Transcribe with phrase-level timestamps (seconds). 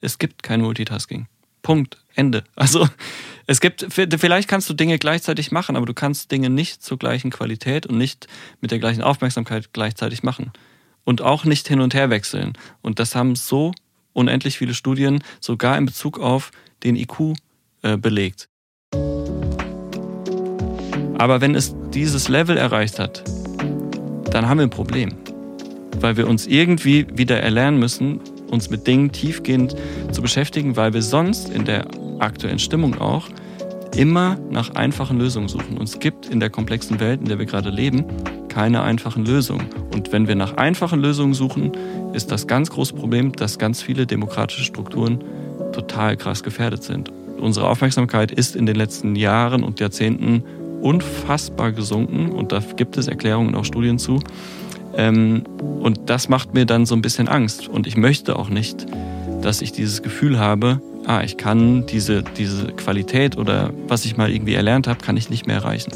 [0.00, 1.26] Es gibt kein Multitasking.
[1.62, 1.98] Punkt.
[2.18, 2.42] Ende.
[2.56, 2.88] Also
[3.46, 7.30] es gibt, vielleicht kannst du Dinge gleichzeitig machen, aber du kannst Dinge nicht zur gleichen
[7.30, 8.26] Qualität und nicht
[8.60, 10.50] mit der gleichen Aufmerksamkeit gleichzeitig machen.
[11.04, 12.54] Und auch nicht hin und her wechseln.
[12.82, 13.72] Und das haben so
[14.12, 16.50] unendlich viele Studien sogar in Bezug auf
[16.82, 17.34] den IQ
[17.82, 18.48] äh, belegt.
[21.18, 23.22] Aber wenn es dieses Level erreicht hat,
[24.32, 25.14] dann haben wir ein Problem.
[26.00, 28.20] Weil wir uns irgendwie wieder erlernen müssen,
[28.50, 29.74] uns mit Dingen tiefgehend
[30.12, 31.86] zu beschäftigen, weil wir sonst in der
[32.18, 33.28] aktuellen Stimmung auch
[33.96, 35.76] immer nach einfachen Lösungen suchen.
[35.76, 38.04] Und es gibt in der komplexen Welt, in der wir gerade leben,
[38.48, 39.66] keine einfachen Lösungen.
[39.92, 41.72] Und wenn wir nach einfachen Lösungen suchen,
[42.12, 45.22] ist das ganz große Problem, dass ganz viele demokratische Strukturen
[45.72, 47.10] total krass gefährdet sind.
[47.40, 50.42] Unsere Aufmerksamkeit ist in den letzten Jahren und Jahrzehnten
[50.82, 54.20] unfassbar gesunken und da gibt es Erklärungen und auch Studien zu.
[54.94, 55.44] Ähm,
[55.80, 57.68] und das macht mir dann so ein bisschen Angst.
[57.68, 58.86] Und ich möchte auch nicht,
[59.42, 64.30] dass ich dieses Gefühl habe, ah, ich kann diese, diese Qualität oder was ich mal
[64.30, 65.92] irgendwie erlernt habe, kann ich nicht mehr erreichen.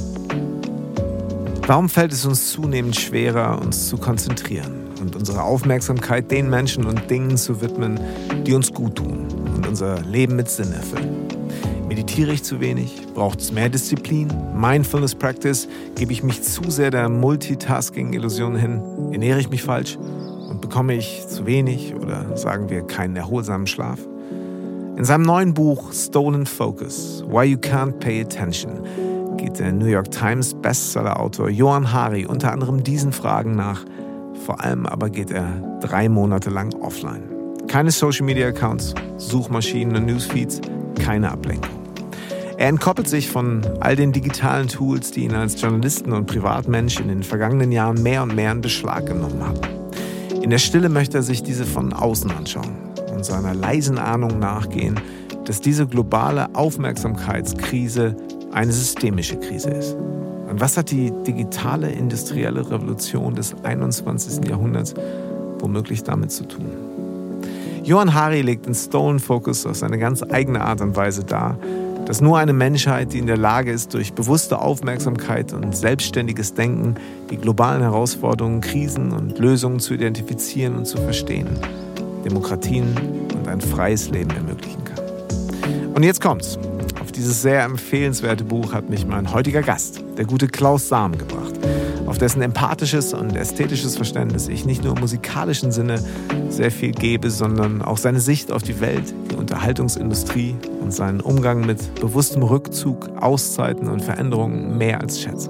[1.67, 7.09] Warum fällt es uns zunehmend schwerer, uns zu konzentrieren und unsere Aufmerksamkeit den Menschen und
[7.09, 8.01] Dingen zu widmen,
[8.47, 11.22] die uns gut tun und unser Leben mit Sinn erfüllen?
[11.93, 13.07] Meditiere ich zu wenig?
[13.13, 14.33] Braucht es mehr Disziplin?
[14.57, 15.69] Mindfulness Practice?
[15.95, 18.81] Gebe ich mich zu sehr der Multitasking-Illusion hin?
[19.13, 19.99] Ernähre ich mich falsch?
[20.49, 23.99] Und bekomme ich zu wenig oder sagen wir keinen erholsamen Schlaf?
[24.97, 30.11] In seinem neuen Buch Stolen Focus, Why You Can't Pay Attention, geht der New York
[30.11, 33.85] Times Bestseller-Autor Johann Hari unter anderem diesen Fragen nach.
[34.47, 37.25] Vor allem aber geht er drei Monate lang offline.
[37.69, 40.63] Keine Social-Media-Accounts, Suchmaschinen und Newsfeeds,
[40.99, 41.82] keine Ablenkung.
[42.59, 47.09] Er entkoppelt sich von all den digitalen Tools, die ihn als Journalisten und Privatmensch in
[47.09, 49.61] den vergangenen Jahren mehr und mehr in Beschlag genommen haben.
[50.43, 52.77] In der Stille möchte er sich diese von außen anschauen
[53.13, 55.01] und seiner leisen Ahnung nachgehen,
[55.45, 58.17] dass diese globale Aufmerksamkeitskrise
[58.53, 59.95] eine systemische Krise ist.
[59.95, 64.47] Und was hat die digitale industrielle Revolution des 21.
[64.49, 64.95] Jahrhunderts
[65.59, 66.67] womöglich damit zu tun?
[67.85, 71.57] Johann Hari legt in Stolen Focus auf seine ganz eigene Art und Weise dar,
[72.13, 76.97] dass nur eine Menschheit, die in der Lage ist, durch bewusste Aufmerksamkeit und selbstständiges Denken
[77.31, 81.49] die globalen Herausforderungen, Krisen und Lösungen zu identifizieren und zu verstehen,
[82.23, 82.95] Demokratien
[83.35, 85.95] und ein freies Leben ermöglichen kann.
[85.95, 86.59] Und jetzt kommt's.
[87.01, 91.52] Auf dieses sehr empfehlenswerte Buch hat mich mein heutiger Gast, der gute Klaus Sam, gebracht
[92.13, 95.99] auf dessen empathisches und ästhetisches Verständnis ich nicht nur im musikalischen Sinne
[96.51, 101.65] sehr viel gebe, sondern auch seine Sicht auf die Welt, die Unterhaltungsindustrie und seinen Umgang
[101.65, 105.49] mit bewusstem Rückzug, Auszeiten und Veränderungen mehr als schätze.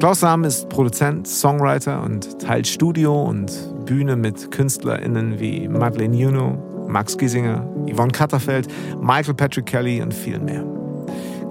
[0.00, 3.52] Klaus Sam ist Produzent, Songwriter und teilt Studio und
[3.86, 6.58] Bühne mit KünstlerInnen wie Madeleine Juno,
[6.88, 8.66] Max Giesinger, Yvonne Katterfeld,
[9.00, 10.79] Michael Patrick Kelly und viel mehr.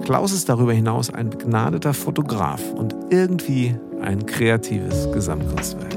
[0.04, 5.96] Klaus ist darüber hinaus ein begnadeter Fotograf und irgendwie ein kreatives Gesamtkunstwerk.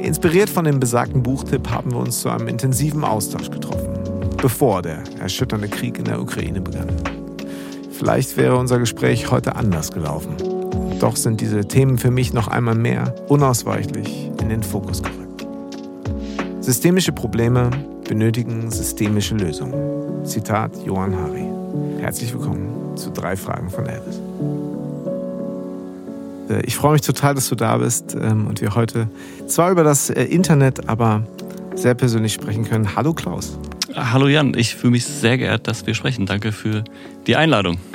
[0.00, 3.88] Inspiriert von dem besagten Buchtipp haben wir uns zu einem intensiven Austausch getroffen,
[4.40, 6.88] bevor der erschütternde Krieg in der Ukraine begann.
[7.90, 10.36] Vielleicht wäre unser Gespräch heute anders gelaufen.
[11.00, 15.46] Doch sind diese Themen für mich noch einmal mehr unausweichlich in den Fokus gerückt.
[16.60, 17.70] Systemische Probleme
[18.06, 20.24] benötigen systemische Lösungen.
[20.24, 21.44] Zitat Johann Hari.
[22.00, 24.20] Herzlich willkommen zu drei Fragen von Elvis.
[26.50, 29.08] Äh, ich freue mich total, dass du da bist ähm, und wir heute
[29.46, 31.22] zwar über das äh, Internet, aber
[31.74, 32.96] sehr persönlich sprechen können.
[32.96, 33.56] Hallo Klaus.
[33.94, 36.26] Hallo Jan, ich fühle mich sehr geehrt, dass wir sprechen.
[36.26, 36.84] Danke für
[37.26, 37.78] die Einladung.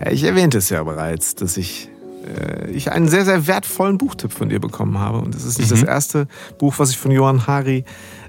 [0.00, 1.88] Ja, ich erwähnte es ja bereits, dass ich,
[2.24, 5.18] äh, ich einen sehr, sehr wertvollen Buchtipp von dir bekommen habe.
[5.18, 5.74] Und es ist nicht mhm.
[5.74, 6.28] das erste
[6.58, 7.84] Buch, was ich von Johann Hari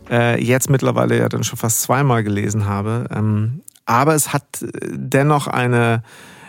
[0.09, 3.05] äh, jetzt mittlerweile ja dann schon fast zweimal gelesen habe.
[3.15, 6.03] Ähm, aber es hat äh, dennoch eine,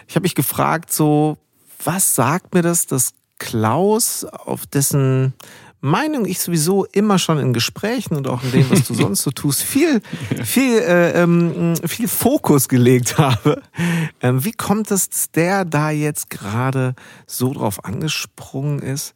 [0.07, 1.39] ich habe mich gefragt, so,
[1.83, 5.33] was sagt mir das, dass Klaus, auf dessen
[5.81, 9.31] Meinung ich sowieso immer schon in Gesprächen und auch in dem, was du sonst so
[9.31, 10.03] tust, viel,
[10.45, 13.63] viel, äh, ähm, viel Fokus gelegt habe.
[14.21, 16.95] Ähm, wie kommt es, dass der da jetzt gerade
[17.27, 19.15] so drauf angesprungen ist?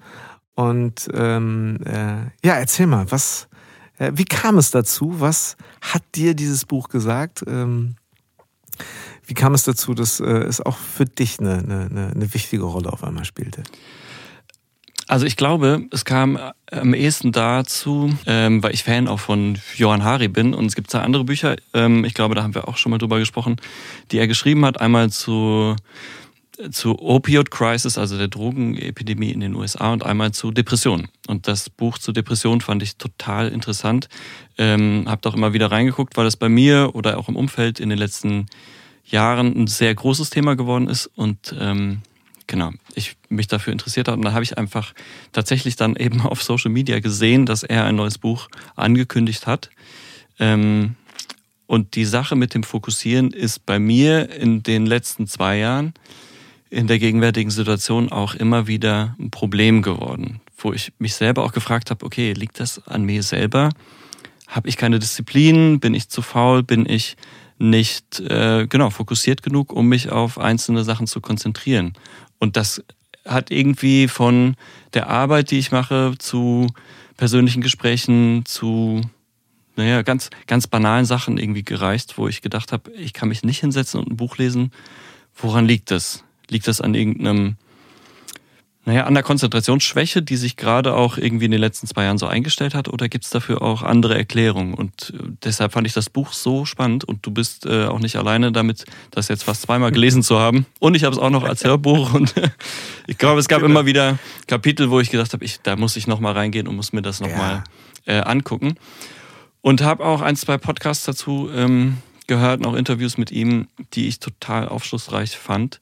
[0.55, 3.49] Und ähm, äh, ja, erzähl mal, was,
[3.99, 5.21] äh, wie kam es dazu?
[5.21, 7.45] Was hat dir dieses Buch gesagt?
[7.47, 7.97] Ähm,
[9.27, 12.93] wie kam es dazu, dass äh, es auch für dich eine, eine, eine wichtige Rolle
[12.93, 13.63] auf einmal spielte?
[15.07, 16.39] Also ich glaube, es kam
[16.71, 20.91] am ehesten dazu, ähm, weil ich Fan auch von Johann Hari bin und es gibt
[20.91, 23.57] zwei andere Bücher, ähm, ich glaube, da haben wir auch schon mal drüber gesprochen,
[24.11, 24.81] die er geschrieben hat.
[24.81, 25.77] Einmal zu
[26.71, 31.09] zu Opioid Crisis, also der Drogenepidemie in den USA und einmal zu Depressionen.
[31.27, 34.09] Und das Buch zu Depressionen fand ich total interessant.
[34.57, 37.89] Ähm, hab auch immer wieder reingeguckt, weil das bei mir oder auch im Umfeld in
[37.89, 38.47] den letzten
[39.05, 42.03] Jahren ein sehr großes Thema geworden ist und ähm,
[42.47, 44.19] genau, ich mich dafür interessiert habe.
[44.19, 44.95] Und dann habe ich einfach
[45.33, 49.71] tatsächlich dann eben auf Social Media gesehen, dass er ein neues Buch angekündigt hat.
[50.39, 50.97] Ähm,
[51.67, 55.95] und die Sache mit dem Fokussieren ist bei mir in den letzten zwei Jahren
[56.75, 61.53] in der gegenwärtigen Situation auch immer wieder ein Problem geworden, wo ich mich selber auch
[61.53, 63.71] gefragt habe, okay, liegt das an mir selber?
[64.49, 65.79] Habe ich keine Disziplin?
[65.79, 66.65] Bin ich zu faul?
[66.65, 67.17] Bin ich
[67.59, 71.93] nicht äh, genau fokussiert genug, um mich auf einzelne Sachen zu konzentrieren?
[72.41, 72.83] Und das
[73.25, 74.57] hat irgendwie von
[74.95, 76.67] der Arbeit, die ich mache, zu
[77.17, 79.01] persönlichen Gesprächen, zu
[79.77, 83.61] naja, ganz, ganz banalen Sachen irgendwie gereicht, wo ich gedacht habe, ich kann mich nicht
[83.61, 84.73] hinsetzen und ein Buch lesen.
[85.37, 86.24] Woran liegt das?
[86.51, 87.57] Liegt das an irgendeinem,
[88.85, 92.27] naja, an der Konzentrationsschwäche, die sich gerade auch irgendwie in den letzten zwei Jahren so
[92.27, 94.75] eingestellt hat, oder gibt es dafür auch andere Erklärungen?
[94.75, 98.17] Und äh, deshalb fand ich das Buch so spannend und du bist äh, auch nicht
[98.17, 100.67] alleine damit, das jetzt fast zweimal gelesen zu haben.
[100.81, 102.35] Und ich habe es auch noch als Hörbuch und
[103.07, 106.07] ich glaube, es gab immer wieder Kapitel, wo ich gedacht habe, ich, da muss ich
[106.07, 107.65] nochmal reingehen und muss mir das nochmal
[108.07, 108.19] ja.
[108.19, 108.77] äh, angucken.
[109.63, 114.19] Und habe auch ein, zwei Podcasts dazu ähm, gehört, noch Interviews mit ihm, die ich
[114.19, 115.81] total aufschlussreich fand.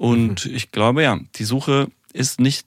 [0.00, 0.54] Und mhm.
[0.54, 2.66] ich glaube, ja, die Suche ist nicht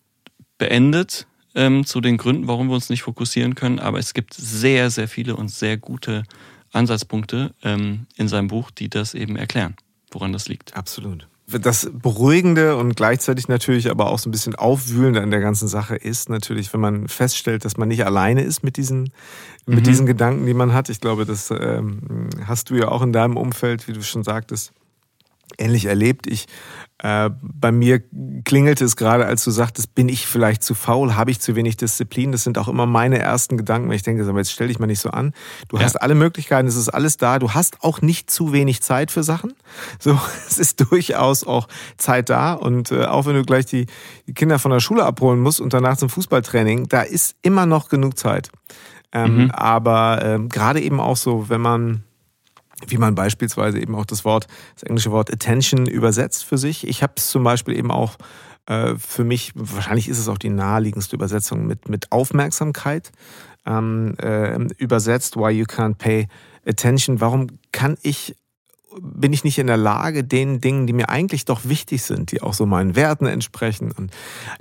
[0.59, 1.25] beendet
[1.55, 5.07] ähm, zu den Gründen, warum wir uns nicht fokussieren können, aber es gibt sehr, sehr
[5.07, 6.25] viele und sehr gute
[6.73, 9.75] Ansatzpunkte ähm, in seinem Buch, die das eben erklären,
[10.11, 10.75] woran das liegt.
[10.75, 11.27] Absolut.
[11.47, 15.95] Das Beruhigende und gleichzeitig natürlich aber auch so ein bisschen Aufwühlende an der ganzen Sache
[15.95, 19.11] ist natürlich, wenn man feststellt, dass man nicht alleine ist mit diesen,
[19.65, 19.83] mit mhm.
[19.83, 20.89] diesen Gedanken, die man hat.
[20.89, 24.71] Ich glaube, das ähm, hast du ja auch in deinem Umfeld, wie du schon sagtest,
[25.57, 26.27] ähnlich erlebt.
[26.27, 26.47] Ich
[27.03, 28.01] äh, bei mir
[28.45, 31.75] klingelte es gerade, als du sagtest, bin ich vielleicht zu faul, habe ich zu wenig
[31.75, 32.31] Disziplin?
[32.31, 34.85] Das sind auch immer meine ersten Gedanken, wenn ich denke, aber jetzt stell dich mal
[34.85, 35.33] nicht so an.
[35.67, 35.83] Du ja.
[35.83, 37.39] hast alle Möglichkeiten, es ist alles da.
[37.39, 39.53] Du hast auch nicht zu wenig Zeit für Sachen.
[39.99, 40.17] So,
[40.47, 41.67] es ist durchaus auch
[41.97, 42.53] Zeit da.
[42.53, 43.87] Und äh, auch wenn du gleich die,
[44.27, 47.89] die Kinder von der Schule abholen musst und danach zum Fußballtraining, da ist immer noch
[47.89, 48.49] genug Zeit.
[49.11, 49.51] Ähm, mhm.
[49.51, 52.03] Aber ähm, gerade eben auch so, wenn man
[52.87, 56.87] wie man beispielsweise eben auch das Wort, das englische Wort Attention übersetzt für sich.
[56.87, 58.17] Ich habe es zum Beispiel eben auch
[58.65, 63.11] äh, für mich, wahrscheinlich ist es auch die naheliegendste Übersetzung mit, mit Aufmerksamkeit
[63.65, 66.27] ähm, äh, übersetzt, why you can't pay
[66.65, 67.21] attention.
[67.21, 68.35] Warum kann ich
[69.01, 72.41] bin ich nicht in der Lage, den Dingen, die mir eigentlich doch wichtig sind, die
[72.41, 74.11] auch so meinen Werten entsprechen und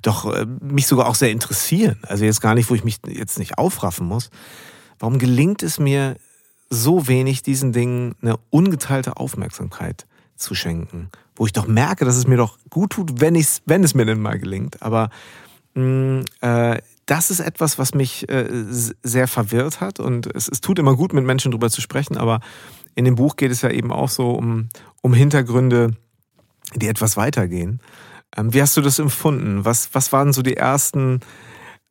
[0.01, 3.39] doch äh, mich sogar auch sehr interessieren, also jetzt gar nicht, wo ich mich jetzt
[3.39, 4.31] nicht aufraffen muss,
[4.99, 6.17] warum gelingt es mir
[6.73, 12.27] so wenig diesen Dingen eine ungeteilte Aufmerksamkeit zu schenken, wo ich doch merke, dass es
[12.27, 14.83] mir doch gut tut, wenn, ich's, wenn es mir denn mal gelingt.
[14.83, 15.11] Aber
[15.75, 20.61] mh, mm, äh, das ist etwas, was mich äh, sehr verwirrt hat und es, es
[20.61, 22.41] tut immer gut, mit Menschen darüber zu sprechen, aber
[22.95, 24.69] in dem Buch geht es ja eben auch so um,
[25.03, 25.97] um Hintergründe,
[26.75, 27.81] die etwas weitergehen.
[28.37, 29.65] Ähm, wie hast du das empfunden?
[29.65, 31.21] Was, was waren so die ersten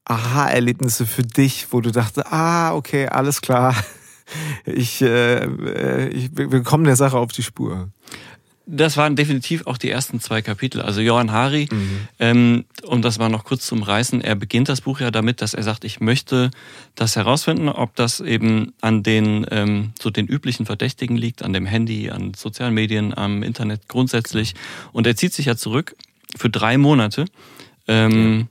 [0.05, 3.75] Aha-Erlebnisse für dich, wo du dachtest, ah, okay, alles klar,
[4.65, 7.89] ich, äh, äh, ich, wir kommen der Sache auf die Spur.
[8.67, 10.81] Das waren definitiv auch die ersten zwei Kapitel.
[10.81, 12.07] Also Johann Hari, mhm.
[12.19, 15.53] ähm, um das mal noch kurz zu umreißen, er beginnt das Buch ja damit, dass
[15.53, 16.51] er sagt, ich möchte
[16.95, 21.65] das herausfinden, ob das eben an den ähm, so den üblichen Verdächtigen liegt, an dem
[21.65, 24.53] Handy, an sozialen Medien, am Internet grundsätzlich.
[24.93, 25.95] Und er zieht sich ja zurück
[26.37, 27.25] für drei Monate
[27.87, 28.47] ähm,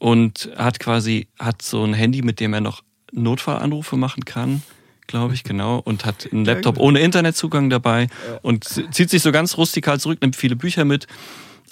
[0.00, 0.06] ja.
[0.08, 2.82] und hat quasi hat so ein Handy, mit dem er noch
[3.12, 4.62] Notfallanrufe machen kann
[5.10, 8.06] glaube ich, genau, und hat einen Laptop ohne Internetzugang dabei
[8.42, 11.06] und zieht sich so ganz rustikal zurück, nimmt viele Bücher mit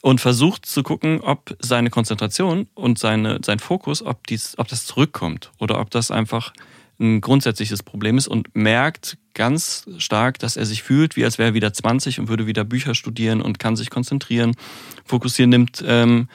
[0.02, 4.87] und versucht zu gucken, ob seine Konzentration und seine, sein Fokus, ob, dies, ob das
[4.87, 6.52] zurückkommt oder ob das einfach
[7.00, 11.50] ein grundsätzliches Problem ist und merkt ganz stark, dass er sich fühlt, wie als wäre
[11.50, 14.57] er wieder 20 und würde wieder Bücher studieren und kann sich konzentrieren,
[15.04, 16.28] fokussieren, nimmt ähm,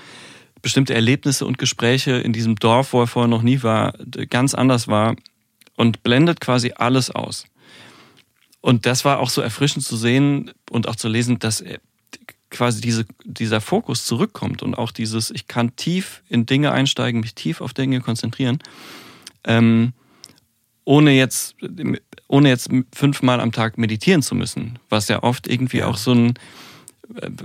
[0.62, 3.94] bestimmte Erlebnisse und Gespräche in diesem Dorf, wo er vorher noch nie war,
[4.30, 5.16] ganz anders war
[5.84, 7.46] und blendet quasi alles aus.
[8.62, 11.62] Und das war auch so erfrischend zu sehen und auch zu lesen, dass
[12.50, 17.36] quasi diese, dieser Fokus zurückkommt und auch dieses, ich kann tief in Dinge einsteigen, mich
[17.36, 18.60] tief auf Dinge konzentrieren,
[19.44, 19.92] ähm,
[20.86, 21.56] ohne jetzt,
[22.30, 25.88] ohne jetzt fünfmal am Tag meditieren zu müssen, was ja oft irgendwie ja.
[25.88, 26.34] auch so ein,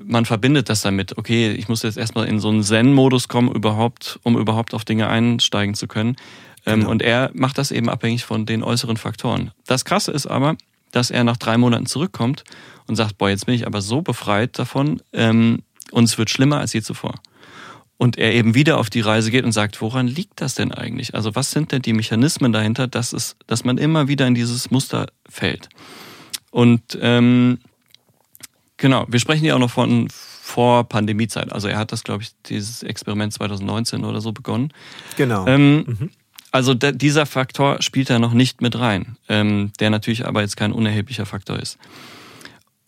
[0.04, 4.20] man verbindet das damit, okay, ich muss jetzt erstmal in so einen Zen-Modus kommen, überhaupt,
[4.22, 6.14] um überhaupt auf Dinge einsteigen zu können.
[6.68, 6.90] Ähm, genau.
[6.90, 9.50] Und er macht das eben abhängig von den äußeren Faktoren.
[9.66, 10.56] Das Krasse ist aber,
[10.92, 12.44] dass er nach drei Monaten zurückkommt
[12.86, 16.58] und sagt, boah, jetzt bin ich aber so befreit davon, ähm, und es wird schlimmer
[16.58, 17.14] als je zuvor.
[17.96, 21.14] Und er eben wieder auf die Reise geht und sagt, woran liegt das denn eigentlich?
[21.14, 24.70] Also was sind denn die Mechanismen dahinter, dass, es, dass man immer wieder in dieses
[24.70, 25.68] Muster fällt?
[26.50, 27.58] Und ähm,
[28.76, 31.52] genau, wir sprechen ja auch noch von vor Pandemiezeit.
[31.52, 34.72] Also er hat das, glaube ich, dieses Experiment 2019 oder so begonnen.
[35.16, 35.46] Genau.
[35.46, 36.10] Ähm, mhm.
[36.50, 40.56] Also der, dieser Faktor spielt da noch nicht mit rein, ähm, der natürlich aber jetzt
[40.56, 41.78] kein unerheblicher Faktor ist.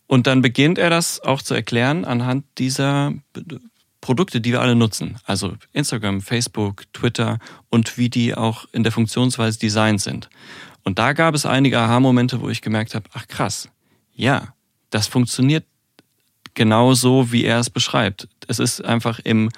[0.07, 3.13] Und dann beginnt er das auch zu erklären anhand dieser
[4.01, 5.17] Produkte, die wir alle nutzen.
[5.25, 7.39] Also Instagram, Facebook, Twitter
[7.69, 10.29] und wie die auch in der Funktionsweise designt sind.
[10.83, 13.69] Und da gab es einige Aha-Momente, wo ich gemerkt habe, ach krass,
[14.13, 14.53] ja,
[14.89, 15.63] das funktioniert
[16.55, 18.27] genau so, wie er es beschreibt.
[18.47, 19.49] Es ist einfach im,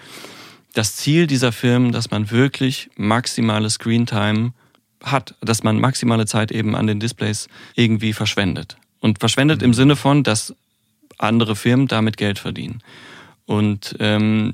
[0.74, 4.54] das Ziel dieser Firmen, dass man wirklich maximale Screentime
[5.02, 8.78] hat, dass man maximale Zeit eben an den Displays irgendwie verschwendet.
[9.00, 9.68] Und verschwendet mhm.
[9.68, 10.56] im Sinne von, dass
[11.18, 12.82] andere Firmen damit Geld verdienen.
[13.46, 14.54] Und ähm,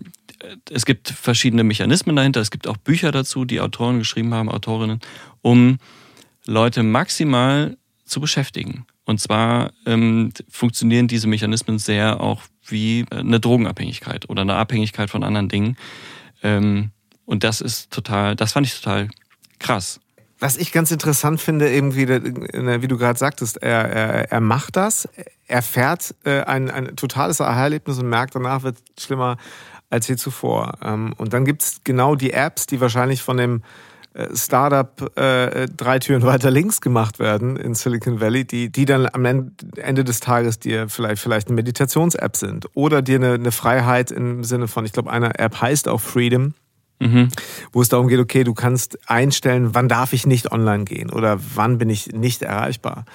[0.70, 2.42] es gibt verschiedene Mechanismen dahinter.
[2.42, 5.00] Es gibt auch Bücher dazu, die Autoren geschrieben haben, Autorinnen,
[5.42, 5.78] um
[6.46, 8.86] Leute maximal zu beschäftigen.
[9.06, 15.24] Und zwar ähm, funktionieren diese Mechanismen sehr auch wie eine Drogenabhängigkeit oder eine Abhängigkeit von
[15.24, 15.78] anderen Dingen.
[16.44, 16.92] Ähm,
[17.26, 19.10] und das ist total, das fand ich total
[19.60, 20.00] krass.
[20.40, 24.78] Was ich ganz interessant finde, eben wie, wie du gerade sagtest, er, er, er macht
[24.78, 25.10] das,
[25.48, 29.38] er fährt äh, ein, ein totales Aha-Erlebnis und merkt, danach wird es schlimmer
[29.90, 30.78] als je zuvor.
[30.82, 33.62] Ähm, und dann gibt's genau die Apps, die wahrscheinlich von dem äh,
[34.34, 39.26] Startup äh, drei Türen weiter links gemacht werden in Silicon Valley, die, die dann am
[39.26, 44.44] Ende des Tages dir vielleicht, vielleicht eine Meditations-App sind oder dir eine, eine Freiheit im
[44.44, 46.54] Sinne von, ich glaube, eine App heißt auch Freedom,
[47.02, 47.30] Mhm.
[47.72, 51.40] wo es darum geht, okay, du kannst einstellen, wann darf ich nicht online gehen oder
[51.56, 53.06] wann bin ich nicht erreichbar.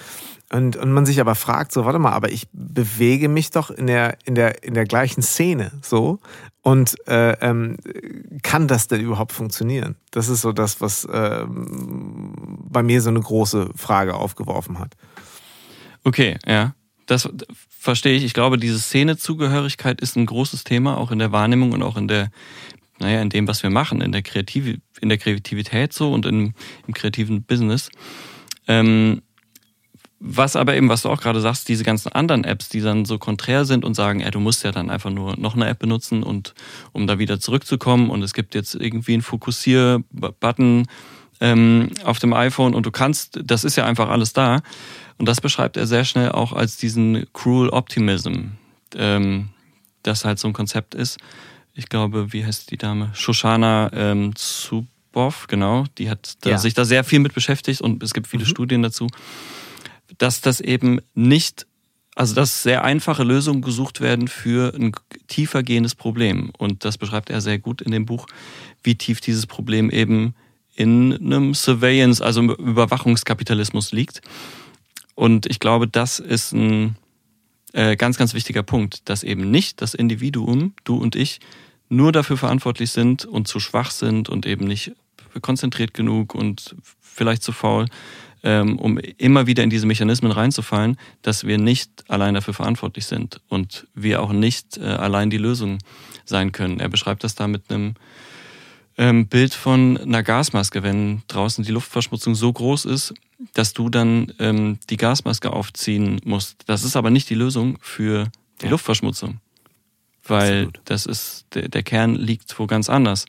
[0.53, 3.87] Und, und man sich aber fragt, so, warte mal, aber ich bewege mich doch in
[3.87, 6.21] der, in der, in der gleichen Szene so.
[6.61, 7.77] Und äh, ähm,
[8.43, 9.97] kann das denn überhaupt funktionieren?
[10.11, 14.95] Das ist so das, was äh, bei mir so eine große Frage aufgeworfen hat.
[16.05, 16.75] Okay, ja.
[17.07, 17.29] Das
[17.69, 18.25] verstehe ich.
[18.25, 22.09] Ich glaube, diese Szenezugehörigkeit ist ein großes Thema, auch in der Wahrnehmung und auch in
[22.09, 22.31] der,
[22.99, 26.55] naja, in dem, was wir machen, in der, Kreativ in der Kreativität so und im,
[26.87, 27.91] im kreativen Business.
[28.69, 29.21] Ähm,
[30.26, 33.19] was aber eben, was du auch gerade sagst, diese ganzen anderen Apps, die dann so
[33.19, 36.23] konträr sind und sagen, ey, du musst ja dann einfach nur noch eine App benutzen
[36.23, 36.54] und
[36.93, 40.87] um da wieder zurückzukommen und es gibt jetzt irgendwie einen Fokussier-Button
[41.43, 44.62] ähm, auf dem iPhone und du kannst, das ist ja einfach alles da.
[45.19, 48.52] Und das beschreibt er sehr schnell auch als diesen Cruel Optimism,
[48.97, 49.50] ähm,
[50.02, 51.19] das halt so ein Konzept ist.
[51.75, 53.11] Ich glaube, wie heißt die Dame?
[53.12, 55.85] Shoshana ähm, Zuboff, genau.
[55.99, 56.59] Die hat da, ja.
[56.59, 58.49] sich da sehr viel mit beschäftigt und es gibt viele mhm.
[58.49, 59.09] Studien dazu
[60.18, 61.66] dass das eben nicht,
[62.14, 64.92] also dass sehr einfache Lösungen gesucht werden für ein
[65.26, 66.50] tiefer gehendes Problem.
[66.59, 68.26] Und das beschreibt er sehr gut in dem Buch,
[68.83, 70.35] wie tief dieses Problem eben
[70.75, 74.23] in einem Surveillance, also im Überwachungskapitalismus liegt.
[75.14, 76.97] Und ich glaube, das ist ein
[77.73, 81.40] äh, ganz, ganz wichtiger Punkt, dass eben nicht das Individuum, du und ich,
[81.88, 84.92] nur dafür verantwortlich sind und zu schwach sind und eben nicht
[85.42, 87.87] konzentriert genug und vielleicht zu faul,
[88.51, 93.87] um immer wieder in diese Mechanismen reinzufallen, dass wir nicht allein dafür verantwortlich sind und
[93.95, 95.79] wir auch nicht äh, allein die Lösung
[96.25, 96.81] sein können.
[96.81, 97.95] Er beschreibt das da mit einem
[98.97, 103.15] ähm, Bild von einer Gasmaske, wenn draußen die Luftverschmutzung so groß ist,
[103.53, 106.63] dass du dann ähm, die Gasmaske aufziehen musst.
[106.67, 108.71] Das ist aber nicht die Lösung für die ja.
[108.71, 109.39] Luftverschmutzung,
[110.27, 110.81] weil Absolut.
[110.85, 113.27] das ist der, der, Kern liegt wo ganz anders.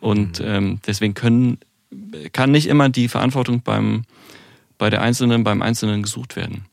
[0.00, 0.46] Und mhm.
[0.46, 1.58] ähm, deswegen können
[2.32, 4.04] kann nicht immer die Verantwortung beim
[4.80, 6.64] bei der Einzelnen, beim Einzelnen gesucht werden.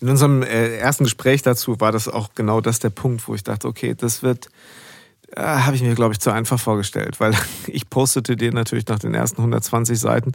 [0.00, 3.42] In unserem äh, ersten Gespräch dazu war das auch genau das der Punkt, wo ich
[3.42, 4.48] dachte, okay, das wird,
[5.34, 7.34] äh, habe ich mir, glaube ich, zu einfach vorgestellt, weil
[7.66, 10.32] ich postete dir natürlich nach den ersten 120 Seiten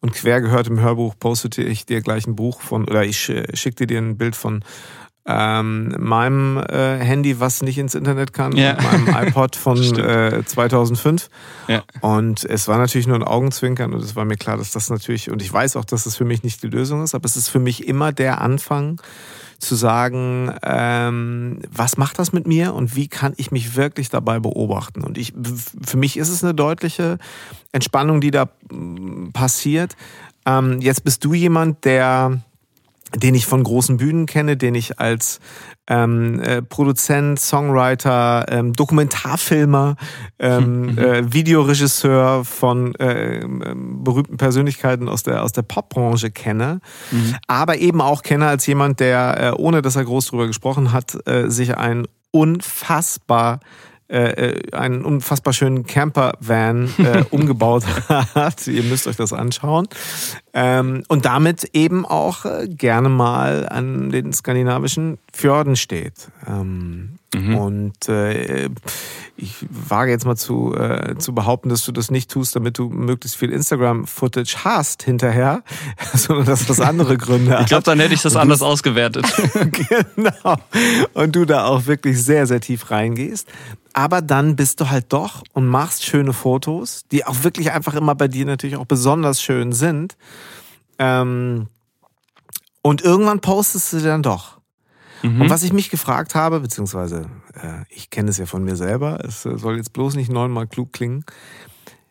[0.00, 3.86] und quer gehört im Hörbuch postete ich dir gleich ein Buch von, oder ich schickte
[3.86, 4.64] dir ein Bild von
[5.26, 8.76] ähm, meinem äh, Handy, was nicht ins Internet kann, ja.
[8.80, 11.28] meinem iPod von äh, 2005.
[11.66, 11.82] Ja.
[12.00, 15.30] Und es war natürlich nur ein Augenzwinkern und es war mir klar, dass das natürlich,
[15.30, 17.48] und ich weiß auch, dass das für mich nicht die Lösung ist, aber es ist
[17.48, 19.00] für mich immer der Anfang
[19.58, 24.38] zu sagen, ähm, was macht das mit mir und wie kann ich mich wirklich dabei
[24.38, 25.02] beobachten?
[25.02, 25.32] Und ich,
[25.84, 27.18] für mich ist es eine deutliche
[27.72, 28.48] Entspannung, die da
[29.32, 29.96] passiert.
[30.44, 32.40] Ähm, jetzt bist du jemand, der
[33.14, 35.40] den ich von großen Bühnen kenne, den ich als
[35.88, 39.96] ähm, äh, Produzent, Songwriter, ähm, Dokumentarfilmer,
[40.38, 40.98] ähm, mhm.
[40.98, 46.80] äh, Videoregisseur von äh, ähm, berühmten Persönlichkeiten aus der aus der Popbranche kenne,
[47.12, 47.36] mhm.
[47.46, 51.16] aber eben auch kenne als jemand, der äh, ohne dass er groß drüber gesprochen hat,
[51.26, 53.60] äh, sich ein unfassbar
[54.08, 58.66] äh, äh, einen unfassbar schönen Camper-Van äh, umgebaut hat.
[58.68, 59.88] Ihr müsst euch das anschauen.
[60.54, 66.30] Ähm, und damit eben auch äh, gerne mal an den skandinavischen Fjorden steht.
[66.46, 67.56] Ähm, mhm.
[67.56, 68.68] Und äh,
[69.36, 72.88] ich wage jetzt mal zu, äh, zu behaupten, dass du das nicht tust, damit du
[72.88, 75.62] möglichst viel Instagram-Footage hast hinterher,
[76.14, 77.62] sondern dass das andere Gründe hat.
[77.62, 79.26] Ich glaube, dann hätte ich das anders ausgewertet.
[79.54, 80.56] genau.
[81.14, 83.48] Und du da auch wirklich sehr, sehr tief reingehst
[83.96, 88.14] aber dann bist du halt doch und machst schöne Fotos, die auch wirklich einfach immer
[88.14, 90.18] bei dir natürlich auch besonders schön sind.
[90.98, 91.68] Ähm,
[92.82, 94.55] und irgendwann postest du dann doch.
[95.22, 95.42] Mhm.
[95.42, 99.24] Und was ich mich gefragt habe, beziehungsweise äh, ich kenne es ja von mir selber,
[99.24, 101.24] es soll jetzt bloß nicht neunmal klug klingen.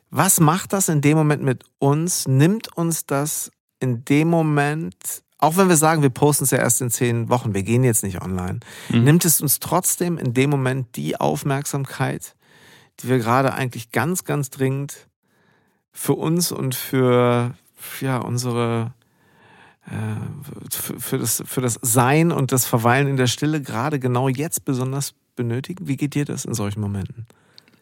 [0.10, 2.28] Was macht das in dem Moment mit uns?
[2.28, 6.82] Nimmt uns das in dem Moment auch wenn wir sagen, wir posten es ja erst
[6.82, 9.04] in zehn Wochen, wir gehen jetzt nicht online, mhm.
[9.04, 12.36] nimmt es uns trotzdem in dem Moment die Aufmerksamkeit,
[13.00, 15.08] die wir gerade eigentlich ganz, ganz dringend
[15.92, 17.54] für uns und für
[18.02, 19.05] ja, unsere äh,
[20.70, 24.66] für, für, das, für das Sein und das Verweilen in der Stille gerade genau jetzt
[24.66, 25.88] besonders benötigen?
[25.88, 27.28] Wie geht dir das in solchen Momenten?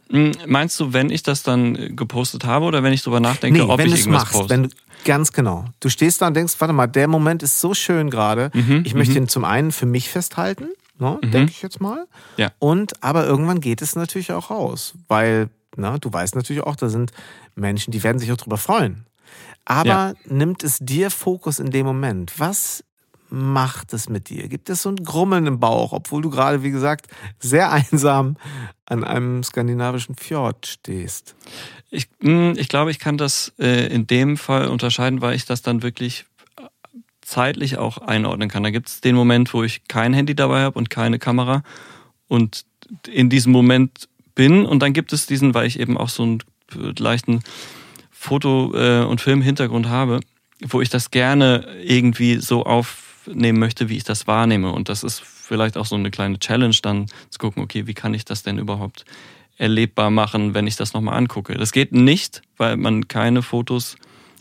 [0.09, 3.65] Hm, meinst du, wenn ich das dann gepostet habe oder wenn ich darüber nachdenke, nee,
[3.65, 4.49] ob wenn ich irgendwas machst, poste?
[4.49, 4.69] Wenn du,
[5.05, 5.65] ganz genau.
[5.79, 8.51] Du stehst da und denkst, warte mal, der Moment ist so schön gerade.
[8.53, 9.25] Mhm, ich möchte mhm.
[9.25, 10.67] ihn zum einen für mich festhalten,
[10.99, 11.31] ne, mhm.
[11.31, 12.05] denke ich jetzt mal.
[12.37, 12.51] Ja.
[12.59, 16.89] Und aber irgendwann geht es natürlich auch raus, weil na, du weißt natürlich auch, da
[16.89, 17.11] sind
[17.55, 19.05] Menschen, die werden sich auch drüber freuen.
[19.65, 20.13] Aber ja.
[20.25, 22.33] nimmt es dir Fokus in dem Moment?
[22.37, 22.83] Was
[23.29, 24.47] macht es mit dir?
[24.47, 27.07] Gibt es so ein Grummeln im Bauch, obwohl du gerade, wie gesagt,
[27.39, 28.37] sehr einsam
[28.85, 31.35] an einem skandinavischen Fjord stehst?
[31.89, 35.61] Ich, hm, ich glaube, ich kann das äh, in dem Fall unterscheiden, weil ich das
[35.61, 36.25] dann wirklich
[37.21, 38.63] zeitlich auch einordnen kann.
[38.63, 41.63] Da gibt es den Moment, wo ich kein Handy dabei habe und keine Kamera
[42.27, 42.65] und
[43.07, 46.43] in diesem Moment bin und dann gibt es diesen, weil ich eben auch so einen
[46.97, 47.41] leichten
[48.23, 50.21] Foto- äh, und Filmhintergrund habe,
[50.61, 54.71] wo ich das gerne irgendwie so auf nehmen möchte, wie ich das wahrnehme.
[54.71, 58.13] Und das ist vielleicht auch so eine kleine Challenge, dann zu gucken, okay, wie kann
[58.13, 59.05] ich das denn überhaupt
[59.57, 61.53] erlebbar machen, wenn ich das nochmal angucke.
[61.55, 63.97] Das geht nicht, weil man keine Fotos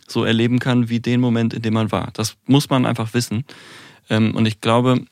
[0.07, 2.11] so erleben kann wie den Moment, in dem man war.
[2.13, 3.45] Das muss man einfach wissen.
[4.09, 5.05] Ähm, und ich glaube,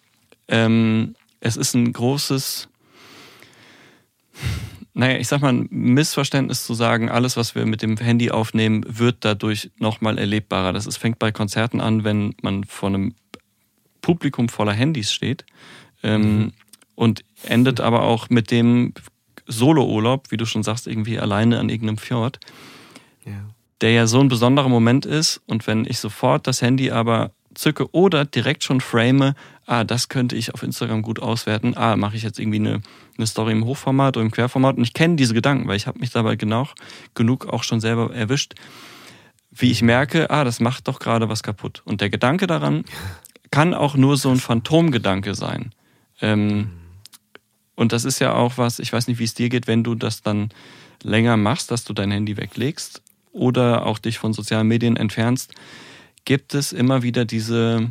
[0.49, 2.69] ähm, es ist ein großes,
[4.93, 8.85] naja, ich sag mal, ein Missverständnis zu sagen, alles, was wir mit dem Handy aufnehmen,
[8.87, 10.73] wird dadurch nochmal erlebbarer.
[10.73, 13.15] Das ist, fängt bei Konzerten an, wenn man vor einem
[14.03, 15.45] Publikum voller Handys steht.
[16.03, 16.53] Ähm, mhm.
[16.97, 18.93] Und endet aber auch mit dem
[19.47, 22.41] Solo-Urlaub, wie du schon sagst, irgendwie alleine an irgendeinem Fjord.
[23.25, 23.49] Ja.
[23.81, 25.41] Der ja so ein besonderer Moment ist.
[25.47, 29.35] Und wenn ich sofort das Handy aber zücke oder direkt schon frame,
[29.67, 32.81] ah, das könnte ich auf Instagram gut auswerten, ah, mache ich jetzt irgendwie eine,
[33.17, 34.77] eine Story im Hochformat oder im Querformat.
[34.77, 36.69] Und ich kenne diese Gedanken, weil ich habe mich dabei genau
[37.15, 38.55] genug auch schon selber erwischt,
[39.51, 41.83] wie ich merke, ah, das macht doch gerade was kaputt.
[41.85, 42.85] Und der Gedanke daran
[43.51, 45.73] kann auch nur so ein Phantomgedanke sein.
[46.21, 46.71] Ähm,
[47.75, 49.95] und das ist ja auch was, ich weiß nicht, wie es dir geht, wenn du
[49.95, 50.51] das dann
[51.03, 55.55] länger machst, dass du dein Handy weglegst oder auch dich von sozialen Medien entfernst,
[56.25, 57.91] gibt es immer wieder diese,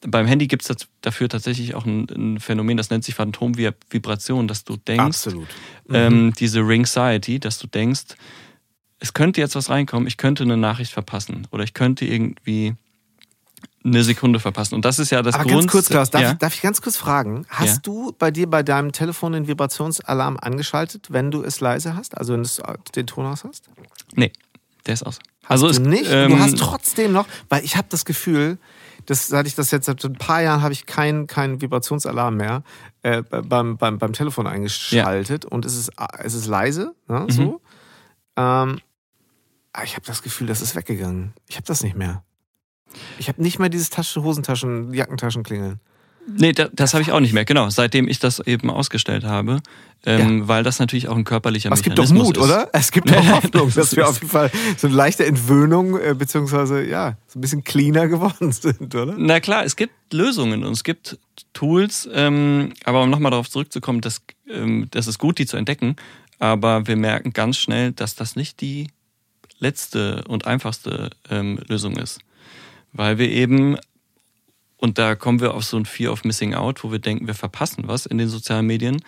[0.00, 4.64] beim Handy gibt es dafür tatsächlich auch ein, ein, Phänomen, das nennt sich Phantomvibration, dass
[4.64, 5.48] du denkst, Absolut.
[5.88, 6.18] Ähm, mhm.
[6.18, 8.16] Ähm, diese Ringsiety, dass du denkst,
[8.98, 12.74] es könnte jetzt was reinkommen, ich könnte eine Nachricht verpassen oder ich könnte irgendwie
[13.82, 14.74] eine Sekunde verpassen.
[14.74, 15.62] Und das ist ja das Aber Grund.
[15.62, 16.34] Ganz kurz, Klaus, darf, ja?
[16.34, 17.46] darf, ich ganz kurz fragen?
[17.48, 17.80] Hast ja?
[17.82, 22.16] du bei dir bei deinem Telefon den Vibrationsalarm angeschaltet, wenn du es leise hast?
[22.16, 22.50] Also wenn du
[22.94, 23.70] den Ton aus hast?
[24.14, 24.32] Nee,
[24.86, 25.18] der ist aus.
[25.50, 26.06] Also du ist, nicht?
[26.08, 28.56] Ähm, du hast trotzdem noch, weil ich habe das Gefühl,
[29.06, 32.62] das, seit ich das jetzt seit ein paar Jahren habe ich keinen kein Vibrationsalarm mehr
[33.02, 35.50] äh, beim, beim, beim Telefon eingeschaltet ja.
[35.50, 37.30] und es ist, es ist leise, ne, mhm.
[37.30, 37.60] so.
[38.36, 38.80] Ähm,
[39.82, 41.32] ich habe das Gefühl, das ist weggegangen.
[41.48, 42.22] Ich habe das nicht mehr.
[43.18, 45.80] Ich habe nicht mehr dieses Tasche, Hosentaschen, Jackentaschen klingeln.
[46.26, 47.70] Nee, das, das habe ich auch nicht mehr, genau.
[47.70, 49.60] Seitdem ich das eben ausgestellt habe,
[50.04, 50.48] ähm, ja.
[50.48, 52.10] weil das natürlich auch ein körperlicher Aber Mechanismus.
[52.10, 52.42] Es gibt doch Mut, ist.
[52.42, 52.70] oder?
[52.72, 56.84] Es gibt doch Hoffnung, dass wir auf jeden Fall so eine leichte Entwöhnung, äh, beziehungsweise
[56.84, 59.14] ja, so ein bisschen cleaner geworden sind, oder?
[59.18, 61.18] Na klar, es gibt Lösungen und es gibt
[61.52, 65.96] Tools, ähm, aber um nochmal darauf zurückzukommen, das, ähm, das ist gut, die zu entdecken,
[66.38, 68.88] aber wir merken ganz schnell, dass das nicht die
[69.58, 72.20] letzte und einfachste ähm, Lösung ist
[72.92, 73.76] weil wir eben,
[74.80, 77.34] und da kommen wir auf so ein Fear of Missing Out, wo wir denken, wir
[77.34, 79.02] verpassen was in den sozialen Medien.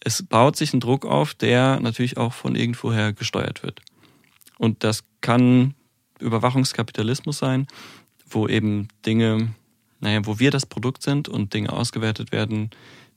[0.00, 3.80] Es baut sich ein Druck auf, der natürlich auch von irgendwoher gesteuert wird.
[4.58, 5.74] Und das kann
[6.20, 7.66] Überwachungskapitalismus sein,
[8.30, 9.54] wo eben Dinge,
[9.98, 12.70] naja, wo wir das Produkt sind und Dinge ausgewertet werden,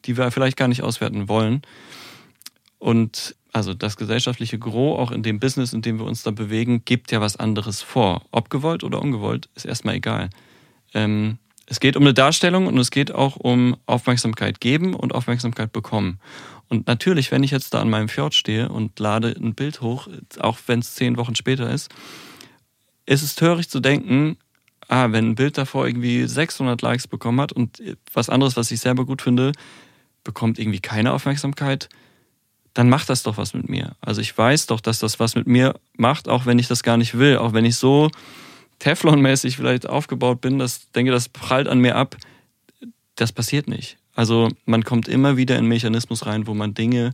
[0.05, 1.61] die wir vielleicht gar nicht auswerten wollen.
[2.79, 6.83] Und also das gesellschaftliche Gros, auch in dem Business, in dem wir uns da bewegen,
[6.83, 8.25] gibt ja was anderes vor.
[8.31, 10.31] Ob gewollt oder ungewollt, ist erstmal egal.
[10.95, 11.37] Ähm,
[11.69, 16.19] es geht um eine Darstellung und es geht auch um Aufmerksamkeit geben und Aufmerksamkeit bekommen.
[16.67, 20.07] Und natürlich, wenn ich jetzt da an meinem Fjord stehe und lade ein Bild hoch,
[20.39, 21.91] auch wenn es zehn Wochen später ist,
[23.05, 24.37] ist es töricht zu denken,
[24.87, 27.81] ah, wenn ein Bild davor irgendwie 600 Likes bekommen hat und
[28.13, 29.51] was anderes, was ich selber gut finde,
[30.23, 31.87] bekommt irgendwie keine Aufmerksamkeit,
[32.73, 33.95] dann macht das doch was mit mir.
[34.01, 36.97] Also ich weiß doch, dass das was mit mir macht, auch wenn ich das gar
[36.97, 38.09] nicht will, auch wenn ich so
[38.79, 42.15] Teflon-mäßig vielleicht aufgebaut bin, dass denke, das prallt an mir ab.
[43.15, 43.97] Das passiert nicht.
[44.15, 47.13] Also man kommt immer wieder in einen Mechanismus rein, wo man Dinge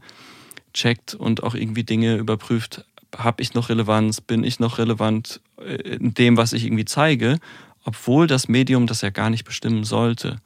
[0.74, 2.86] checkt und auch irgendwie Dinge überprüft.
[3.16, 4.22] Habe ich noch Relevanz?
[4.22, 7.40] Bin ich noch relevant äh, in dem, was ich irgendwie zeige?
[7.84, 10.38] Obwohl das Medium das ja gar nicht bestimmen sollte.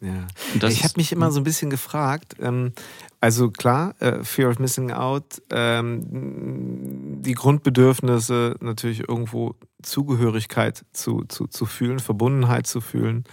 [0.00, 0.26] Ja.
[0.68, 2.72] ich habe mich immer so ein bisschen gefragt, ähm,
[3.24, 11.46] also klar, äh, Fear of Missing Out, ähm, die Grundbedürfnisse natürlich irgendwo Zugehörigkeit zu, zu,
[11.46, 13.24] zu fühlen, Verbundenheit zu fühlen.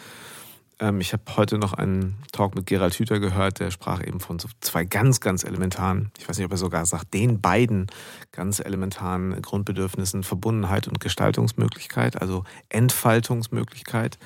[0.79, 4.39] Ähm, ich habe heute noch einen Talk mit Gerald Hüther gehört, der sprach eben von
[4.39, 7.87] so zwei ganz, ganz elementaren, ich weiß nicht, ob er sogar sagt, den beiden
[8.31, 14.19] ganz elementaren Grundbedürfnissen Verbundenheit und Gestaltungsmöglichkeit, also Entfaltungsmöglichkeit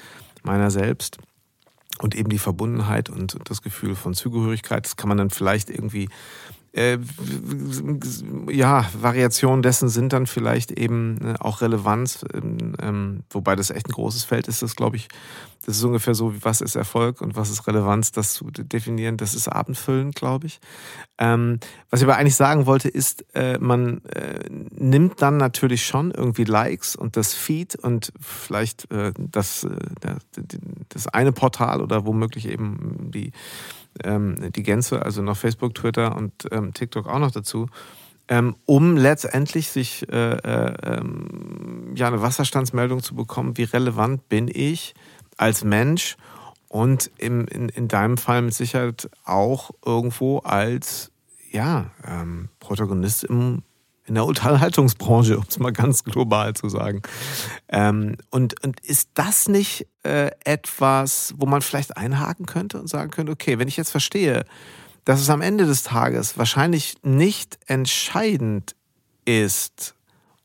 [0.44, 1.18] meiner selbst
[2.00, 6.10] und eben die Verbundenheit und das Gefühl von Zugehörigkeit, das kann man dann vielleicht irgendwie
[6.76, 6.98] äh,
[8.52, 13.88] ja, Variationen dessen sind dann vielleicht eben äh, auch Relevanz, ähm, ähm, wobei das echt
[13.88, 15.08] ein großes Feld ist, das glaube ich,
[15.66, 19.34] das ist ungefähr so, was ist Erfolg und was ist Relevanz, das zu definieren, das
[19.34, 20.60] ist abendfüllend, glaube ich.
[21.18, 21.60] Ähm,
[21.90, 26.44] was ich aber eigentlich sagen wollte, ist, äh, man äh, nimmt dann natürlich schon irgendwie
[26.44, 30.16] Likes und das Feed und vielleicht äh, das, äh,
[30.90, 33.32] das eine Portal oder womöglich eben die
[34.04, 37.68] ähm, die Gänze, also noch Facebook, Twitter und ähm, TikTok auch noch dazu,
[38.28, 44.50] ähm, um letztendlich sich äh, äh, ähm, ja eine Wasserstandsmeldung zu bekommen, wie relevant bin
[44.52, 44.96] ich
[45.38, 46.18] als Mensch
[46.68, 51.12] und im, in, in deinem Fall mit Sicherheit auch irgendwo als
[51.52, 53.64] ja, ähm, Protagonist im
[54.06, 57.02] in der Unterhaltungsbranche, um es mal ganz global zu sagen.
[57.70, 63.12] Ähm, und, und ist das nicht äh, etwas, wo man vielleicht einhaken könnte und sagen
[63.12, 64.46] könnte, okay, wenn ich jetzt verstehe,
[65.06, 68.76] dass es am Ende des Tages wahrscheinlich nicht entscheidend
[69.26, 69.96] ist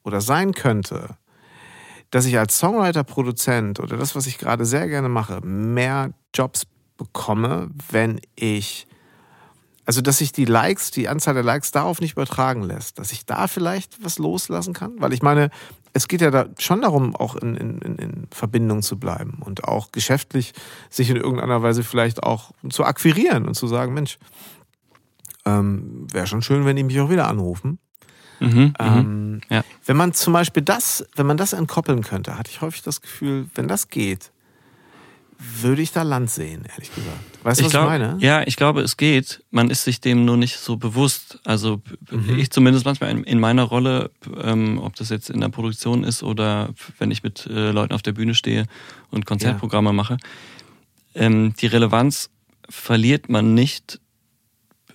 [0.05, 1.17] oder sein könnte,
[2.11, 6.67] dass ich als Songwriter, Produzent oder das, was ich gerade sehr gerne mache, mehr Jobs
[6.97, 8.87] bekomme, wenn ich
[9.87, 13.27] also, dass sich die Likes, die Anzahl der Likes darauf nicht übertragen lässt, dass ich
[13.27, 15.51] da vielleicht was loslassen kann, weil ich meine,
[15.93, 19.91] es geht ja da schon darum, auch in, in, in Verbindung zu bleiben und auch
[19.91, 20.53] geschäftlich
[20.89, 24.19] sich in irgendeiner Weise vielleicht auch zu akquirieren und zu sagen, Mensch,
[25.47, 27.79] ähm, wäre schon schön, wenn die mich auch wieder anrufen.
[28.39, 28.75] Mhm, mhm.
[28.79, 29.65] ähm, ja.
[29.85, 33.49] Wenn man zum Beispiel das, wenn man das entkoppeln könnte, hatte ich häufig das Gefühl,
[33.55, 34.31] wenn das geht,
[35.41, 37.17] würde ich da Land sehen, ehrlich gesagt.
[37.43, 38.17] Weißt du, was glaub, ich meine?
[38.21, 39.43] Ja, ich glaube, es geht.
[39.51, 41.39] Man ist sich dem nur nicht so bewusst.
[41.45, 42.39] Also mhm.
[42.39, 44.11] ich zumindest manchmal in, in meiner Rolle,
[44.43, 48.03] ähm, ob das jetzt in der Produktion ist oder wenn ich mit äh, Leuten auf
[48.03, 48.67] der Bühne stehe
[49.11, 49.95] und Konzertprogramme ja.
[49.95, 50.19] mache,
[51.15, 52.31] ähm, die Relevanz
[52.69, 53.99] verliert man nicht,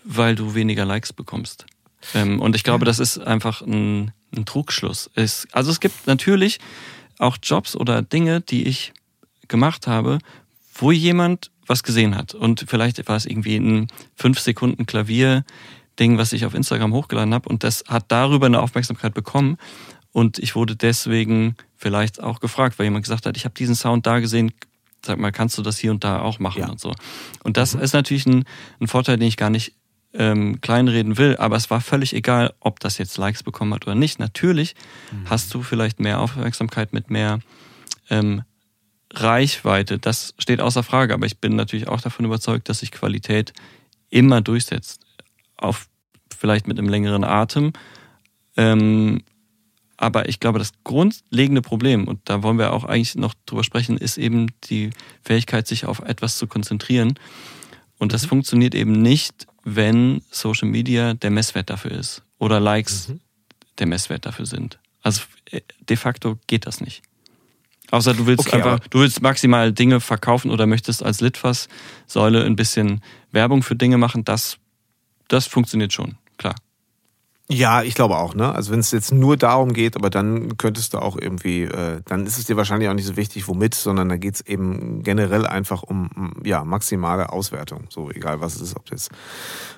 [0.04, 1.66] weil du weniger Likes bekommst.
[2.14, 2.86] Ähm, und ich glaube, ja.
[2.86, 5.10] das ist einfach ein, ein Trugschluss.
[5.16, 6.60] Es, also es gibt natürlich
[7.18, 8.94] auch Jobs oder Dinge, die ich
[9.48, 10.20] gemacht habe,
[10.74, 12.34] wo jemand was gesehen hat.
[12.34, 17.50] Und vielleicht war es irgendwie ein fünf Sekunden Klavier-Ding, was ich auf Instagram hochgeladen habe.
[17.50, 19.58] Und das hat darüber eine Aufmerksamkeit bekommen.
[20.12, 24.06] Und ich wurde deswegen vielleicht auch gefragt, weil jemand gesagt hat, ich habe diesen Sound
[24.06, 24.54] da gesehen,
[25.06, 26.70] sag mal, kannst du das hier und da auch machen ja.
[26.70, 26.94] und so.
[27.44, 27.82] Und das mhm.
[27.82, 28.46] ist natürlich ein,
[28.80, 29.74] ein, Vorteil, den ich gar nicht
[30.14, 33.96] ähm, kleinreden will, aber es war völlig egal, ob das jetzt Likes bekommen hat oder
[33.96, 34.20] nicht.
[34.20, 34.76] Natürlich
[35.12, 35.30] mhm.
[35.30, 37.40] hast du vielleicht mehr Aufmerksamkeit mit mehr
[38.10, 38.44] ähm,
[39.14, 43.54] Reichweite, das steht außer Frage, aber ich bin natürlich auch davon überzeugt, dass sich Qualität
[44.10, 45.06] immer durchsetzt.
[45.58, 45.88] Auf
[46.38, 47.74] vielleicht mit einem längeren Atem.
[48.58, 49.22] Ähm,
[49.98, 53.98] aber ich glaube, das grundlegende Problem, und da wollen wir auch eigentlich noch drüber sprechen,
[53.98, 54.90] ist eben die
[55.24, 57.18] Fähigkeit, sich auf etwas zu konzentrieren.
[57.98, 58.30] Und das mhm.
[58.30, 63.22] funktioniert eben nicht, wenn Social Media der Messwert dafür ist oder Likes mhm.
[63.80, 64.80] der Messwert dafür sind.
[65.02, 67.04] Also äh, de facto geht das nicht.
[67.92, 72.56] Außer du willst okay, einfach, du willst maximal Dinge verkaufen oder möchtest als Litfaßsäule ein
[72.56, 74.58] bisschen Werbung für Dinge machen, das,
[75.28, 76.56] das funktioniert schon, klar.
[77.48, 78.56] Ja, ich glaube auch, ne?
[78.56, 82.26] Also wenn es jetzt nur darum geht, aber dann könntest du auch irgendwie, äh, dann
[82.26, 85.46] ist es dir wahrscheinlich auch nicht so wichtig, womit, sondern da geht es eben generell
[85.46, 87.86] einfach um ja, maximale Auswertung.
[87.92, 89.12] So, egal was es ist, ob du jetzt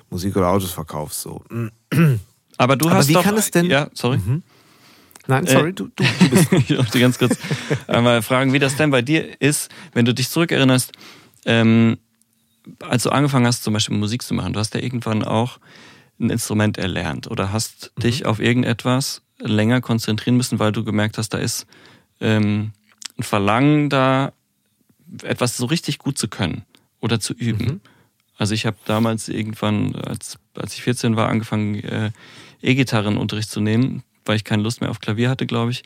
[0.08, 1.20] Musik oder Autos verkaufst.
[1.20, 1.44] So.
[2.56, 4.16] Aber du Aber hast wie doch, kann es denn- Ja, sorry.
[4.16, 4.42] Mhm.
[5.28, 6.52] Nein, sorry, Äh, du, du, du bist.
[6.70, 7.38] ich möchte ganz kurz
[7.86, 10.92] einmal fragen, wie das denn bei dir ist, wenn du dich zurückerinnerst,
[11.44, 11.98] ähm,
[12.80, 14.52] als du angefangen hast, zum Beispiel Musik zu machen.
[14.52, 15.58] Du hast ja irgendwann auch
[16.18, 18.02] ein Instrument erlernt oder hast Mhm.
[18.02, 21.66] dich auf irgendetwas länger konzentrieren müssen, weil du gemerkt hast, da ist
[22.20, 22.72] ähm,
[23.16, 24.32] ein Verlangen da,
[25.22, 26.62] etwas so richtig gut zu können
[27.00, 27.64] oder zu üben.
[27.66, 27.80] Mhm.
[28.36, 32.10] Also ich habe damals irgendwann, als, als ich 14 war, angefangen, äh,
[32.62, 35.82] E-Gitarrenunterricht zu nehmen, weil ich keine Lust mehr auf Klavier hatte, glaube ich.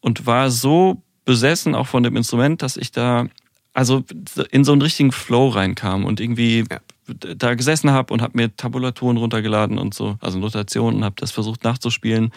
[0.00, 3.26] Und war so besessen auch von dem Instrument, dass ich da
[3.72, 4.04] also
[4.50, 6.80] in so einen richtigen Flow reinkam und irgendwie Ja.
[7.06, 11.30] da gesessen habe und habe mir Tabulaturen runtergeladen und so, also Notationen und habe das
[11.30, 12.32] versucht nachzuspielen.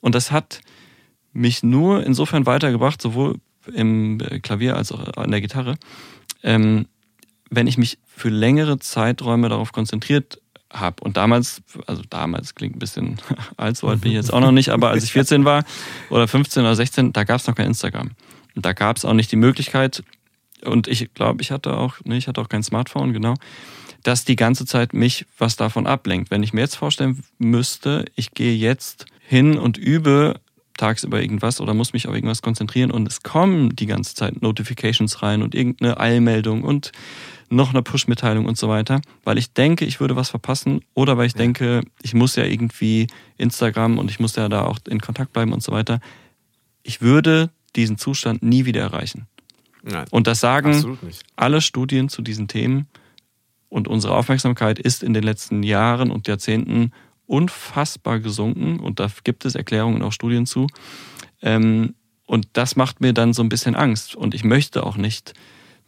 [0.00, 0.60] Und das hat
[1.32, 3.36] mich nur insofern weitergebracht, sowohl
[3.74, 5.76] im äh, Klavier als auch an der Gitarre,
[6.42, 6.86] ähm,
[7.50, 10.40] wenn ich mich für längere Zeiträume darauf konzentriert
[10.72, 11.02] habe.
[11.02, 13.18] Und damals, also damals klingt ein bisschen
[13.56, 15.64] alt, so alt bin ich jetzt auch noch nicht, aber als ich 14 war
[16.10, 18.10] oder 15 oder 16, da gab es noch kein Instagram.
[18.54, 20.02] Und da gab es auch nicht die Möglichkeit,
[20.64, 23.34] und ich glaube, ich hatte auch, nee, ich hatte auch kein Smartphone, genau,
[24.02, 26.30] dass die ganze Zeit mich was davon ablenkt.
[26.30, 30.40] Wenn ich mir jetzt vorstellen müsste, ich gehe jetzt hin und übe
[30.76, 35.22] tagsüber irgendwas oder muss mich auf irgendwas konzentrieren und es kommen die ganze Zeit Notifications
[35.22, 36.92] rein und irgendeine Eilmeldung und
[37.50, 41.26] noch eine Push-Mitteilung und so weiter, weil ich denke, ich würde was verpassen oder weil
[41.26, 41.38] ich Ja.
[41.38, 43.06] denke, ich muss ja irgendwie
[43.36, 46.00] Instagram und ich muss ja da auch in Kontakt bleiben und so weiter.
[46.82, 49.26] Ich würde diesen Zustand nie wieder erreichen.
[49.82, 50.98] Nein, Und das sagen
[51.36, 52.88] alle Studien zu diesen Themen
[53.68, 56.92] und unsere Aufmerksamkeit ist in den letzten Jahren und Jahrzehnten
[57.26, 60.66] unfassbar gesunken und da gibt es Erklärungen und auch Studien zu.
[61.42, 61.94] Ähm,
[62.26, 65.34] und das macht mir dann so ein bisschen Angst und ich möchte auch nicht,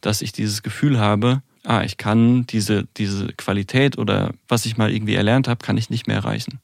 [0.01, 4.91] dass ich dieses Gefühl habe, ah, ich kann diese, diese Qualität oder was ich mal
[4.91, 6.59] irgendwie erlernt habe, kann ich nicht mehr erreichen.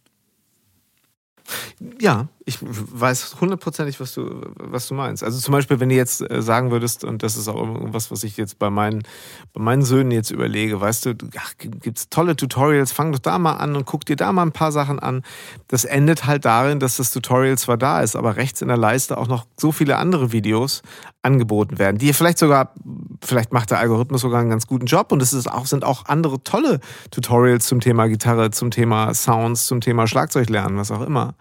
[2.00, 5.22] Ja, ich weiß hundertprozentig, was du, was du meinst.
[5.22, 8.24] Also zum Beispiel, wenn du jetzt äh, sagen würdest, und das ist auch irgendwas, was
[8.24, 9.04] ich jetzt bei meinen,
[9.52, 13.58] bei meinen Söhnen jetzt überlege, weißt du, ach, gibt's tolle Tutorials, fang doch da mal
[13.58, 15.24] an und guck dir da mal ein paar Sachen an.
[15.68, 19.18] Das endet halt darin, dass das Tutorial zwar da ist, aber rechts in der Leiste
[19.18, 20.84] auch noch so viele andere Videos
[21.24, 22.72] angeboten werden, die vielleicht sogar,
[23.22, 26.06] vielleicht macht der Algorithmus sogar einen ganz guten Job und es ist auch, sind auch
[26.06, 26.80] andere tolle
[27.12, 31.36] Tutorials zum Thema Gitarre, zum Thema Sounds, zum Thema Schlagzeug lernen, was auch immer.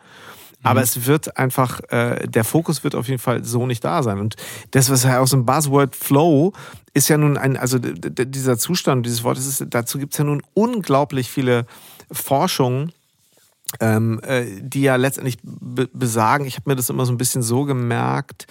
[0.66, 4.18] Aber es wird einfach, äh, der Fokus wird auf jeden Fall so nicht da sein.
[4.18, 4.36] Und
[4.70, 6.52] das, was ja aus dem Buzzword Flow
[6.94, 10.42] ist ja nun ein, also dieser Zustand, dieses Wort, ist, dazu gibt es ja nun
[10.54, 11.66] unglaublich viele
[12.10, 12.92] Forschungen,
[13.80, 17.42] ähm, äh, die ja letztendlich be besagen, ich habe mir das immer so ein bisschen
[17.42, 18.46] so gemerkt,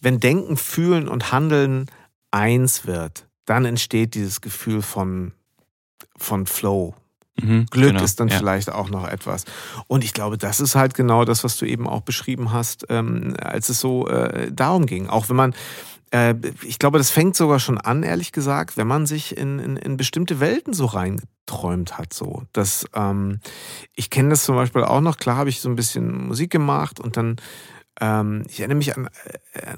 [0.00, 1.86] wenn Denken, Fühlen und Handeln
[2.30, 5.32] eins wird, dann entsteht dieses Gefühl von,
[6.16, 6.94] von Flow,
[7.42, 8.38] Mhm, Glück genau, ist dann ja.
[8.38, 9.44] vielleicht auch noch etwas.
[9.86, 13.34] Und ich glaube, das ist halt genau das, was du eben auch beschrieben hast, ähm,
[13.40, 15.08] als es so äh, darum ging.
[15.08, 15.54] Auch wenn man,
[16.10, 19.76] äh, ich glaube, das fängt sogar schon an, ehrlich gesagt, wenn man sich in, in,
[19.76, 22.12] in bestimmte Welten so reingeträumt hat.
[22.12, 23.40] So, dass ähm,
[23.94, 25.16] ich kenne das zum Beispiel auch noch.
[25.16, 27.36] Klar habe ich so ein bisschen Musik gemacht und dann
[28.00, 29.08] ähm, ich erinnere mich an,
[29.52, 29.76] äh, äh,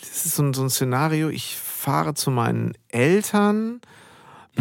[0.00, 1.28] das ist so ein, so ein Szenario.
[1.28, 3.80] Ich fahre zu meinen Eltern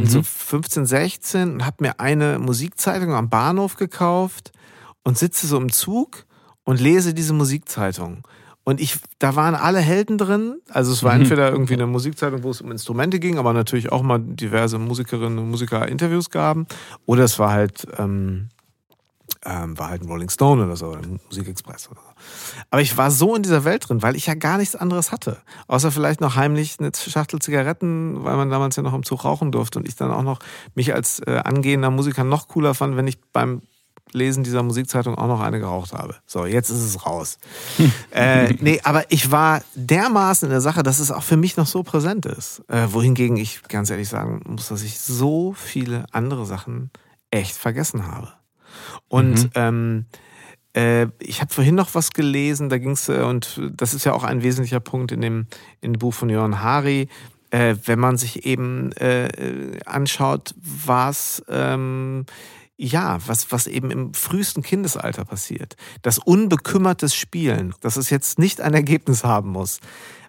[0.03, 0.07] Mhm.
[0.07, 4.51] so 15, 16 und habe mir eine Musikzeitung am Bahnhof gekauft
[5.03, 6.25] und sitze so im Zug
[6.63, 8.23] und lese diese Musikzeitung.
[8.63, 10.57] Und ich, da waren alle Helden drin.
[10.69, 11.21] Also es war Mhm.
[11.21, 15.39] entweder irgendwie eine Musikzeitung, wo es um Instrumente ging, aber natürlich auch mal diverse Musikerinnen
[15.39, 16.67] und Musiker Interviews gaben.
[17.05, 18.49] Oder es war halt, ähm,
[19.47, 22.21] ähm, war halt ein Rolling Stone oder so, oder ein Musikexpress oder so.
[22.69, 25.38] Aber ich war so in dieser Welt drin, weil ich ja gar nichts anderes hatte.
[25.67, 29.51] Außer vielleicht noch heimlich eine Schachtel Zigaretten, weil man damals ja noch im Zug rauchen
[29.51, 30.39] durfte und ich dann auch noch
[30.75, 33.62] mich als äh, angehender Musiker noch cooler fand, wenn ich beim
[34.13, 36.15] Lesen dieser Musikzeitung auch noch eine geraucht habe.
[36.25, 37.38] So, jetzt ist es raus.
[38.12, 41.67] äh, nee, aber ich war dermaßen in der Sache, dass es auch für mich noch
[41.67, 42.63] so präsent ist.
[42.69, 46.89] Äh, wohingegen ich ganz ehrlich sagen muss, dass ich so viele andere Sachen
[47.31, 48.31] echt vergessen habe.
[49.07, 49.49] Und Mhm.
[49.55, 50.05] ähm,
[50.75, 54.13] äh, ich habe vorhin noch was gelesen, da ging es, äh, und das ist ja
[54.13, 55.47] auch ein wesentlicher Punkt in dem,
[55.81, 57.09] in dem Buch von Johann Hari,
[57.49, 62.25] äh, wenn man sich eben äh, anschaut, was ähm,
[62.79, 65.75] ja, was, was eben im frühesten Kindesalter passiert.
[66.03, 69.79] Das unbekümmertes Spielen, dass es jetzt nicht ein Ergebnis haben muss.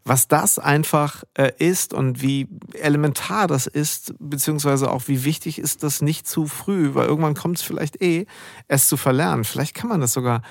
[0.04, 5.82] Was das einfach äh, ist und wie elementar das ist, beziehungsweise auch wie wichtig ist
[5.82, 8.26] das nicht zu früh, weil irgendwann kommt es vielleicht eh,
[8.68, 9.44] es zu verlernen.
[9.44, 10.42] Vielleicht kann man das sogar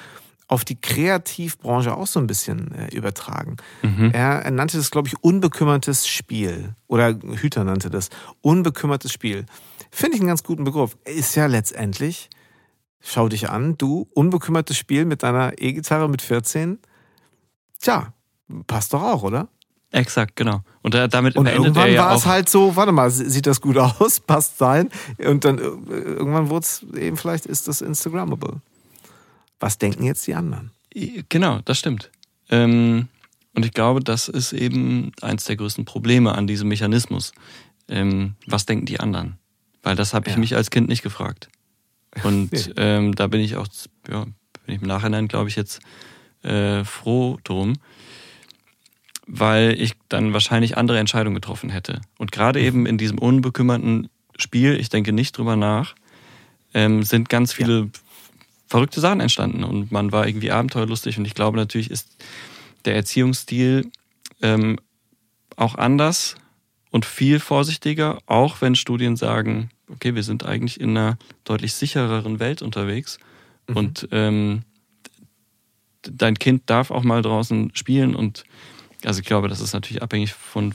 [0.47, 3.57] auf die Kreativbranche auch so ein bisschen äh, übertragen.
[3.81, 4.11] Mhm.
[4.13, 6.73] Er, er, nannte das, glaube ich, unbekümmertes Spiel.
[6.87, 8.09] Oder Hüter nannte das.
[8.41, 9.45] Unbekümmertes Spiel.
[9.91, 10.97] Finde ich einen ganz guten Begriff.
[11.03, 12.29] Ist ja letztendlich,
[13.01, 16.79] schau dich an, du, unbekümmertes Spiel mit deiner E-Gitarre mit 14.
[17.81, 18.13] Tja,
[18.67, 19.47] passt doch auch, oder?
[19.91, 20.61] Exakt, genau.
[20.81, 24.57] Und damit und irgendwann war es halt so, warte mal, sieht das gut aus, passt
[24.57, 24.89] sein.
[25.17, 28.61] Und dann äh, irgendwann wurde es eben, vielleicht ist das Instagrammable.
[29.59, 30.71] Was denken jetzt die anderen?
[31.29, 32.11] Genau, das stimmt.
[32.49, 33.07] Ähm,
[33.53, 37.31] und ich glaube, das ist eben eins der größten Probleme an diesem Mechanismus.
[37.87, 39.37] Ähm, was denken die anderen?
[39.83, 40.39] Weil das habe ich ja.
[40.39, 41.49] mich als Kind nicht gefragt.
[42.23, 42.73] Und nee.
[42.75, 43.67] ähm, da bin ich auch,
[44.09, 45.79] ja, bin ich im Nachhinein, glaube ich, jetzt
[46.43, 47.73] äh, froh drum,
[49.27, 52.01] weil ich dann wahrscheinlich andere Entscheidungen getroffen hätte.
[52.17, 55.95] Und gerade eben in diesem unbekümmerten Spiel, ich denke nicht drüber nach,
[56.73, 57.87] ähm, sind ganz viele ja
[58.67, 62.17] verrückte Sachen entstanden und man war irgendwie abenteuerlustig und ich glaube natürlich ist
[62.85, 63.89] der Erziehungsstil
[64.41, 64.77] ähm,
[65.55, 66.35] auch anders
[66.91, 72.39] und viel vorsichtiger, auch wenn Studien sagen, okay, wir sind eigentlich in einer deutlich sichereren
[72.39, 73.19] Welt unterwegs
[73.67, 73.77] mhm.
[73.77, 74.61] und ähm,
[76.01, 78.43] dein Kind darf auch mal draußen spielen und
[79.07, 80.73] also ich glaube, das ist natürlich abhängig von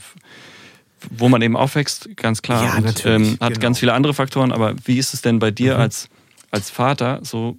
[1.09, 2.63] wo man eben aufwächst, ganz klar.
[2.63, 3.59] Ja, und ähm, hat genau.
[3.59, 5.81] ganz viele andere Faktoren, aber wie ist es denn bei dir mhm.
[5.81, 6.09] als,
[6.49, 7.19] als Vater?
[7.23, 7.57] So,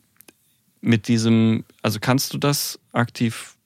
[0.81, 3.57] mit diesem, also kannst du das aktiv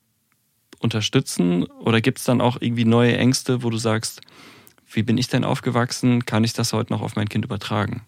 [0.81, 4.21] unterstützen oder gibt es dann auch irgendwie neue Ängste, wo du sagst,
[4.90, 6.25] wie bin ich denn aufgewachsen?
[6.25, 8.03] Kann ich das heute noch auf mein Kind übertragen?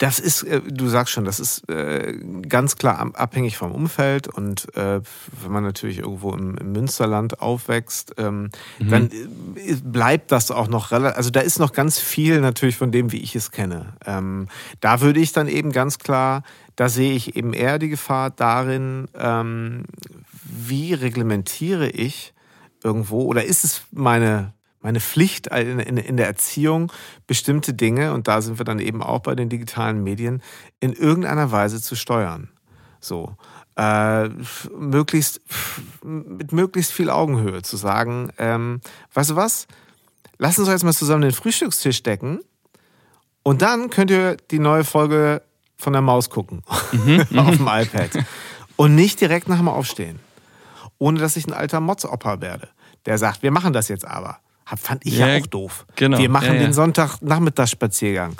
[0.00, 2.14] Das ist, äh, du sagst schon, das ist äh,
[2.48, 5.02] ganz klar abhängig vom Umfeld und äh,
[5.42, 8.88] wenn man natürlich irgendwo im, Münsterland aufwächst, ähm, mhm.
[8.88, 9.10] dann
[9.84, 13.18] bleibt das auch noch relativ, also da ist noch ganz viel natürlich von dem, wie
[13.18, 13.92] ich es kenne.
[14.06, 14.48] Ähm,
[14.80, 16.44] da würde ich dann eben ganz klar,
[16.76, 19.84] da sehe ich eben eher die Gefahr darin, ähm,
[20.42, 22.32] wie reglementiere ich
[22.82, 26.90] irgendwo oder ist es meine meine Pflicht in, in, in, der Erziehung,
[27.26, 30.42] bestimmte Dinge, und da sind wir dann eben auch bei den digitalen Medien,
[30.80, 32.48] in irgendeiner Weise zu steuern.
[33.00, 33.36] So.
[33.76, 34.28] Äh,
[34.76, 35.40] möglichst,
[36.02, 38.80] mit möglichst viel Augenhöhe zu sagen, ähm,
[39.14, 39.66] weißt du was?
[40.38, 42.40] Lass uns jetzt mal zusammen den Frühstückstisch decken
[43.42, 45.42] und dann könnt ihr die neue Folge
[45.76, 46.62] von der Maus gucken
[46.92, 48.10] mhm, auf dem iPad.
[48.76, 50.20] Und nicht direkt nach dem Aufstehen.
[50.98, 52.68] Ohne dass ich ein alter Motzopa werde,
[53.06, 54.40] der sagt, wir machen das jetzt aber
[54.78, 55.86] fand ich ja, ja auch doof.
[55.96, 56.18] Genau.
[56.18, 56.60] Wir machen ja, ja.
[56.60, 58.36] den Sonntagnachmittagsspaziergang.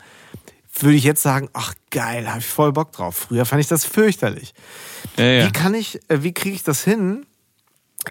[0.78, 3.16] Würde ich jetzt sagen, ach geil, habe ich voll Bock drauf.
[3.28, 4.54] Früher fand ich das fürchterlich.
[5.16, 7.26] Wie kann ich, äh, wie kriege ich das hin,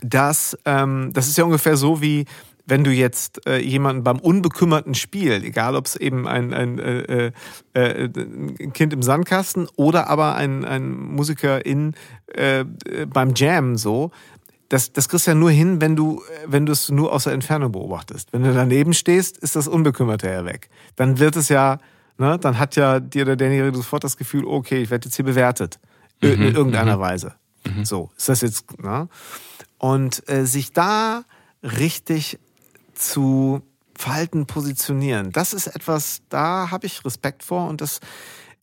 [0.02, 2.26] dass, ähm, das ist ja ungefähr so wie,
[2.70, 7.32] wenn du jetzt äh, jemanden beim unbekümmerten Spiel, egal ob es eben ein, ein, äh,
[7.74, 11.96] äh, ein, Kind im Sandkasten oder aber ein, ein Musiker in,
[12.28, 12.66] äh,
[13.08, 14.12] beim Jam so,
[14.70, 17.34] das, das kriegst du ja nur hin, wenn du, wenn du es nur aus der
[17.34, 18.32] Entfernung beobachtest.
[18.32, 20.70] Wenn du daneben stehst, ist das Unbekümmerte ja weg.
[20.96, 21.80] Dann wird es ja,
[22.18, 25.26] ne, dann hat ja dir der derjenige sofort das Gefühl, okay, ich werde jetzt hier
[25.26, 25.80] bewertet.
[26.22, 27.02] Mhm, in irgendeiner mhm.
[27.02, 27.34] Weise.
[27.66, 27.86] Mhm.
[27.86, 29.08] So, ist das jetzt, ne?
[29.78, 31.24] Und äh, sich da
[31.64, 32.38] richtig
[32.94, 33.62] zu
[33.96, 38.00] verhalten, positionieren, das ist etwas, da habe ich Respekt vor und das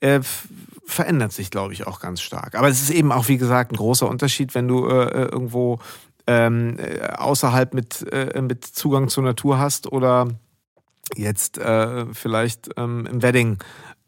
[0.06, 0.20] äh,
[0.86, 2.54] verändert sich, glaube ich, auch ganz stark.
[2.54, 5.80] Aber es ist eben auch, wie gesagt, ein großer Unterschied, wenn du äh, äh irgendwo
[6.26, 10.28] ähm, äh, außerhalb mit, äh, mit Zugang zur Natur hast oder
[11.14, 13.58] jetzt äh, vielleicht ähm, im Wedding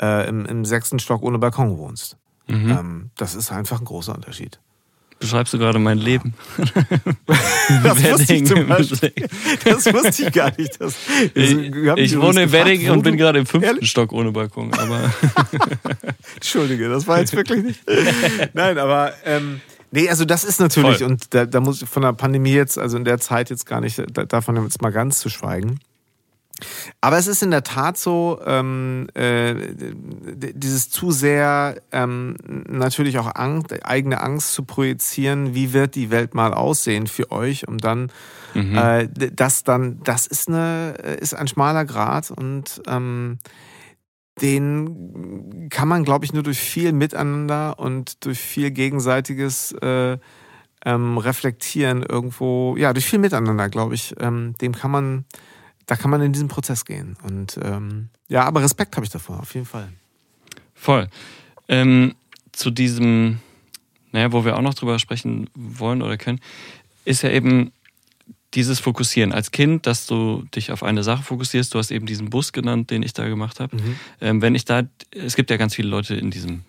[0.01, 2.17] im, im sechsten Stock ohne Balkon wohnst.
[2.47, 2.71] Mhm.
[2.71, 4.61] Ähm, das ist einfach ein großer Unterschied
[5.18, 6.35] beschreibst du gerade mein Leben.
[7.83, 9.12] das, wusste ich zum Beispiel.
[9.64, 10.81] das wusste ich gar nicht.
[10.81, 10.94] Das,
[11.35, 11.57] ich,
[11.96, 13.90] ich wohne in Wedding und bin gerade im fünften Ehrlich?
[13.90, 14.72] Stock ohne Balkon.
[14.74, 15.12] Aber
[16.35, 17.81] Entschuldige, das war jetzt wirklich nicht.
[18.54, 21.09] Nein, aber ähm, nee, also das ist natürlich, Voll.
[21.09, 23.81] und da, da muss ich von der Pandemie jetzt, also in der Zeit jetzt gar
[23.81, 25.81] nicht, davon jetzt mal ganz zu schweigen.
[27.01, 29.55] Aber es ist in der Tat so, ähm, äh,
[30.55, 32.37] dieses zu sehr ähm,
[32.68, 37.68] natürlich auch Angst, eigene Angst zu projizieren, wie wird die Welt mal aussehen für euch,
[37.68, 38.11] um dann
[38.55, 38.77] mhm.
[38.77, 43.38] äh, das dann, das ist eine, ist ein schmaler Grad und ähm,
[44.40, 50.19] den kann man, glaube ich, nur durch viel Miteinander und durch viel gegenseitiges äh,
[50.85, 55.25] ähm, Reflektieren irgendwo, ja, durch viel Miteinander, glaube ich, ähm, dem kann man
[55.89, 57.17] da kann man in diesen Prozess gehen.
[57.23, 59.89] Und ähm, ja, aber Respekt habe ich davor, auf jeden Fall.
[60.75, 61.09] Voll.
[61.67, 62.15] Ähm,
[62.53, 63.41] zu diesem,
[64.13, 66.41] naja, wo wir auch noch drüber sprechen wollen oder können,
[67.05, 67.73] ist ja eben
[68.55, 71.73] dieses Fokussieren als Kind, dass du dich auf eine Sache fokussierst.
[71.75, 73.77] Du hast eben diesen Bus genannt, den ich da gemacht habe.
[73.77, 73.97] Mhm.
[74.21, 76.65] Ähm, wenn ich da, es gibt ja ganz viele Leute in diesem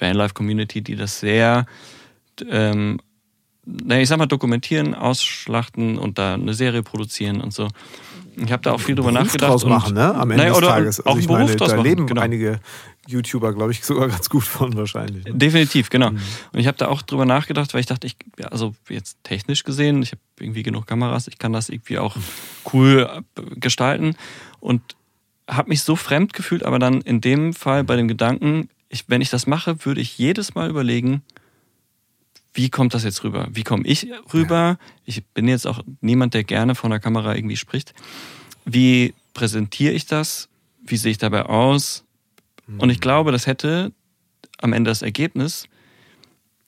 [0.00, 1.66] Vanlife-Community, die das sehr,
[2.48, 2.98] ähm,
[3.64, 7.68] naja, ich sag mal, dokumentieren, ausschlachten und da eine Serie produzieren und so.
[8.36, 9.50] Ich habe da auch viel drüber Beruf nachgedacht.
[9.50, 10.14] Draus machen, ne?
[10.14, 11.00] Am Ende naja, des Tages.
[11.00, 12.20] Also auch ich meine, da leben genau.
[12.20, 12.60] einige
[13.06, 15.24] YouTuber, glaube ich, sogar ganz gut von wahrscheinlich.
[15.24, 15.34] Ne?
[15.34, 16.10] Definitiv, genau.
[16.10, 16.20] Mhm.
[16.52, 18.16] Und ich habe da auch drüber nachgedacht, weil ich dachte, ich,
[18.50, 22.16] also jetzt technisch gesehen, ich habe irgendwie genug Kameras, ich kann das irgendwie auch
[22.72, 23.22] cool
[23.56, 24.16] gestalten
[24.60, 24.82] und
[25.48, 29.20] habe mich so fremd gefühlt, aber dann in dem Fall bei dem Gedanken, ich, wenn
[29.20, 31.22] ich das mache, würde ich jedes Mal überlegen,
[32.54, 33.48] wie kommt das jetzt rüber?
[33.50, 34.78] Wie komme ich rüber?
[35.04, 37.94] Ich bin jetzt auch niemand, der gerne vor einer Kamera irgendwie spricht.
[38.64, 40.48] Wie präsentiere ich das?
[40.86, 42.04] Wie sehe ich dabei aus?
[42.66, 42.80] Mhm.
[42.80, 43.92] Und ich glaube, das hätte
[44.58, 45.68] am Ende das Ergebnis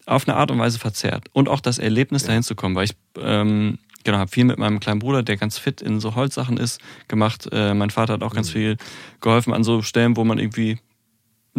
[0.07, 1.29] auf eine Art und Weise verzerrt.
[1.33, 2.29] Und auch das Erlebnis, ja.
[2.29, 5.59] dahin zu kommen, weil ich ähm, genau habe viel mit meinem kleinen Bruder, der ganz
[5.59, 7.49] fit in so Holzsachen ist, gemacht.
[7.53, 8.53] Äh, mein Vater hat auch ganz mhm.
[8.53, 8.77] viel
[9.21, 10.79] geholfen an so Stellen, wo man irgendwie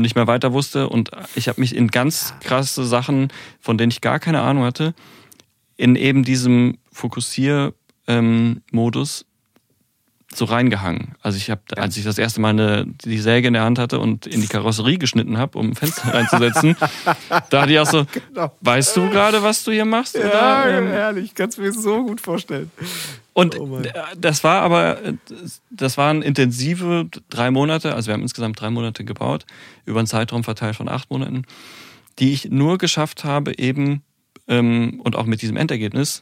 [0.02, 0.90] nicht mehr weiter wusste.
[0.90, 3.30] Und ich habe mich in ganz krasse Sachen,
[3.60, 4.94] von denen ich gar keine Ahnung hatte,
[5.76, 9.27] in eben diesem Fokussier-Modus ähm,
[10.34, 11.16] so reingehangen.
[11.22, 14.00] Also ich habe, als ich das erste Mal eine, die Säge in der Hand hatte
[14.00, 16.76] und in die Karosserie geschnitten habe, um ein Fenster reinzusetzen,
[17.50, 18.52] da hatte ich auch so, genau.
[18.62, 20.16] weißt du gerade, was du hier machst?
[20.16, 20.28] Ja,
[20.66, 20.78] oder?
[20.78, 22.70] Ähm, ehrlich, kannst du mir so gut vorstellen.
[23.32, 23.82] Und oh
[24.18, 24.98] das war aber,
[25.70, 29.46] das waren intensive drei Monate, also wir haben insgesamt drei Monate gebaut,
[29.86, 31.44] über einen Zeitraum verteilt von acht Monaten,
[32.20, 34.02] die ich nur geschafft habe, eben,
[34.48, 36.22] ähm, und auch mit diesem Endergebnis,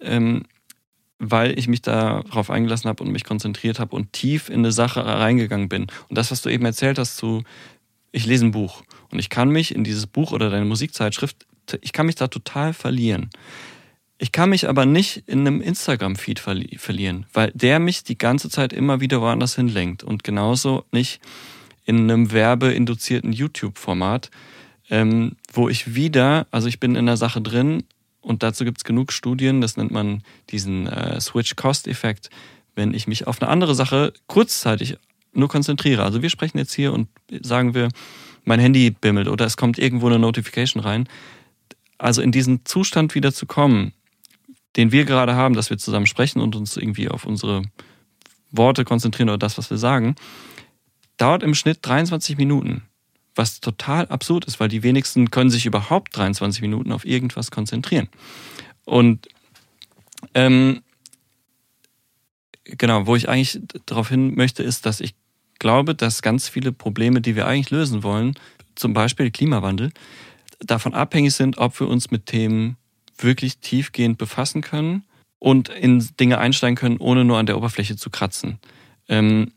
[0.00, 0.44] ähm,
[1.24, 5.06] weil ich mich darauf eingelassen habe und mich konzentriert habe und tief in eine Sache
[5.06, 5.86] reingegangen bin.
[6.08, 7.44] Und das, was du eben erzählt hast, zu,
[8.10, 11.46] ich lese ein Buch und ich kann mich in dieses Buch oder deine Musikzeitschrift,
[11.80, 13.30] ich kann mich da total verlieren.
[14.18, 18.50] Ich kann mich aber nicht in einem Instagram-Feed verli verlieren, weil der mich die ganze
[18.50, 21.20] Zeit immer wieder woanders hinlenkt und genauso nicht
[21.84, 24.30] in einem werbeinduzierten YouTube-Format,
[24.90, 27.84] ähm, wo ich wieder, also ich bin in der Sache drin
[28.22, 32.30] und dazu gibt es genug Studien, das nennt man diesen äh, Switch-Cost-Effekt,
[32.74, 34.96] wenn ich mich auf eine andere Sache kurzzeitig
[35.32, 36.04] nur konzentriere.
[36.04, 37.08] Also wir sprechen jetzt hier und
[37.42, 37.88] sagen wir,
[38.44, 41.08] mein Handy bimmelt oder es kommt irgendwo eine Notification rein.
[41.98, 43.92] Also in diesen Zustand wieder zu kommen,
[44.76, 47.62] den wir gerade haben, dass wir zusammen sprechen und uns irgendwie auf unsere
[48.50, 50.14] Worte konzentrieren oder das, was wir sagen,
[51.16, 52.82] dauert im Schnitt 23 Minuten
[53.34, 58.08] was total absurd ist, weil die wenigsten können sich überhaupt 23 Minuten auf irgendwas konzentrieren.
[58.84, 59.28] Und
[60.34, 60.82] ähm,
[62.64, 65.14] genau, wo ich eigentlich darauf hin möchte, ist, dass ich
[65.58, 68.34] glaube, dass ganz viele Probleme, die wir eigentlich lösen wollen,
[68.74, 69.92] zum Beispiel Klimawandel,
[70.60, 72.76] davon abhängig sind, ob wir uns mit Themen
[73.18, 75.04] wirklich tiefgehend befassen können
[75.38, 78.58] und in Dinge einsteigen können, ohne nur an der Oberfläche zu kratzen.
[79.08, 79.52] Ähm,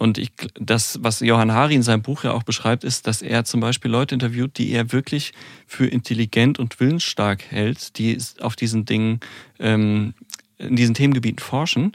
[0.00, 3.44] und ich, das, was Johann Hari in seinem Buch ja auch beschreibt, ist, dass er
[3.44, 5.34] zum Beispiel Leute interviewt, die er wirklich
[5.66, 9.20] für intelligent und willensstark hält, die auf diesen Dingen,
[9.58, 10.14] ähm,
[10.56, 11.92] in diesen Themengebieten forschen.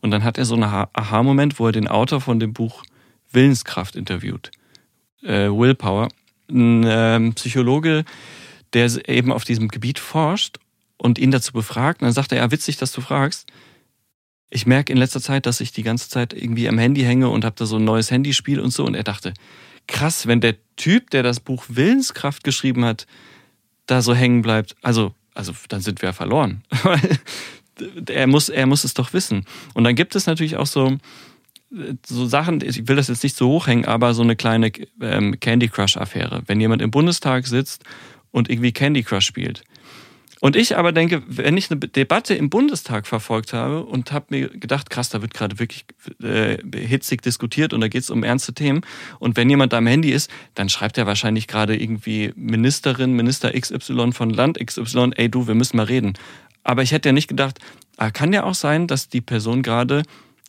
[0.00, 2.82] Und dann hat er so einen Aha-Moment, wo er den Autor von dem Buch
[3.30, 4.50] Willenskraft interviewt.
[5.22, 6.08] Äh, Willpower.
[6.50, 8.04] Ein ähm, Psychologe,
[8.72, 10.58] der eben auf diesem Gebiet forscht
[10.96, 12.02] und ihn dazu befragt.
[12.02, 13.46] Und dann sagt er, ja, witzig, dass du fragst
[14.54, 17.44] ich merke in letzter Zeit, dass ich die ganze Zeit irgendwie am Handy hänge und
[17.44, 18.84] habe da so ein neues Handyspiel und so.
[18.84, 19.34] Und er dachte,
[19.88, 23.08] krass, wenn der Typ, der das Buch Willenskraft geschrieben hat,
[23.86, 26.62] da so hängen bleibt, also, also dann sind wir verloren.
[28.06, 29.44] er, muss, er muss es doch wissen.
[29.74, 30.98] Und dann gibt es natürlich auch so,
[32.06, 35.66] so Sachen, ich will das jetzt nicht so hochhängen, aber so eine kleine ähm, Candy
[35.66, 36.44] Crush-Affäre.
[36.46, 37.82] Wenn jemand im Bundestag sitzt
[38.30, 39.64] und irgendwie Candy Crush spielt
[40.44, 44.50] und ich aber denke, wenn ich eine Debatte im Bundestag verfolgt habe und habe mir
[44.50, 45.86] gedacht, krass, da wird gerade wirklich
[46.22, 48.82] äh, hitzig diskutiert und da geht es um ernste Themen.
[49.18, 53.58] Und wenn jemand da am Handy ist, dann schreibt er wahrscheinlich gerade irgendwie Ministerin, Minister
[53.58, 56.12] XY von Land XY, ey du, wir müssen mal reden.
[56.62, 57.58] Aber ich hätte ja nicht gedacht,
[57.96, 60.02] ah, kann ja auch sein, dass die Person gerade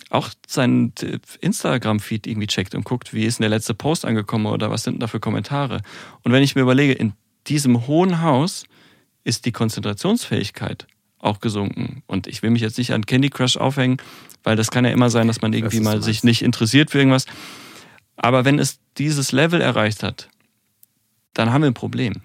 [0.10, 0.92] auch seinen
[1.40, 5.02] Instagram-Feed irgendwie checkt und guckt, wie ist denn der letzte Post angekommen oder was sind
[5.02, 5.80] da für Kommentare.
[6.24, 7.14] Und wenn ich mir überlege, in
[7.48, 8.66] diesem hohen Haus
[9.26, 10.88] ist die Konzentrationsfähigkeit
[11.20, 12.04] auch gesunken.
[12.08, 13.98] Und ich will mich jetzt nicht an Candy Crush aufhängen,
[14.44, 17.26] weil das kann ja immer sein, dass man irgendwie mal sich nicht interessiert für irgendwas.
[18.16, 20.30] Aber wenn es dieses Level erreicht hat,
[21.34, 22.22] dann haben wir ein Problem.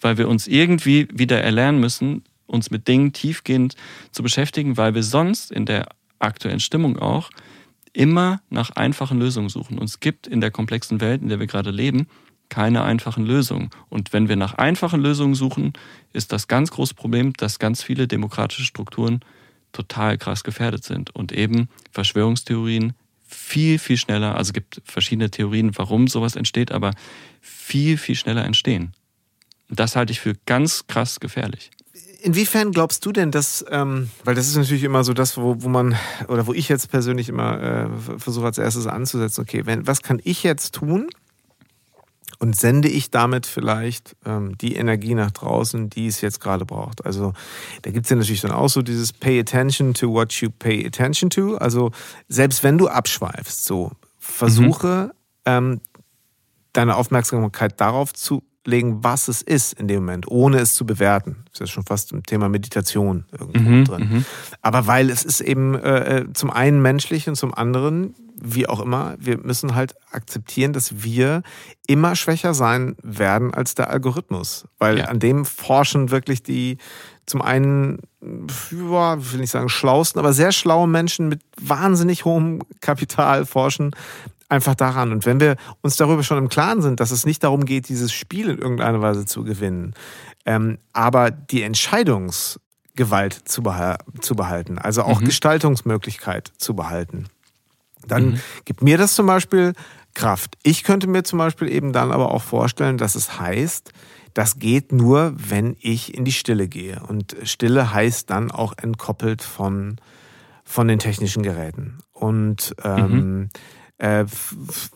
[0.00, 3.76] Weil wir uns irgendwie wieder erlernen müssen, uns mit Dingen tiefgehend
[4.12, 7.30] zu beschäftigen, weil wir sonst in der aktuellen Stimmung auch
[7.92, 9.78] immer nach einfachen Lösungen suchen.
[9.78, 12.06] Und es gibt in der komplexen Welt, in der wir gerade leben,
[12.52, 13.70] keine einfachen Lösungen.
[13.88, 15.72] Und wenn wir nach einfachen Lösungen suchen,
[16.12, 19.20] ist das ganz große Problem, dass ganz viele demokratische Strukturen
[19.72, 22.92] total krass gefährdet sind und eben Verschwörungstheorien
[23.26, 26.90] viel, viel schneller, also es gibt verschiedene Theorien, warum sowas entsteht, aber
[27.40, 28.92] viel, viel schneller entstehen.
[29.70, 31.70] Das halte ich für ganz krass gefährlich.
[32.20, 35.70] Inwiefern glaubst du denn, dass, ähm, weil das ist natürlich immer so das, wo, wo
[35.70, 35.96] man,
[36.28, 40.20] oder wo ich jetzt persönlich immer äh, versuche als erstes anzusetzen, okay, wenn, was kann
[40.22, 41.08] ich jetzt tun,
[42.42, 47.06] und sende ich damit vielleicht ähm, die Energie nach draußen, die es jetzt gerade braucht.
[47.06, 47.34] Also
[47.82, 50.84] da gibt es ja natürlich dann auch so dieses Pay attention to what you pay
[50.84, 51.56] attention to.
[51.58, 51.92] Also
[52.28, 55.20] selbst wenn du abschweifst, so versuche mhm.
[55.46, 55.80] ähm,
[56.72, 61.44] deine Aufmerksamkeit darauf zu legen, was es ist in dem Moment, ohne es zu bewerten.
[61.44, 64.08] Das ist ja schon fast im Thema Meditation irgendwo mhm, drin.
[64.10, 64.24] Mhm.
[64.62, 68.80] Aber weil es ist eben äh, äh zum einen menschlich und zum anderen wie auch
[68.80, 71.42] immer, wir müssen halt akzeptieren, dass wir
[71.86, 74.66] immer schwächer sein werden als der Algorithmus.
[74.78, 75.04] Weil ja.
[75.06, 76.78] an dem forschen wirklich die
[77.24, 83.46] zum einen, ja, will nicht sagen schlausten, aber sehr schlaue Menschen mit wahnsinnig hohem Kapital
[83.46, 83.94] forschen
[84.48, 85.12] einfach daran.
[85.12, 88.12] Und wenn wir uns darüber schon im Klaren sind, dass es nicht darum geht, dieses
[88.12, 89.94] Spiel in irgendeiner Weise zu gewinnen,
[90.44, 95.26] ähm, aber die Entscheidungsgewalt zu, behalten, also auch mhm.
[95.26, 97.28] Gestaltungsmöglichkeit zu behalten
[98.06, 98.40] dann mhm.
[98.64, 99.72] gibt mir das zum Beispiel
[100.14, 100.58] Kraft.
[100.62, 103.92] Ich könnte mir zum Beispiel eben dann aber auch vorstellen, dass es heißt,
[104.34, 107.02] das geht nur, wenn ich in die Stille gehe.
[107.06, 109.96] Und Stille heißt dann auch entkoppelt von,
[110.64, 111.98] von den technischen Geräten.
[112.12, 113.50] Und ähm, mhm.
[113.98, 114.24] äh,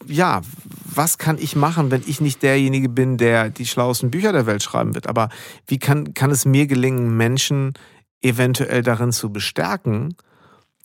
[0.07, 0.43] ja,
[0.85, 4.63] was kann ich machen, wenn ich nicht derjenige bin, der die schlauesten Bücher der Welt
[4.63, 5.07] schreiben wird?
[5.07, 5.29] Aber
[5.67, 7.75] wie kann, kann es mir gelingen, Menschen
[8.23, 10.15] eventuell darin zu bestärken,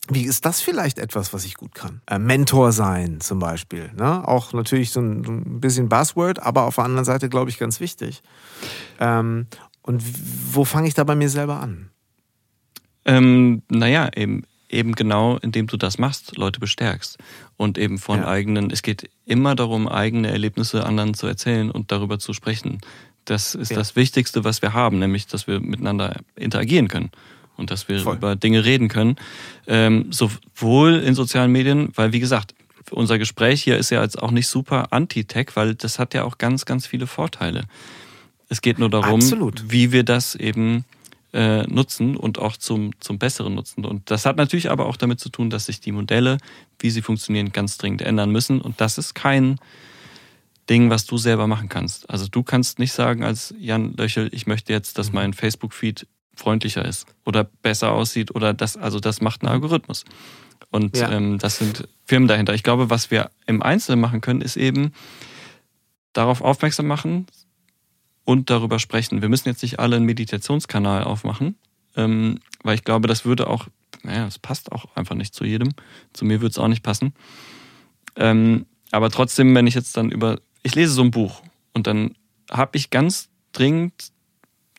[0.08, 2.00] wie ist das vielleicht etwas, was ich gut kann?
[2.06, 3.90] Äh, Mentor sein zum Beispiel.
[3.96, 4.26] Ne?
[4.26, 7.78] Auch natürlich so ein, ein, bisschen Buzzword, aber auf der anderen Seite, glaube ich, ganz
[7.78, 8.22] wichtig.
[8.98, 9.46] Ähm,
[9.82, 10.02] und
[10.54, 11.90] wo fange ich da bei mir selber an?
[13.04, 17.18] Ähm, naja, eben, eben genau, indem du das machst, Leute bestärkst.
[17.56, 18.28] Und eben von ja.
[18.28, 22.80] eigenen, es geht immer darum, eigene Erlebnisse anderen zu erzählen und darüber zu sprechen.
[23.24, 23.76] Das ist ja.
[23.76, 27.12] das Wichtigste, was wir haben, nämlich, dass wir miteinander interagieren können
[27.56, 28.16] und dass wir Voll.
[28.16, 29.16] über Dinge reden können.
[29.66, 32.54] Ähm, sowohl in sozialen Medien, weil wie gesagt,
[32.90, 36.38] unser Gespräch hier ist ja jetzt auch nicht super anti-Tech, weil das hat ja auch
[36.38, 37.64] ganz, ganz viele Vorteile.
[38.48, 39.70] Es geht nur darum, Absolut.
[39.70, 40.84] wie wir das eben
[41.32, 43.86] äh, nutzen und auch zum, zum Besseren nutzen.
[43.86, 46.38] Und das hat natürlich aber auch damit zu tun, dass sich die Modelle,
[46.78, 48.60] wie sie funktionieren, ganz dringend ändern müssen.
[48.60, 49.58] Und das ist kein
[50.68, 52.10] Ding, was du selber machen kannst.
[52.10, 55.14] Also du kannst nicht sagen als Jan Löchel, ich möchte jetzt, dass mhm.
[55.14, 60.04] mein Facebook-Feed freundlicher ist oder besser aussieht oder das, also das macht ein Algorithmus.
[60.70, 61.10] Und ja.
[61.10, 62.54] ähm, das sind Firmen dahinter.
[62.54, 64.92] Ich glaube, was wir im Einzelnen machen können, ist eben
[66.12, 67.26] darauf aufmerksam machen
[68.24, 69.22] und darüber sprechen.
[69.22, 71.56] Wir müssen jetzt nicht alle einen Meditationskanal aufmachen,
[71.96, 73.66] ähm, weil ich glaube, das würde auch,
[74.02, 75.70] naja, es passt auch einfach nicht zu jedem.
[76.12, 77.12] Zu mir würde es auch nicht passen.
[78.16, 82.14] Ähm, aber trotzdem, wenn ich jetzt dann über, ich lese so ein Buch und dann
[82.50, 84.11] habe ich ganz dringend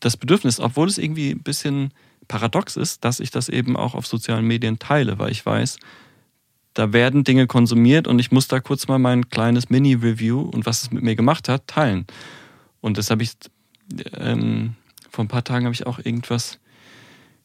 [0.03, 1.91] das Bedürfnis, obwohl es irgendwie ein bisschen
[2.27, 5.77] paradox ist, dass ich das eben auch auf sozialen Medien teile, weil ich weiß,
[6.73, 10.83] da werden Dinge konsumiert und ich muss da kurz mal mein kleines Mini-Review und was
[10.83, 12.05] es mit mir gemacht hat, teilen.
[12.81, 13.33] Und das habe ich,
[14.13, 14.75] ähm,
[15.09, 16.59] vor ein paar Tagen habe ich auch irgendwas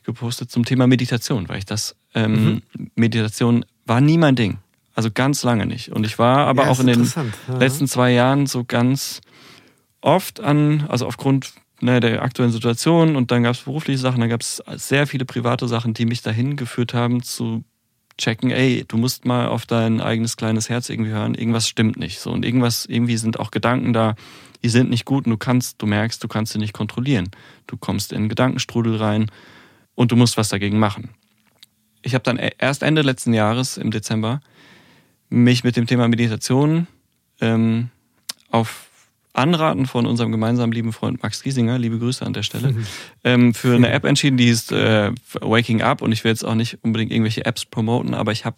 [0.03, 2.91] gepostet zum Thema Meditation, weil ich das, ähm, mhm.
[2.95, 4.59] Meditation war nie mein Ding.
[4.95, 5.91] Also ganz lange nicht.
[5.91, 7.59] Und ich war aber ja, auch in den ja.
[7.59, 9.21] letzten zwei Jahren so ganz
[10.01, 14.29] oft an, also aufgrund ne, der aktuellen Situation und dann gab es berufliche Sachen, dann
[14.29, 17.65] gab es sehr viele private Sachen, die mich dahin geführt haben zu
[18.19, 22.19] checken, ey, du musst mal auf dein eigenes kleines Herz irgendwie hören, irgendwas stimmt nicht.
[22.19, 24.17] So und irgendwas, irgendwie sind auch Gedanken da,
[24.63, 27.31] die sind nicht gut und du kannst, du merkst, du kannst sie nicht kontrollieren.
[27.69, 29.31] Du kommst in Gedankenstrudel rein
[29.95, 31.11] und du musst was dagegen machen.
[32.03, 34.41] Ich habe dann e-, erst Ende letzten Jahres, im Dezember,
[35.29, 36.89] mich mit dem Thema Meditation
[37.41, 37.91] ähm,
[38.51, 38.88] auf
[39.39, 42.75] Anraten von unserem gemeinsamen lieben Freund Max Giesinger, liebe Grüße an der Stelle,
[43.25, 46.55] ähm, für eine App entschieden, die ist äh, Waking Up und ich will jetzt auch
[46.55, 48.57] nicht unbedingt irgendwelche Apps promoten, aber ich habe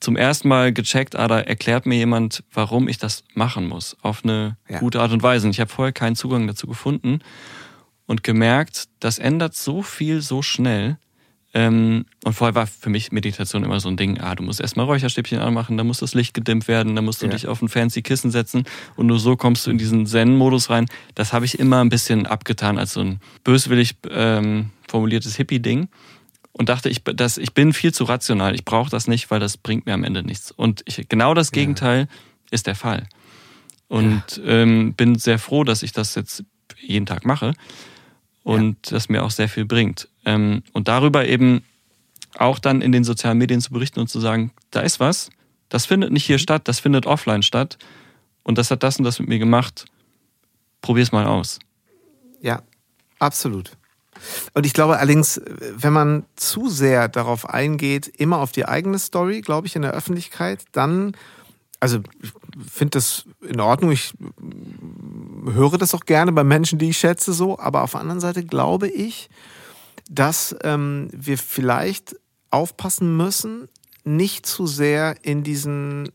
[0.00, 4.24] zum ersten Mal gecheckt, ah, da erklärt mir jemand, warum ich das machen muss, auf
[4.24, 4.78] eine ja.
[4.78, 5.46] gute Art und Weise.
[5.46, 7.20] Und ich habe vorher keinen Zugang dazu gefunden
[8.06, 10.98] und gemerkt, das ändert so viel so schnell.
[11.54, 14.84] Ähm, und vorher war für mich Meditation immer so ein Ding, ah, du musst erstmal
[14.84, 17.32] Räucherstäbchen anmachen, dann muss das Licht gedimmt werden, dann musst du ja.
[17.32, 18.64] dich auf ein fancy Kissen setzen
[18.96, 20.86] und nur so kommst du in diesen Zen-Modus rein.
[21.14, 25.88] Das habe ich immer ein bisschen abgetan als so ein böswillig ähm, formuliertes Hippie-Ding
[26.52, 29.56] und dachte, ich, das, ich bin viel zu rational, ich brauche das nicht, weil das
[29.56, 30.50] bringt mir am Ende nichts.
[30.50, 32.06] Und ich, genau das Gegenteil ja.
[32.50, 33.08] ist der Fall.
[33.86, 34.44] Und ja.
[34.44, 36.44] ähm, bin sehr froh, dass ich das jetzt
[36.76, 37.54] jeden Tag mache
[38.48, 38.96] und ja.
[38.96, 40.08] das mir auch sehr viel bringt.
[40.24, 41.62] Ähm, und darüber eben
[42.38, 45.28] auch dann in den sozialen Medien zu berichten und zu sagen, da ist was,
[45.68, 46.42] das findet nicht hier mhm.
[46.42, 47.76] statt, das findet offline statt
[48.44, 49.84] und das hat das und das mit mir gemacht.
[50.80, 51.58] Probier's mal aus.
[52.40, 52.62] Ja,
[53.18, 53.72] absolut.
[54.54, 55.42] Und ich glaube allerdings,
[55.76, 59.92] wenn man zu sehr darauf eingeht, immer auf die eigene Story, glaube ich, in der
[59.92, 61.14] Öffentlichkeit, dann,
[61.80, 62.32] also ich
[62.66, 64.14] finde das in Ordnung, ich
[65.52, 68.44] höre das auch gerne bei Menschen, die ich schätze, so, aber auf der anderen Seite
[68.44, 69.28] glaube ich,
[70.10, 72.16] dass ähm, wir vielleicht
[72.50, 73.68] aufpassen müssen,
[74.04, 76.10] nicht zu sehr in diesen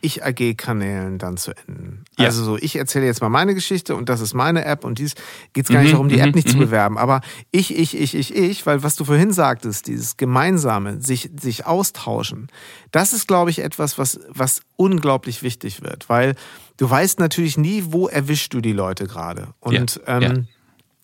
[0.00, 2.04] ich-AG-Kanälen dann zu enden.
[2.18, 2.26] Ja.
[2.26, 5.14] Also so, ich erzähle jetzt mal meine Geschichte und das ist meine App und dies
[5.52, 6.60] geht es gar mhm, nicht darum, die App mhm, nicht zu mhm.
[6.60, 6.98] bewerben.
[6.98, 7.20] Aber
[7.50, 12.48] ich, ich, ich, ich, ich, weil was du vorhin sagtest, dieses gemeinsame, sich, sich austauschen,
[12.92, 16.34] das ist, glaube ich, etwas, was, was unglaublich wichtig wird, weil
[16.78, 19.48] du weißt natürlich nie, wo erwischst du die Leute gerade.
[19.60, 20.48] Und ja, ähm,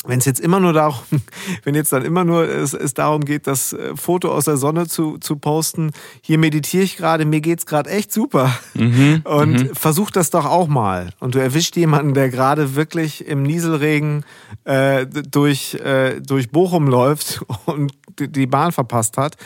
[0.06, 1.02] wenn es jetzt immer nur darum,
[1.64, 4.86] wenn jetzt dann immer nur es, es darum geht, das äh, Foto aus der Sonne
[4.86, 5.90] zu, zu posten,
[6.20, 8.56] hier meditiere ich gerade, mir geht's gerade echt super.
[8.74, 9.74] Mhm, und mhm.
[9.74, 11.10] versuch das doch auch mal.
[11.20, 14.24] Und du erwischt jemanden, der gerade wirklich im Nieselregen
[14.64, 19.36] äh, durch, äh, durch Bochum läuft und die Bahn verpasst hat.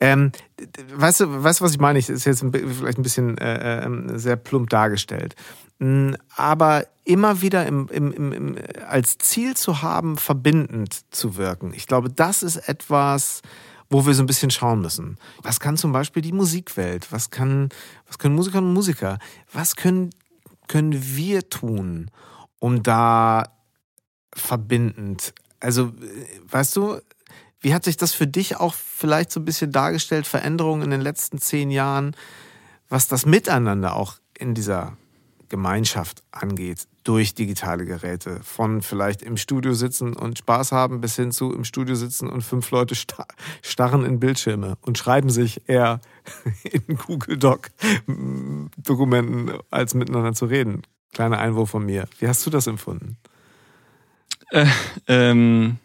[0.00, 0.32] Ähm,
[0.94, 1.98] weißt du, weißt du, was ich meine?
[1.98, 5.34] Ich ist jetzt vielleicht ein bisschen äh, äh, sehr plump dargestellt.
[5.82, 8.56] Mm, aber immer wieder im, im, im,
[8.88, 11.74] als Ziel zu haben, verbindend zu wirken.
[11.74, 13.42] Ich glaube, das ist etwas,
[13.90, 15.18] wo wir so ein bisschen schauen müssen.
[15.42, 17.10] Was kann zum Beispiel die Musikwelt?
[17.10, 17.68] Was, kann,
[18.06, 19.18] was können Musiker und Musiker?
[19.52, 20.10] Was können,
[20.68, 22.12] können wir tun,
[22.60, 23.48] um da
[24.32, 25.34] verbindend?
[25.58, 25.92] Also,
[26.48, 27.00] weißt du,
[27.58, 31.00] wie hat sich das für dich auch vielleicht so ein bisschen dargestellt, Veränderungen in den
[31.00, 32.14] letzten zehn Jahren,
[32.88, 34.96] was das Miteinander auch in dieser
[35.52, 38.40] Gemeinschaft angeht durch digitale Geräte.
[38.42, 42.40] Von vielleicht im Studio sitzen und Spaß haben bis hin zu im Studio sitzen und
[42.40, 42.94] fünf Leute
[43.60, 46.00] starren in Bildschirme und schreiben sich eher
[46.64, 47.70] in Google Doc
[48.78, 50.82] Dokumenten als miteinander zu reden.
[51.12, 52.08] Kleiner Einwurf von mir.
[52.18, 53.18] Wie hast du das empfunden?
[54.52, 54.64] Äh,
[55.06, 55.76] ähm,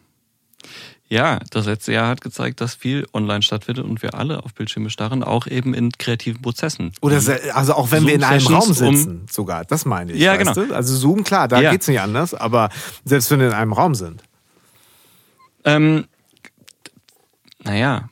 [1.10, 4.90] ja, das letzte Jahr hat gezeigt, dass viel online stattfindet und wir alle auf Bildschirme
[4.90, 6.92] starren, auch eben in kreativen Prozessen.
[7.00, 7.16] Oder
[7.54, 10.20] also auch wenn wir in einem Raum sitzen, um, sogar, das meine ich.
[10.20, 10.52] Ja, genau.
[10.52, 10.74] Du?
[10.74, 11.70] Also Zoom, klar, da ja.
[11.70, 12.68] geht's nicht anders, aber
[13.04, 14.22] selbst wenn wir in einem Raum sind.
[15.64, 16.04] Ähm,
[17.64, 18.10] naja,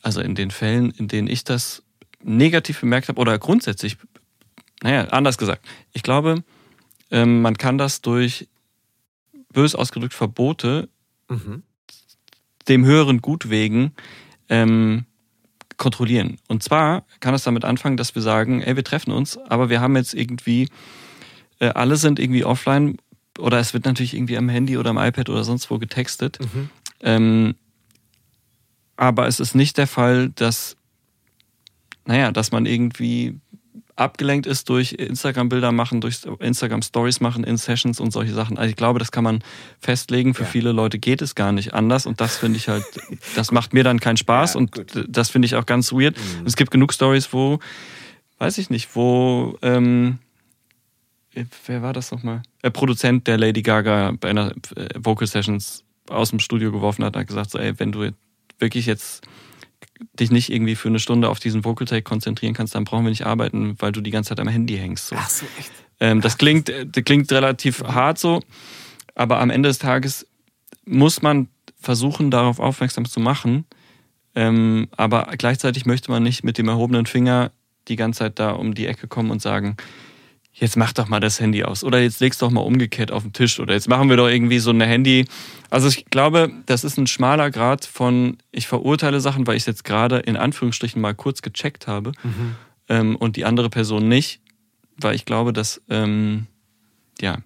[0.00, 1.82] also in den Fällen, in denen ich das
[2.22, 3.98] negativ bemerkt habe oder grundsätzlich,
[4.82, 6.42] naja, anders gesagt, ich glaube,
[7.10, 8.48] ähm, man kann das durch
[9.52, 10.88] bös ausgedrückt Verbote
[11.28, 11.64] mhm
[12.68, 13.92] dem höheren Gut wegen
[14.48, 15.04] ähm,
[15.76, 16.38] kontrollieren.
[16.48, 19.80] Und zwar kann es damit anfangen, dass wir sagen, ey, wir treffen uns, aber wir
[19.80, 20.68] haben jetzt irgendwie,
[21.60, 22.98] äh, alle sind irgendwie offline
[23.38, 26.38] oder es wird natürlich irgendwie am Handy oder am iPad oder sonst wo getextet.
[26.40, 26.70] Mhm.
[27.00, 27.54] Ähm,
[28.96, 30.76] aber es ist nicht der Fall, dass,
[32.04, 33.38] naja, dass man irgendwie
[33.98, 38.56] abgelenkt ist durch Instagram-Bilder machen, durch Instagram-Stories machen in Sessions und solche Sachen.
[38.56, 39.42] Also ich glaube, das kann man
[39.80, 40.34] festlegen.
[40.34, 40.48] Für ja.
[40.48, 42.84] viele Leute geht es gar nicht anders und das finde ich halt,
[43.34, 45.06] das macht mir dann keinen Spaß ja, und gut.
[45.08, 46.16] das finde ich auch ganz weird.
[46.16, 46.46] Mhm.
[46.46, 47.58] Es gibt genug Stories, wo,
[48.38, 50.18] weiß ich nicht, wo, ähm,
[51.66, 52.42] wer war das nochmal?
[52.62, 57.16] Der Produzent der Lady Gaga bei einer äh, Vocal Sessions aus dem Studio geworfen hat,
[57.16, 58.10] hat gesagt so, ey, wenn du
[58.58, 59.27] wirklich jetzt
[60.18, 63.10] dich nicht irgendwie für eine Stunde auf diesen Vocal Take konzentrieren kannst, dann brauchen wir
[63.10, 65.08] nicht arbeiten, weil du die ganze Zeit am Handy hängst.
[65.08, 65.16] So.
[65.18, 65.70] Ach so, echt?
[66.00, 68.40] Ähm, das, klingt, das klingt relativ hart so,
[69.14, 70.26] aber am Ende des Tages
[70.84, 71.48] muss man
[71.80, 73.64] versuchen, darauf aufmerksam zu machen.
[74.34, 77.50] Ähm, aber gleichzeitig möchte man nicht mit dem erhobenen Finger
[77.88, 79.76] die ganze Zeit da um die Ecke kommen und sagen,
[80.60, 83.32] jetzt mach doch mal das Handy aus oder jetzt legst doch mal umgekehrt auf den
[83.32, 85.26] Tisch oder jetzt machen wir doch irgendwie so eine Handy.
[85.70, 89.66] Also ich glaube, das ist ein schmaler Grad von, ich verurteile Sachen, weil ich es
[89.66, 92.56] jetzt gerade in Anführungsstrichen mal kurz gecheckt habe mhm.
[92.88, 94.40] ähm, und die andere Person nicht,
[94.96, 96.46] weil ich glaube, dass, ähm,
[97.20, 97.38] ja,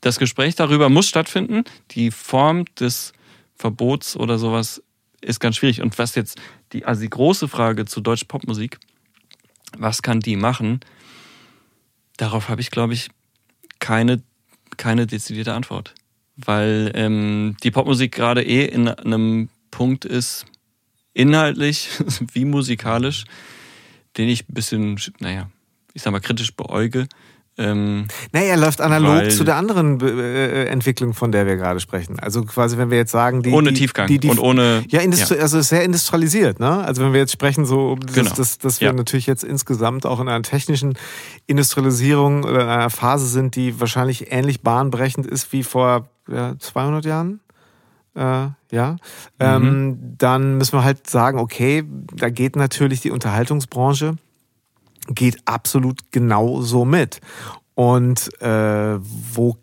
[0.00, 1.64] das Gespräch darüber muss stattfinden.
[1.92, 3.12] Die Form des
[3.54, 4.82] Verbots oder sowas
[5.20, 5.80] ist ganz schwierig.
[5.80, 6.40] Und was jetzt
[6.72, 8.78] die, also die große Frage zu deutscher Popmusik,
[9.78, 10.80] was kann die machen?
[12.16, 13.10] Darauf habe ich, glaube ich,
[13.78, 14.22] keine,
[14.76, 15.94] keine dezidierte Antwort.
[16.36, 20.46] Weil ähm, die Popmusik gerade eh in einem Punkt ist,
[21.14, 21.88] inhaltlich
[22.32, 23.24] wie musikalisch,
[24.16, 25.50] den ich ein bisschen, naja,
[25.94, 27.06] ich sag mal, kritisch beäuge.
[27.58, 32.18] Ähm, naja, er läuft analog zu der anderen äh, Entwicklung, von der wir gerade sprechen.
[32.18, 33.50] Also quasi, wenn wir jetzt sagen, die.
[33.50, 34.82] ohne die, Tiefgang Die, die, und ohne.
[34.88, 36.82] ja, industri also sehr industrialisiert, ne?
[36.82, 38.30] Also wenn wir jetzt sprechen, so das, Genau.
[38.34, 38.92] dass, dass wir Ja.
[38.94, 40.94] natürlich jetzt insgesamt auch in einer technischen
[41.46, 47.04] Industrialisierung oder in einer Phase sind, die wahrscheinlich ähnlich bahnbrechend ist wie vor ja, 200
[47.04, 47.40] Jahren.
[48.14, 48.96] Äh, ja,
[49.40, 51.84] ähm, dann müssen wir halt sagen, okay,
[52.16, 54.16] da geht natürlich die Unterhaltungsbranche
[55.08, 57.20] geht absolut genau so mit.
[57.74, 59.56] Und äh, wo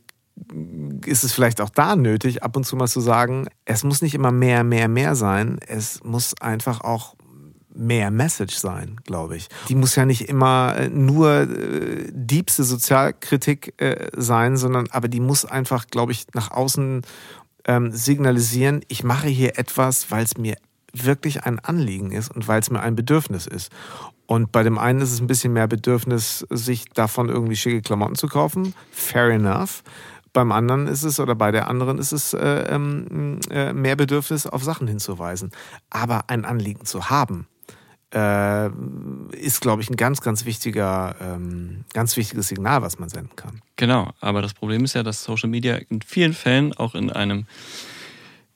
[1.05, 4.15] ist es vielleicht auch da nötig, ab und zu mal zu sagen, es muss nicht
[4.15, 5.59] immer mehr, mehr, mehr sein.
[5.67, 7.15] Es muss einfach auch
[7.73, 9.47] mehr Message sein, glaube ich.
[9.69, 15.19] Die muss ja nicht immer äh, nur äh, diebste Sozialkritik äh, sein, sondern aber die
[15.19, 17.01] muss einfach, glaube ich, nach außen
[17.65, 20.55] ähm, signalisieren, ich mache hier etwas, weil es mir
[20.93, 23.71] wirklich ein Anliegen ist und weil es mir ein Bedürfnis ist.
[24.29, 28.13] Und bei dem einen ist es ein bisschen mehr Bedürfnis, sich davon irgendwie schicke Klamotten
[28.13, 28.75] zu kaufen.
[28.91, 29.81] Fair enough.
[30.33, 34.45] Beim anderen ist es, oder bei der anderen ist es äh, ähm, äh, mehr Bedürfnis,
[34.45, 35.49] auf Sachen hinzuweisen.
[35.89, 37.47] Aber ein Anliegen zu haben,
[38.13, 38.69] äh,
[39.31, 43.61] ist, glaube ich, ein ganz, ganz wichtiger, ähm, ganz wichtiges Signal, was man senden kann.
[43.77, 47.47] Genau, aber das Problem ist ja, dass Social Media in vielen Fällen auch in einem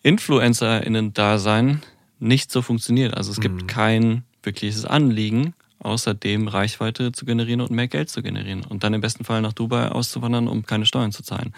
[0.03, 1.81] InfluencerInnen-Dasein
[2.19, 3.17] nicht so funktioniert.
[3.17, 8.21] Also es gibt kein wirkliches Anliegen, außer dem Reichweite zu generieren und mehr Geld zu
[8.21, 11.53] generieren und dann im besten Fall nach Dubai auszuwandern, um keine Steuern zu zahlen.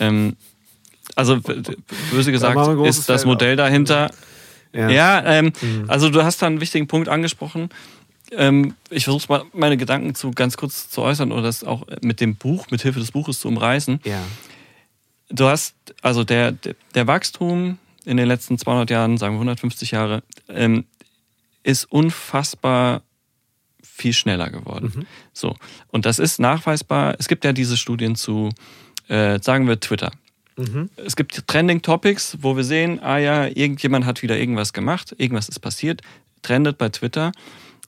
[0.00, 0.36] Ähm,
[1.14, 1.40] also
[2.10, 4.10] böse gesagt großes ist das Feld Modell dahinter.
[4.72, 5.52] Ja, ähm,
[5.86, 7.70] also du hast da einen wichtigen Punkt angesprochen.
[8.30, 12.20] Ähm, ich versuche mal meine Gedanken zu ganz kurz zu äußern oder das auch mit
[12.20, 14.00] dem Buch, mit Hilfe des Buches zu umreißen.
[14.04, 14.22] Ja.
[15.30, 19.92] Du hast, also der, der, der Wachstum in den letzten 200 Jahren, sagen wir 150
[19.92, 20.84] Jahre, ähm,
[21.62, 23.02] ist unfassbar
[23.98, 24.88] viel schneller geworden.
[25.32, 25.56] So.
[25.88, 27.16] Und das ist nachweisbar.
[27.18, 28.50] Es gibt ja diese Studien zu,
[29.08, 30.12] äh, sagen wir, Twitter.
[31.04, 35.48] Es gibt Trending Topics, wo wir sehen, ah ja, irgendjemand hat wieder irgendwas gemacht, irgendwas
[35.48, 36.02] ist passiert,
[36.42, 37.32] trendet bei Twitter.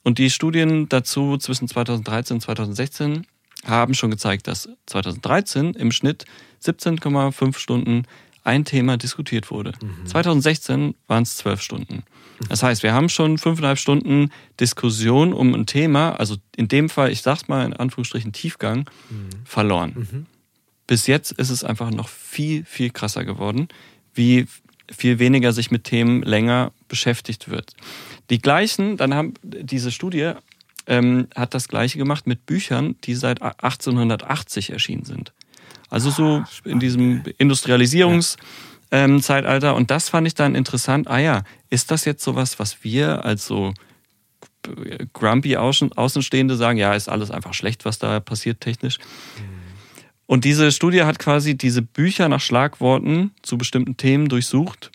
[0.03, 3.27] Und die Studien dazu zwischen 2013 und 2016
[3.65, 6.25] haben schon gezeigt, dass 2013 im Schnitt
[6.63, 8.03] 17,5 Stunden
[8.43, 9.73] ein Thema diskutiert wurde.
[10.05, 12.03] 2016 waren es 12 Stunden.
[12.49, 17.11] Das heißt, wir haben schon fünfeinhalb Stunden Diskussion um ein Thema, also in dem Fall,
[17.11, 18.89] ich sag's mal in Anführungsstrichen Tiefgang,
[19.45, 20.27] verloren.
[20.87, 23.67] Bis jetzt ist es einfach noch viel, viel krasser geworden,
[24.13, 24.47] wie
[24.91, 27.73] viel weniger sich mit Themen länger beschäftigt wird.
[28.29, 30.33] Die gleichen, dann haben diese Studie
[30.87, 35.31] ähm, hat das gleiche gemacht mit Büchern, die seit 1880 erschienen sind.
[35.91, 39.75] Also so in diesem Industrialisierungszeitalter.
[39.75, 41.07] Und das fand ich dann interessant.
[41.07, 43.75] Ah ja, ist das jetzt sowas, was wir als so
[45.13, 48.97] grumpy Außen, Außenstehende sagen, ja, ist alles einfach schlecht, was da passiert technisch.
[50.27, 54.91] Und diese Studie hat quasi diese Bücher nach Schlagworten zu bestimmten Themen durchsucht.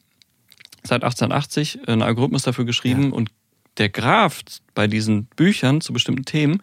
[0.82, 3.30] Seit 1880 einen Algorithmus dafür geschrieben und
[3.76, 4.40] der Graph
[4.74, 6.62] bei diesen Büchern zu bestimmten Themen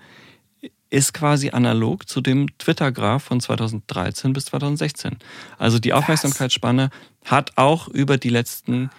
[0.94, 5.18] ist quasi analog zu dem Twitter-Graph von 2013 bis 2016.
[5.58, 6.92] Also die Aufmerksamkeitsspanne
[7.26, 8.92] hat auch über die letzten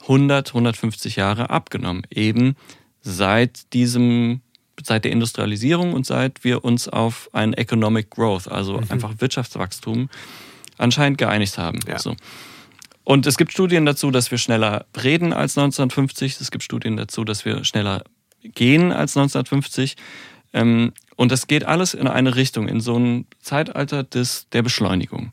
[0.00, 2.04] 100, 150 Jahre abgenommen.
[2.08, 2.56] Eben
[3.02, 4.40] seit diesem,
[4.82, 10.08] seit der Industrialisierung und seit wir uns auf ein Economic Growth, also einfach Wirtschaftswachstum,
[10.78, 11.80] anscheinend geeinigt haben.
[11.86, 11.98] Ja.
[11.98, 12.16] So.
[13.04, 16.40] Und es gibt Studien dazu, dass wir schneller reden als 1950.
[16.40, 18.04] Es gibt Studien dazu, dass wir schneller
[18.42, 19.96] gehen als 1950.
[20.54, 25.32] Ähm, und das geht alles in eine Richtung, in so ein Zeitalter des, der Beschleunigung.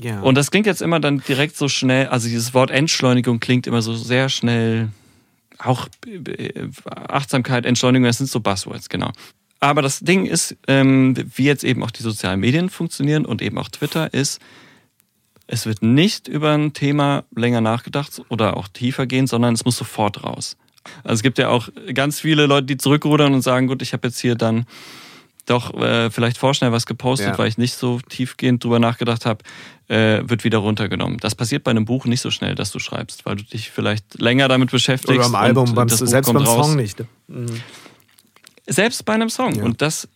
[0.00, 0.20] Ja.
[0.20, 3.82] Und das klingt jetzt immer dann direkt so schnell, also dieses Wort Entschleunigung klingt immer
[3.82, 4.90] so sehr schnell,
[5.58, 9.10] auch äh, Achtsamkeit, Entschleunigung, das sind so Buzzwords, genau.
[9.60, 13.58] Aber das Ding ist, ähm, wie jetzt eben auch die sozialen Medien funktionieren und eben
[13.58, 14.40] auch Twitter ist,
[15.48, 19.78] es wird nicht über ein Thema länger nachgedacht oder auch tiefer gehen, sondern es muss
[19.78, 20.56] sofort raus.
[21.04, 24.08] Also es gibt ja auch ganz viele Leute, die zurückrudern und sagen, gut, ich habe
[24.08, 24.66] jetzt hier dann
[25.46, 27.38] doch äh, vielleicht vorschnell was gepostet, Ja.
[27.38, 29.42] weil ich nicht so tiefgehend drüber nachgedacht habe,
[29.88, 31.18] äh, wird wieder runtergenommen.
[31.18, 34.20] Das passiert bei einem Buch nicht so schnell, dass du schreibst, weil du dich vielleicht
[34.20, 35.16] länger damit beschäftigst.
[35.16, 36.66] Oder am Album, und beim, das Buch selbst kommt beim raus.
[36.66, 37.02] Song nicht.
[37.28, 37.62] Mhm.
[38.66, 39.54] Selbst bei einem Song.
[39.54, 39.64] Ja.
[39.64, 40.08] Und das,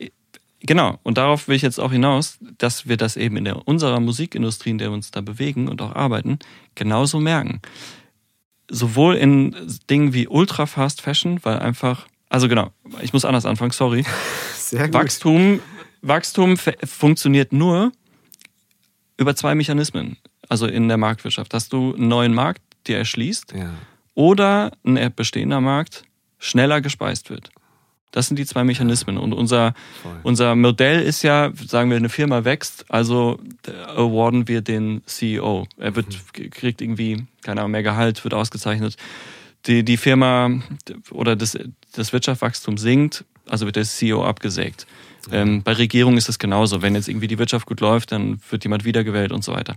[0.60, 4.00] genau, und darauf will ich jetzt auch hinaus, dass wir das eben in der, unserer
[4.00, 6.38] Musikindustrie, in der wir uns da bewegen und auch arbeiten,
[6.74, 7.62] genauso merken.
[8.74, 9.54] Sowohl in
[9.90, 12.70] Dingen wie Ultra Fast Fashion, weil einfach, also genau,
[13.02, 14.04] ich muss anders anfangen, sorry.
[14.56, 14.94] Sehr gut.
[14.94, 15.60] Wachstum,
[16.00, 17.92] Wachstum funktioniert nur
[19.18, 20.16] über zwei Mechanismen.
[20.48, 23.74] Also in der Marktwirtschaft, dass du einen neuen Markt dir erschließt Ja.
[24.14, 26.04] oder ein bestehender Markt
[26.38, 27.50] schneller gespeist wird.
[28.12, 29.16] Das sind die zwei Mechanismen.
[29.18, 29.74] Und unser,
[30.22, 33.40] unser Modell ist ja, sagen wir, eine Firma wächst, also
[33.96, 35.66] awarden wir den CEO.
[35.78, 36.50] Er wird, mhm.
[36.50, 38.96] kriegt irgendwie, keine Ahnung, mehr Gehalt, wird ausgezeichnet.
[39.66, 40.50] Die, die Firma
[41.10, 41.58] oder das,
[41.94, 44.86] das Wirtschaftswachstum sinkt, also wird der CEO abgesägt.
[45.28, 45.34] Mhm.
[45.34, 46.82] Ähm, bei Regierungen ist es genauso.
[46.82, 49.74] Wenn jetzt irgendwie die Wirtschaft gut läuft, dann wird jemand wiedergewählt und so weiter.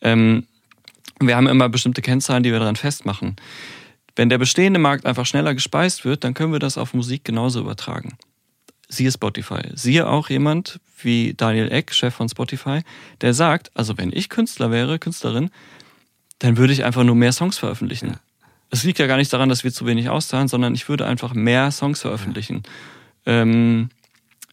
[0.00, 0.44] Ähm,
[1.20, 3.36] wir haben immer bestimmte Kennzahlen, die wir daran festmachen.
[4.16, 7.60] Wenn der bestehende Markt einfach schneller gespeist wird, dann können wir das auf Musik genauso
[7.60, 8.16] übertragen.
[8.88, 9.62] Siehe Spotify.
[9.74, 12.80] Siehe auch jemand wie Daniel Eck, Chef von Spotify,
[13.20, 15.50] der sagt, also wenn ich Künstler wäre, Künstlerin,
[16.40, 18.16] dann würde ich einfach nur mehr Songs veröffentlichen.
[18.70, 21.34] Es liegt ja gar nicht daran, dass wir zu wenig auszahlen, sondern ich würde einfach
[21.34, 22.62] mehr Songs veröffentlichen.
[23.26, 23.42] Ja.
[23.42, 23.90] Ähm,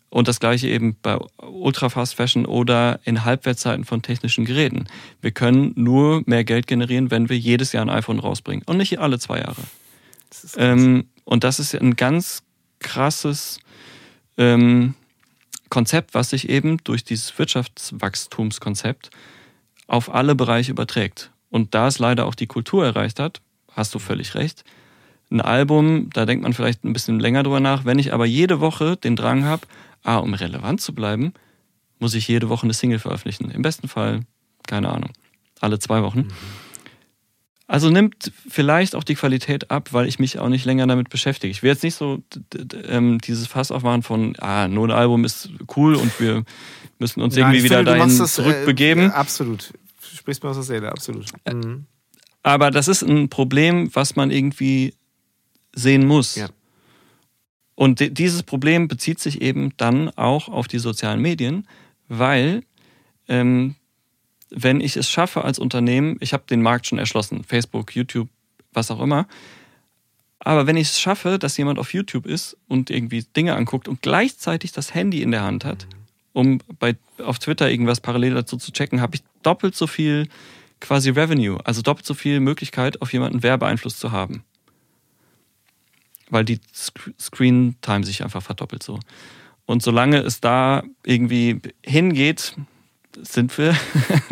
[0.10, 4.88] und das gleiche eben bei Ultra Fast Fashion oder in Halbwertzeiten von technischen Geräten.
[5.22, 9.00] Wir können nur mehr Geld generieren, wenn wir jedes Jahr ein iPhone rausbringen und nicht
[9.00, 9.62] alle zwei Jahre.
[10.30, 12.44] Das ähm, und das ist ein ganz
[12.80, 13.60] krasses
[14.38, 14.94] ähm,
[15.70, 19.10] Konzept, was sich eben durch dieses Wirtschaftswachstumskonzept
[19.88, 21.32] auf alle Bereiche überträgt.
[21.50, 23.42] Und da es leider auch die Kultur erreicht hat,
[23.72, 24.64] hast du völlig recht.
[25.30, 27.84] Ein Album, da denkt man vielleicht ein bisschen länger drüber nach.
[27.84, 29.68] Wenn ich aber jede Woche den Drang habe,
[30.04, 31.34] ah, um relevant zu bleiben,
[32.00, 33.50] muss ich jede Woche eine Single veröffentlichen.
[33.52, 34.22] Im besten Fall,
[34.68, 35.12] keine Ahnung,
[35.60, 36.20] alle zwei Wochen.
[36.20, 36.32] Mhm.
[37.70, 41.52] Also nimmt vielleicht auch die Qualität ab, weil ich mich auch nicht länger damit beschäftige.
[41.52, 42.24] Ich will jetzt nicht so
[42.88, 46.44] ähm, dieses Fass aufmachen von, ah, nur ein Album ist cool und wir
[46.98, 49.10] müssen uns Nein, irgendwie wieder finde, dahin das, äh, zurückbegeben.
[49.10, 49.74] Äh, absolut.
[50.00, 51.26] Du sprichst mir aus der Seele, absolut.
[51.46, 51.86] Mhm.
[52.42, 54.94] Aber das ist ein Problem, was man irgendwie
[55.76, 56.36] sehen muss.
[56.36, 56.48] Ja.
[57.78, 61.68] Und dieses Problem bezieht sich eben dann auch auf die sozialen Medien,
[62.08, 62.64] weil
[63.28, 63.76] ähm,
[64.50, 68.30] wenn ich es schaffe als Unternehmen, ich habe den Markt schon erschlossen, Facebook, YouTube,
[68.74, 69.28] was auch immer,
[70.40, 74.02] aber wenn ich es schaffe, dass jemand auf YouTube ist und irgendwie Dinge anguckt und
[74.02, 75.86] gleichzeitig das Handy in der Hand hat,
[76.34, 80.28] um bei, auf Twitter irgendwas parallel dazu zu checken, habe ich doppelt so viel
[80.80, 84.44] quasi Revenue, also doppelt so viel Möglichkeit, auf jemanden Werbeeinfluss zu haben
[86.30, 86.60] weil die
[87.20, 89.00] Screen Time sich einfach verdoppelt so.
[89.66, 92.56] Und solange es da irgendwie hingeht,
[93.22, 93.76] sind wir.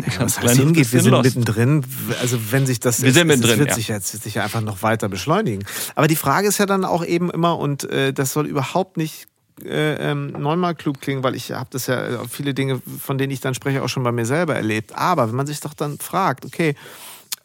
[0.06, 0.94] Ja, was heißt hingeht?
[0.94, 1.24] Wir sind lost.
[1.24, 1.84] mittendrin.
[2.22, 3.76] Also wenn sich das, wir sind mittendrin, es wird ja.
[3.76, 5.66] sich jetzt sich einfach noch weiter beschleunigen.
[5.96, 9.28] Aber die Frage ist ja dann auch eben immer und äh, das soll überhaupt nicht
[9.64, 13.32] äh, ähm, neunmal klug klingen, weil ich habe das ja äh, viele Dinge, von denen
[13.32, 14.96] ich dann spreche, auch schon bei mir selber erlebt.
[14.96, 16.76] Aber wenn man sich doch dann fragt, okay,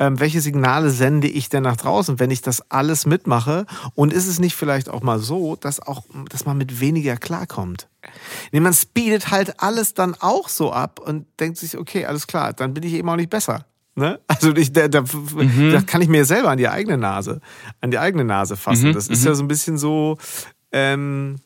[0.01, 3.67] welche Signale sende ich denn nach draußen, wenn ich das alles mitmache?
[3.95, 7.89] Und ist es nicht vielleicht auch mal so, dass auch, dass man mit weniger klarkommt?
[8.51, 12.55] Nee, man speedet halt alles dann auch so ab und denkt sich, okay, alles klar,
[12.55, 13.67] dann bin ich eben auch nicht besser.
[13.95, 14.19] Ne?
[14.27, 15.73] Also ich, da, da, mhm.
[15.73, 17.43] da kann ich mir selber an die eigene Nase,
[17.83, 18.89] an die eigene Nase fassen.
[18.89, 18.95] Mhm.
[18.95, 19.35] Das ist ja mhm.
[19.35, 20.17] so ein bisschen so,
[20.73, 21.37] ähm,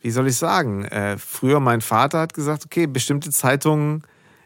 [0.00, 0.84] wie soll ich sagen?
[0.86, 4.02] Äh, früher mein Vater hat gesagt, okay, bestimmte Zeitungen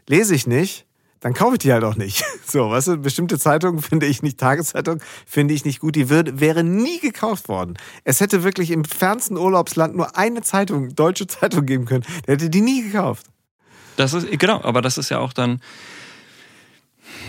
[0.09, 0.87] lese ich nicht
[1.21, 2.25] dann kaufe ich die halt auch nicht.
[2.51, 6.41] So, weißt du, bestimmte Zeitungen finde ich nicht, Tageszeitung finde ich nicht gut, die wird,
[6.41, 7.79] wäre nie gekauft worden.
[8.03, 12.51] Es hätte wirklich im fernsten Urlaubsland nur eine Zeitung, deutsche Zeitung geben können, der hätte
[12.51, 13.27] die nie gekauft.
[13.95, 15.61] Das ist, genau, aber das ist ja auch dann,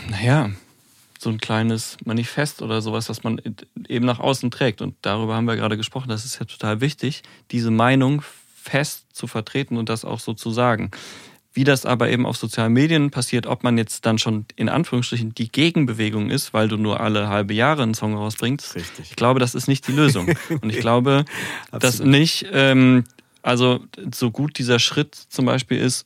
[0.10, 0.50] naja,
[1.20, 3.39] so ein kleines Manifest oder sowas, was man
[3.88, 4.82] eben nach außen trägt.
[4.82, 6.10] Und darüber haben wir gerade gesprochen.
[6.10, 7.22] Das ist ja total wichtig,
[7.52, 8.24] diese Meinung
[8.56, 10.89] fest zu vertreten und das auch so zu sagen.
[11.54, 15.36] Wie das aber eben auf sozialen Medien passiert, ob man jetzt dann schon in Anführungsstrichen
[15.36, 18.76] die Gegenbewegung ist, weil du nur alle halbe Jahre einen Song rausbringst.
[18.76, 19.10] Richtig.
[19.10, 20.34] Ich glaube, das ist nicht die Lösung.
[20.62, 21.26] Und ich glaube,
[21.72, 23.04] dass nicht, ähm,
[23.41, 23.82] also
[24.14, 26.06] so gut dieser Schritt zum Beispiel ist,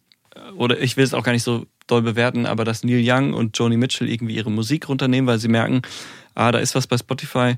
[0.55, 3.55] oder ich will es auch gar nicht so doll bewerten, aber dass Neil Young und
[3.57, 5.83] Joni Mitchell irgendwie ihre Musik runternehmen, weil sie merken,
[6.33, 7.55] ah, da ist was bei Spotify,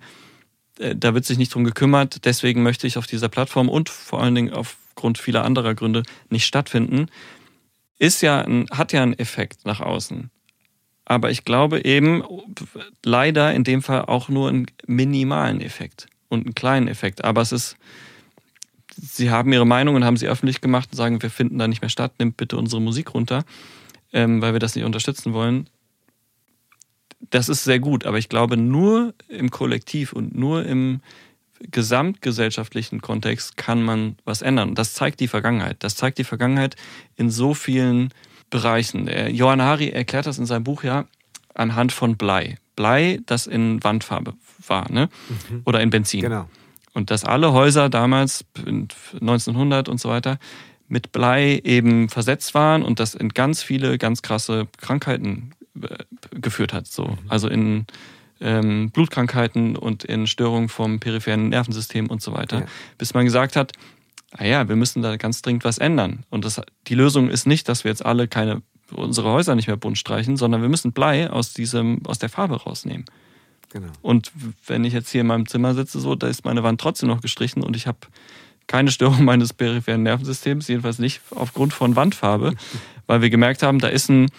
[0.80, 4.22] äh, da wird sich nicht drum gekümmert, deswegen möchte ich auf dieser Plattform und vor
[4.22, 7.08] allen Dingen aufgrund vieler anderer Gründe nicht stattfinden
[8.00, 10.30] ist ja ein, hat ja einen Effekt nach außen.
[11.06, 12.24] Aber ich glaube eben
[13.04, 17.24] leider in dem Fall auch nur einen minimalen Effekt und einen kleinen Effekt.
[17.24, 17.78] Aber es ist,
[18.96, 21.82] sie haben ihre Meinung und haben sie öffentlich gemacht und sagen, wir finden da nicht
[21.82, 23.46] mehr statt, nimmt bitte unsere Musik runter,
[24.12, 25.70] ähm, weil wir das nicht unterstützen wollen.
[27.30, 31.02] Das ist sehr gut, aber ich glaube, nur im Kollektiv und nur im,
[31.60, 34.76] gesamtgesellschaftlichen Kontext kann man was ändern.
[34.76, 35.78] Das zeigt die Vergangenheit.
[35.80, 36.76] Das zeigt die Vergangenheit
[37.16, 38.10] in so vielen
[38.50, 39.10] Bereichen.
[39.30, 41.06] Johann Hari erklärt das in seinem Buch ja
[41.54, 42.58] anhand von Blei.
[42.76, 44.36] Blei, das in Wandfarbe
[44.68, 45.10] war, ne?
[45.50, 45.62] Mhm.
[45.66, 46.22] Oder in Benzin.
[46.22, 46.50] Genau.
[46.94, 50.40] Und dass alle Häuser damals, 1900 und so weiter,
[50.88, 55.52] mit Blei eben versetzt waren und das in ganz viele, ganz krasse Krankheiten
[55.82, 55.98] äh,
[56.32, 56.88] geführt hat.
[56.88, 57.06] So.
[57.06, 57.18] Mhm.
[57.28, 57.86] Also in
[58.42, 62.62] ähm, Blutkrankheiten und in Störungen vom peripheren Nervensystem und so weiter.
[62.62, 62.66] Ja.
[62.98, 63.74] Bis man gesagt hat,
[64.38, 66.26] naja, ah wir müssen da ganz dringend was ändern.
[66.30, 68.62] Und das, die Lösung ist nicht, dass wir jetzt alle keine,
[68.92, 72.62] unsere Häuser nicht mehr bunt streichen, sondern wir müssen Blei aus, diesem, aus der Farbe
[72.62, 73.06] rausnehmen.
[73.70, 73.92] Genau.
[74.02, 74.32] Und
[74.66, 77.22] wenn ich jetzt hier in meinem Zimmer sitze, so, da ist meine Wand trotzdem noch
[77.22, 78.00] gestrichen und ich habe
[78.68, 82.54] keine Störung meines peripheren Nervensystems, jedenfalls nicht aufgrund von Wandfarbe,
[83.08, 84.30] weil wir gemerkt haben, da ist ein,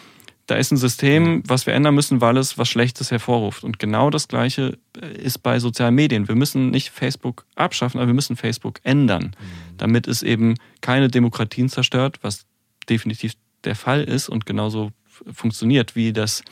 [0.48, 3.64] da ist ein System, was wir ändern müssen, weil es was Schlechtes hervorruft.
[3.64, 6.26] Und genau das Gleiche äh, ist bei sozialen Medien.
[6.26, 9.76] Wir müssen nicht Facebook abschaffen, aber wir müssen Facebook ändern, mhm.
[9.76, 12.46] damit es eben keine Demokratien zerstört, was
[12.88, 13.34] definitiv
[13.64, 14.90] der Fall ist und genauso
[15.30, 16.42] funktioniert, wie das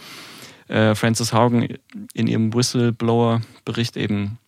[0.69, 1.67] äh, Francis Haugen
[2.13, 4.39] in ihrem Whistleblower-Bericht eben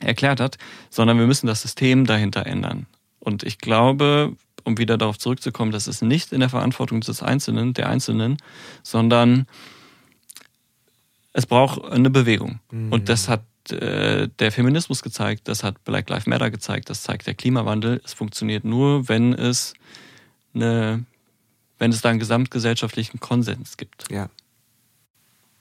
[0.00, 0.56] erklärt hat,
[0.88, 2.86] sondern wir müssen das System dahinter ändern.
[3.18, 4.36] Und ich glaube,
[4.66, 8.36] um wieder darauf zurückzukommen, das ist nicht in der Verantwortung des Einzelnen, der Einzelnen,
[8.82, 9.46] sondern
[11.32, 12.60] es braucht eine Bewegung.
[12.70, 12.92] Mhm.
[12.92, 17.26] Und das hat äh, der Feminismus gezeigt, das hat Black Lives Matter gezeigt, das zeigt
[17.26, 18.00] der Klimawandel.
[18.04, 19.74] Es funktioniert nur, wenn es
[20.54, 21.04] eine,
[21.78, 24.10] wenn es da einen gesamtgesellschaftlichen Konsens gibt.
[24.10, 24.30] Ja.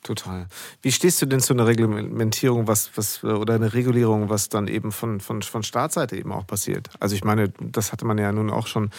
[0.06, 0.46] Total.
[0.84, 4.92] Wie stehst du denn zu einer Reglementierung, was, was, oder einer Regulierung, was dann eben
[4.92, 6.92] von, von, von Staatsseite eben auch passiert?
[7.00, 8.92] Also ich meine, das hatte man ja nun auch schon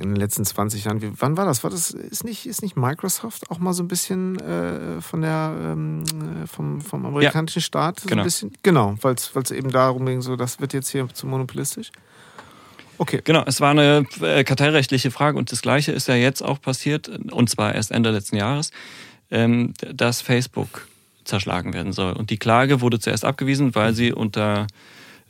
[0.00, 1.02] in den letzten 20 Jahren.
[1.02, 1.62] Wie, wann war das?
[1.62, 5.56] War das, ist nicht, ist nicht Microsoft auch mal so ein bisschen äh, von der,
[5.56, 8.00] ähm, äh, vom, vom amerikanischen ja, Staat?
[8.00, 8.22] So genau.
[8.22, 11.92] Ein bisschen, genau, weil es eben darum ging, so, das wird jetzt hier zu monopolistisch.
[12.98, 13.20] Okay.
[13.22, 17.08] Genau, es war eine äh, kartellrechtliche Frage und das Gleiche ist ja jetzt auch passiert,
[17.08, 18.72] und zwar erst Ende letzten Jahres
[19.30, 20.88] ähm, dass Facebook
[21.24, 22.12] zerschlagen werden soll.
[22.12, 24.66] Und die Klage wurde zuerst abgewiesen, weil sie unter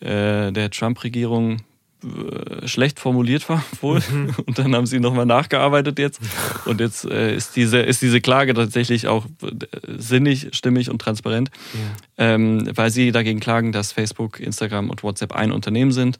[0.01, 1.61] äh, der Trump-Regierung
[2.05, 4.01] äh, schlecht formuliert war wohl.
[4.11, 4.35] Mhm.
[4.45, 6.21] Und dann haben sie nochmal nachgearbeitet jetzt.
[6.67, 9.49] Und jetzt äh, ist, diese, ist diese Klage tatsächlich auch äh,
[9.97, 12.35] sinnig, stimmig und transparent, ja.
[12.35, 16.19] ähm, weil sie dagegen klagen, dass Facebook, Instagram und WhatsApp ein Unternehmen sind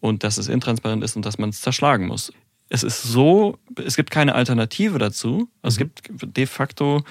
[0.00, 2.32] und dass es intransparent ist und dass man es zerschlagen muss
[2.68, 5.48] es ist so, es gibt keine Alternative dazu.
[5.62, 5.90] Also mhm.
[6.02, 7.04] Es gibt de facto,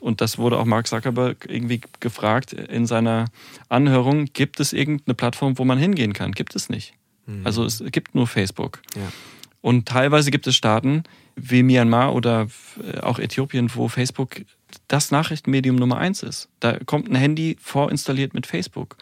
[0.00, 3.26] und das wurde auch Mark Zuckerberg irgendwie gefragt in seiner
[3.68, 6.32] Anhörung, gibt es irgendeine Plattform, wo man hingehen kann?
[6.32, 6.94] Gibt es nicht.
[7.26, 7.46] Mhm.
[7.46, 8.80] Also es gibt nur Facebook.
[8.96, 9.12] Ja.
[9.60, 11.04] Und teilweise gibt es Staaten
[11.36, 12.48] wie Myanmar oder
[12.82, 14.42] äh, auch Äthiopien, wo Facebook
[14.88, 16.48] das Nachrichtenmedium Nummer eins ist.
[16.60, 18.96] Da kommt ein Handy vorinstalliert mit Facebook.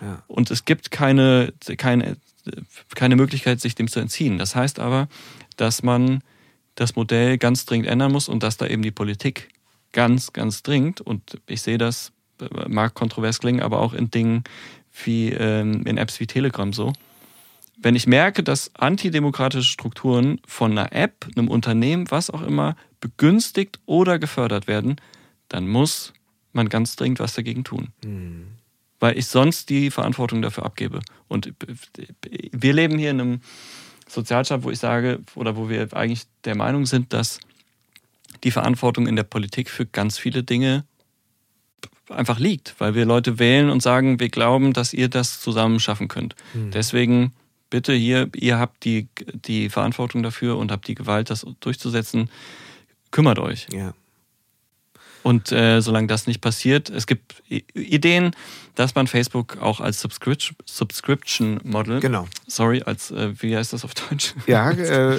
[0.00, 0.22] Ja.
[0.26, 2.16] Und es gibt keine, keine
[2.94, 4.38] keine Möglichkeit, sich dem zu entziehen.
[4.38, 5.08] Das heißt aber,
[5.56, 6.22] dass man
[6.74, 9.48] das Modell ganz dringend ändern muss und dass da eben die Politik
[9.92, 12.12] ganz, ganz dringend, und ich sehe das,
[12.68, 14.44] mag kontrovers klingen, aber auch in Dingen
[15.04, 16.92] wie ähm, in Apps wie Telegram so.
[17.76, 23.78] Wenn ich merke, dass antidemokratische Strukturen von einer App, einem Unternehmen, was auch immer, begünstigt
[23.86, 24.96] oder gefördert werden,
[25.48, 26.12] dann muss
[26.52, 27.88] man ganz dringend was dagegen tun.
[28.04, 28.58] Mhm
[29.00, 31.00] weil ich sonst die Verantwortung dafür abgebe.
[31.28, 31.52] Und
[32.52, 33.40] wir leben hier in einem
[34.08, 37.40] Sozialstaat, wo ich sage, oder wo wir eigentlich der Meinung sind, dass
[38.44, 40.84] die Verantwortung in der Politik für ganz viele Dinge
[42.08, 46.08] einfach liegt, weil wir Leute wählen und sagen, wir glauben, dass ihr das zusammen schaffen
[46.08, 46.34] könnt.
[46.54, 46.70] Mhm.
[46.70, 47.32] Deswegen
[47.70, 52.30] bitte hier, ihr habt die, die Verantwortung dafür und habt die Gewalt, das durchzusetzen.
[53.10, 53.66] Kümmert euch.
[53.72, 53.92] Ja.
[55.28, 57.42] Und äh, solange das nicht passiert, es gibt
[57.74, 58.30] Ideen,
[58.76, 62.26] dass man Facebook auch als Subscription, Subscription Model, genau.
[62.46, 64.32] sorry, als, äh, wie heißt das auf Deutsch?
[64.46, 65.18] Ja, äh, äh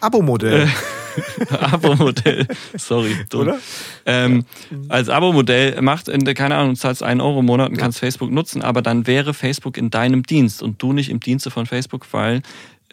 [0.00, 0.68] Abo-Modell.
[1.50, 2.46] Abo-Modell,
[2.76, 3.16] sorry.
[3.34, 3.58] Oder?
[4.06, 4.44] Ähm,
[4.88, 7.82] als Abo-Modell macht, in, keine Ahnung, du zahlst einen Euro im Monat und ja.
[7.82, 11.50] kannst Facebook nutzen, aber dann wäre Facebook in deinem Dienst und du nicht im Dienste
[11.50, 12.42] von Facebook, weil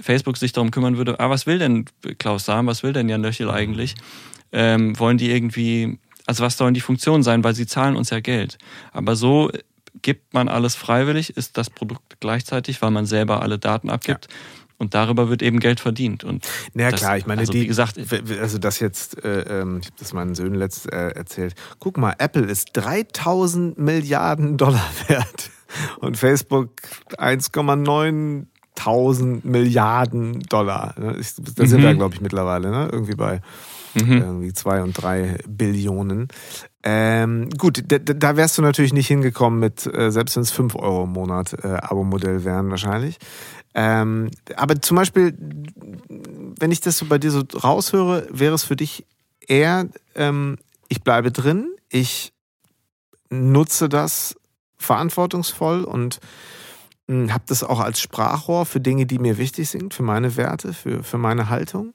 [0.02, 1.86] Facebook sich darum kümmern würde, ah, was will denn
[2.18, 3.94] Klaus Sam, was will denn Jan Löchel eigentlich?
[4.52, 8.20] Ähm, wollen die irgendwie also was sollen die Funktionen sein, weil sie zahlen uns ja
[8.20, 8.58] Geld.
[8.92, 9.52] Aber so
[10.02, 14.28] gibt man alles freiwillig, ist das Produkt gleichzeitig, weil man selber alle Daten abgibt.
[14.30, 14.38] Ja.
[14.78, 16.26] Und darüber wird eben Geld verdient.
[16.26, 17.98] Und naja, das, klar, ich meine, also, die, wie gesagt,
[18.42, 21.56] also das jetzt, äh, ähm, ich habe das meinen Söhnen letzt äh, erzählt.
[21.80, 25.50] Guck mal, Apple ist 3000 Milliarden Dollar wert
[26.00, 26.72] und Facebook
[27.18, 28.48] 1,9
[28.78, 30.94] 1000 Milliarden Dollar.
[31.00, 31.14] Ne?
[31.56, 31.84] Da sind mhm.
[31.84, 32.90] wir, glaube ich, mittlerweile, ne?
[32.92, 33.42] irgendwie bei
[33.96, 34.22] mhm.
[34.22, 36.28] irgendwie zwei und drei Billionen.
[36.84, 41.06] Ähm, gut, da, wärst du natürlich nicht hingekommen mit, äh, selbst wenn es 5 Euro
[41.06, 43.18] im Monat äh, Abo-Modell wären wahrscheinlich.
[43.74, 45.36] Ähm, aber zum Beispiel,
[46.60, 49.06] wenn ich das so bei dir so raushöre, wäre es für dich
[49.48, 52.34] eher, ähm, ich bleibe drin, ich
[53.30, 54.36] nutze das
[54.78, 56.20] verantwortungsvoll und
[57.08, 60.74] hm, habe das auch als Sprachrohr für Dinge, die mir wichtig sind, für meine Werte,
[60.74, 61.94] für, für meine Haltung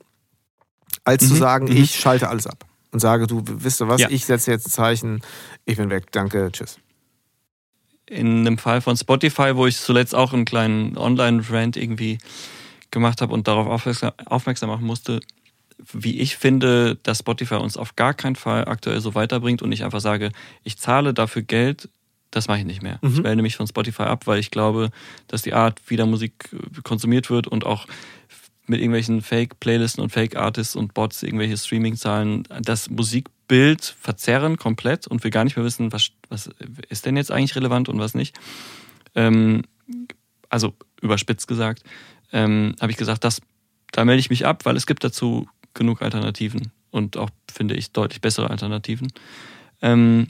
[1.11, 1.29] als mhm.
[1.29, 1.77] zu sagen, mhm.
[1.77, 4.09] ich schalte alles ab und sage, du wisst du was, ja.
[4.11, 5.23] ich setze jetzt ein Zeichen,
[5.65, 6.79] ich bin weg, danke, tschüss.
[8.07, 12.19] in einem Fall von Spotify, wo ich zuletzt auch einen kleinen Online-Rant irgendwie
[12.91, 15.21] gemacht habe und darauf aufmerksam, aufmerksam machen musste,
[15.93, 19.85] wie ich finde, dass Spotify uns auf gar keinen Fall aktuell so weiterbringt und ich
[19.85, 20.31] einfach sage,
[20.63, 21.89] ich zahle dafür Geld,
[22.31, 22.99] das mache ich nicht mehr.
[23.03, 23.13] Mhm.
[23.15, 24.91] Ich melde mich von Spotify ab, weil ich glaube,
[25.27, 26.51] dass die Art, wie da Musik
[26.85, 27.87] konsumiert wird und auch
[28.71, 35.33] mit irgendwelchen Fake-Playlisten und Fake-Artists und Bots irgendwelche Streaming-Zahlen das Musikbild verzerren komplett und wir
[35.33, 36.51] gar nicht mehr wissen, was, was
[36.89, 38.39] ist denn jetzt eigentlich relevant und was nicht.
[39.17, 39.63] Ähm,
[40.49, 41.83] also überspitzt gesagt,
[42.33, 43.43] ähm, habe ich gesagt, das,
[43.91, 47.91] da melde ich mich ab, weil es gibt dazu genug Alternativen und auch, finde ich,
[47.91, 49.13] deutlich bessere Alternativen.
[49.83, 50.29] Ähm,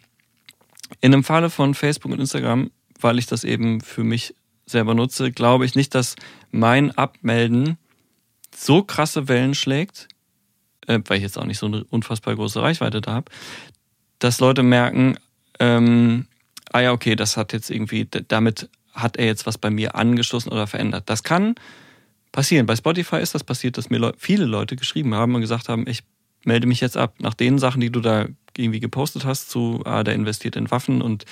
[1.02, 4.34] in dem Falle von Facebook und Instagram, weil ich das eben für mich
[4.64, 6.16] selber nutze, glaube ich nicht, dass
[6.50, 7.76] mein Abmelden
[8.60, 10.08] so krasse Wellen schlägt,
[10.86, 13.32] äh, weil ich jetzt auch nicht so eine unfassbar große Reichweite da habe,
[14.18, 15.16] dass Leute merken,
[15.58, 16.26] ähm,
[16.70, 20.50] ah ja, okay, das hat jetzt irgendwie, damit hat er jetzt was bei mir angeschlossen
[20.50, 21.04] oder verändert.
[21.08, 21.54] Das kann
[22.32, 22.66] passieren.
[22.66, 25.86] Bei Spotify ist das passiert, dass mir Le viele Leute geschrieben haben und gesagt haben,
[25.88, 26.02] ich
[26.44, 27.14] melde mich jetzt ab.
[27.18, 31.00] Nach den Sachen, die du da irgendwie gepostet hast, zu, ah, der investiert in Waffen
[31.00, 31.24] und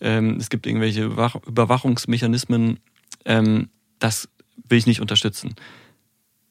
[0.00, 2.80] ähm, es gibt irgendwelche Überwachungsmechanismen,
[3.26, 3.68] ähm,
[3.98, 4.28] das
[4.68, 5.54] will ich nicht unterstützen.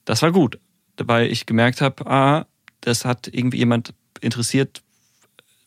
[0.06, 0.60] Das war gut,
[0.98, 2.46] weil ich gemerkt habe, ah,
[2.82, 4.82] das hat irgendwie jemand interessiert,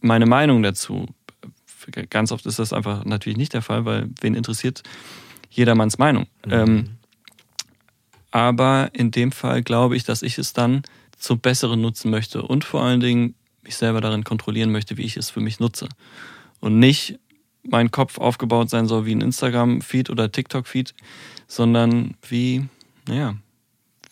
[0.01, 1.07] meine Meinung dazu.
[2.11, 4.83] Ganz oft ist das einfach natürlich nicht der Fall, weil wen interessiert
[5.51, 6.27] jedermanns Meinung.
[6.47, 6.53] Mhm.
[6.53, 6.89] Ähm,
[8.31, 10.83] aber in dem Fall glaube ich, dass ich es dann
[11.17, 15.17] zum Besseren nutzen möchte und vor allen Dingen mich selber darin kontrollieren möchte, wie ich
[15.17, 15.89] es für mich nutze.
[16.61, 17.19] Und nicht
[17.63, 20.95] mein Kopf aufgebaut sein soll wie ein Instagram-Feed oder TikTok-Feed,
[21.47, 22.67] sondern wie,
[23.07, 23.37] naja,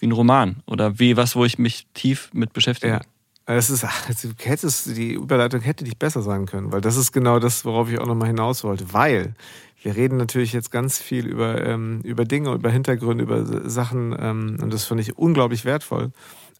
[0.02, 2.94] wie ein Roman oder wie was, wo ich mich tief mit beschäftige.
[2.94, 3.00] Ja.
[3.46, 7.38] Es ist, also hättest, die Überleitung hätte nicht besser sein können, weil das ist genau
[7.38, 8.92] das, worauf ich auch nochmal hinaus wollte.
[8.92, 9.34] Weil
[9.82, 14.58] wir reden natürlich jetzt ganz viel über, ähm, über Dinge, über Hintergründe, über Sachen ähm,
[14.60, 16.10] und das finde ich unglaublich wertvoll.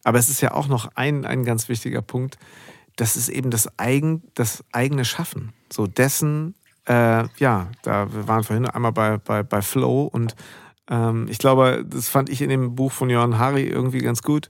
[0.05, 2.37] Aber es ist ja auch noch ein, ein ganz wichtiger Punkt,
[2.95, 5.51] das ist eben das, eigen, das eigene Schaffen.
[5.71, 6.53] So dessen,
[6.85, 10.35] äh, ja, da wir waren vorhin einmal bei, bei, bei Flow und
[10.89, 14.49] ähm, ich glaube, das fand ich in dem Buch von Johann Hari irgendwie ganz gut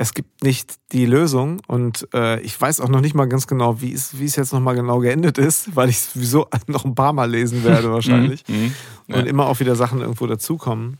[0.00, 3.80] es gibt nicht die Lösung und äh, ich weiß auch noch nicht mal ganz genau,
[3.80, 6.94] wie es, wie es jetzt nochmal genau geendet ist, weil ich es sowieso noch ein
[6.94, 8.74] paar Mal lesen werde wahrscheinlich mhm, mhm.
[9.08, 9.16] ja.
[9.16, 10.98] und immer auch wieder Sachen irgendwo dazukommen.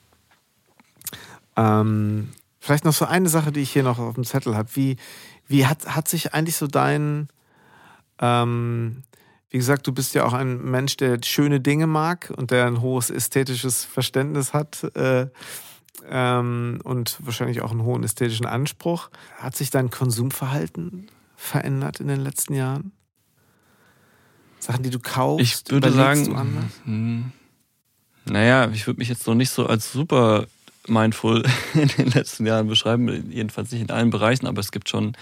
[1.56, 4.68] Ähm, vielleicht noch so eine Sache, die ich hier noch auf dem Zettel habe.
[4.74, 4.96] Wie,
[5.46, 7.28] wie hat, hat sich eigentlich so dein,
[8.20, 9.04] ähm,
[9.51, 12.82] wie gesagt, du bist ja auch ein Mensch, der schöne Dinge mag und der ein
[12.82, 14.84] hohes ästhetisches Verständnis hat.
[14.94, 15.28] Äh,
[16.11, 19.11] ähm, und wahrscheinlich auch einen hohen ästhetischen Anspruch.
[19.38, 22.92] Hat sich dein Konsumverhalten verändert in den letzten Jahren?
[24.59, 26.64] Sachen, die du kaufst, ich würde sagen, anders?
[26.84, 27.32] Hm,
[28.24, 30.46] naja, ich würde mich jetzt noch nicht so als super
[30.86, 31.44] mindful
[31.74, 35.16] in den letzten Jahren beschreiben, jedenfalls nicht in allen Bereichen, aber es gibt schon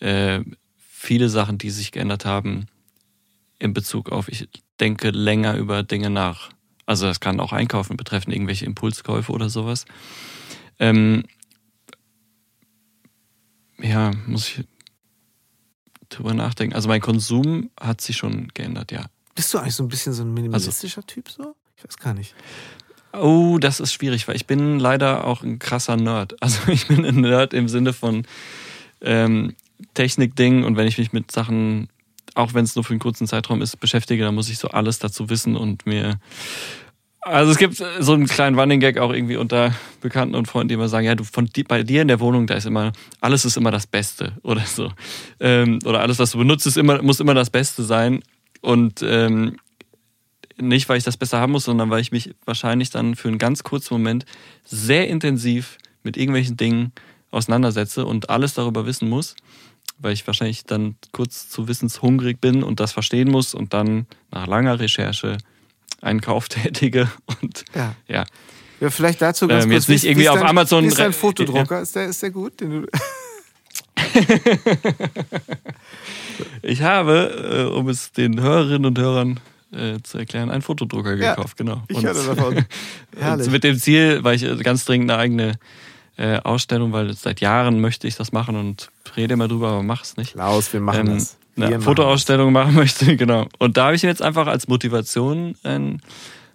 [0.00, 0.40] äh,
[0.78, 2.66] viele Sachen, die sich geändert haben
[3.58, 4.48] in Bezug auf, ich
[4.80, 6.50] denke länger über Dinge nach.
[6.86, 9.84] Also das kann auch Einkaufen betreffen, irgendwelche Impulskäufe oder sowas.
[10.78, 11.24] Ähm,
[13.80, 14.64] ja, muss ich
[16.08, 16.74] drüber nachdenken.
[16.74, 19.06] Also mein Konsum hat sich schon geändert, ja.
[19.34, 21.54] Bist du eigentlich so ein bisschen so ein minimalistischer also, Typ so?
[21.76, 22.34] Ich weiß gar nicht.
[23.12, 26.36] Oh, das ist schwierig, weil ich bin leider auch ein krasser Nerd.
[26.40, 28.26] Also ich bin ein Nerd im Sinne von
[29.00, 29.54] ähm,
[29.94, 31.88] Technik-Ding und wenn ich mich mit Sachen
[32.34, 34.98] auch wenn es nur für einen kurzen Zeitraum ist, beschäftige, dann muss ich so alles
[34.98, 36.18] dazu wissen und mir.
[37.20, 40.74] Also es gibt so einen kleinen Running Gag auch irgendwie unter Bekannten und Freunden, die
[40.74, 43.56] immer sagen, ja, du von bei dir in der Wohnung, da ist immer, alles ist
[43.56, 44.90] immer das Beste oder so.
[45.40, 48.22] Ähm, oder alles, was du benutzt, ist immer, muss immer das Beste sein.
[48.60, 49.56] Und ähm,
[50.60, 53.38] nicht, weil ich das besser haben muss, sondern weil ich mich wahrscheinlich dann für einen
[53.38, 54.24] ganz kurzen Moment
[54.64, 56.92] sehr intensiv mit irgendwelchen Dingen
[57.30, 59.36] auseinandersetze und alles darüber wissen muss
[59.98, 64.46] weil ich wahrscheinlich dann kurz zu wissenshungrig bin und das verstehen muss und dann nach
[64.46, 65.38] langer Recherche
[66.00, 67.94] einen Kauf tätige und ja.
[68.06, 68.24] ja.
[68.80, 69.88] Ja, vielleicht dazu ganz ähm, kurz.
[69.88, 70.84] Jetzt nicht irgendwie auf dein, Amazon.
[70.84, 71.80] Ist dein Fotodrucker?
[71.82, 72.52] Ist der, ist der gut?
[76.62, 79.40] ich habe, äh, um es den Hörerinnen und Hörern
[79.72, 81.82] äh, zu erklären, einen Fotodrucker gekauft, ja, genau.
[81.88, 82.64] Ich höre davon.
[83.18, 83.50] Herrlich.
[83.50, 85.58] mit dem Ziel, weil ich ganz dringend eine eigene
[86.18, 90.02] äh, Ausstellung, weil seit Jahren möchte ich das machen und rede immer drüber, aber mach
[90.02, 90.32] es nicht.
[90.32, 91.38] Klaus, wir machen ähm, das.
[91.54, 93.46] Wir eine Fotoausstellung machen möchte, genau.
[93.58, 96.02] Und da habe ich jetzt einfach als Motivation einen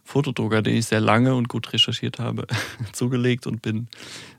[0.04, 2.46] Fotodrucker, den ich sehr lange und gut recherchiert habe,
[2.94, 3.88] zugelegt und bin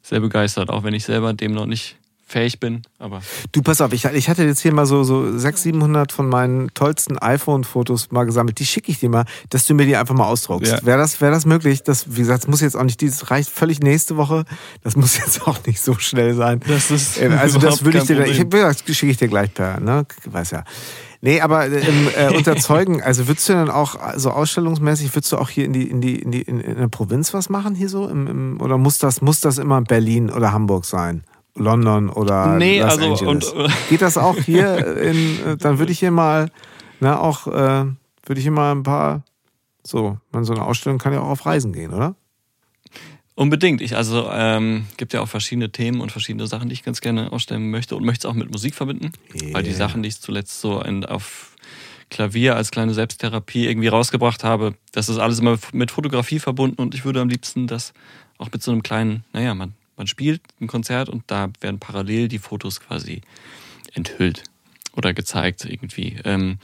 [0.03, 1.97] sehr begeistert, auch wenn ich selber dem noch nicht
[2.35, 2.83] fähig bin.
[2.99, 3.21] Aber
[3.53, 6.75] Du, pass auf, ich, ich hatte jetzt hier mal so, so 600, 700 von meinen
[6.75, 8.59] tollsten iPhone-Fotos mal gesammelt.
[8.59, 10.73] Die schicke ich dir mal, dass du mir die einfach mal ausdruckst.
[10.73, 10.85] Ja.
[10.85, 11.85] Wäre das, wär das möglich?
[11.85, 14.45] Das, wie gesagt, das muss jetzt auch nicht, dieses reicht völlig nächste Woche.
[14.83, 16.61] Das muss jetzt auch nicht so schnell sein.
[16.67, 19.79] Das ist Äh, Also das würde ich dir, ich, das schicke ich dir gleich per,
[19.79, 20.07] ne?
[20.25, 20.65] Weiß ja.
[21.21, 25.39] Nee, aber ähm, äh, unter Zeugen, also würdest du dann auch so ausstellungsmäßig, würdest du
[25.39, 27.89] auch hier in die in die in die in, in der Provinz was machen hier
[27.89, 31.23] so im, im, oder muss das muss das immer Berlin oder Hamburg sein?
[31.57, 33.53] London oder Nee, Los also, Angeles.
[33.53, 36.51] und- geht das auch hier in äh, dann würde ich hier mal
[37.01, 37.51] na auch äh,
[38.27, 39.23] würde ich hier mal ein paar
[39.87, 42.15] so, man so eine Ausstellung kann ja auch auf Reisen gehen, oder?
[43.37, 43.81] Unbedingt.
[43.81, 47.33] Ich, also ähm, gibt ja auch verschiedene Themen und verschiedene Sachen, die ich ganz gerne
[47.33, 49.11] ausstellen möchte und möchte es auch mit Musik verbinden.
[49.53, 49.79] Weil die Yeah.
[49.79, 51.57] Sachen, die ich zuletzt so in, auf
[52.11, 56.95] Klavier als kleine Selbsttherapie irgendwie rausgebracht habe, das ist alles immer mit Fotografie verbunden und
[56.95, 57.93] ich würde am liebsten das
[58.39, 62.29] auch mit so einem kleinen, naja, man, man spielt ein Konzert und da werden parallel
[62.29, 63.23] die Fotos quasi
[63.93, 64.45] enthüllt
[64.97, 66.19] oder gezeigt irgendwie.
[66.25, 66.59] Ähm,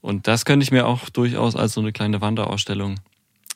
[0.00, 3.00] und das könnte ich mir auch durchaus als so eine kleine Wanderausstellung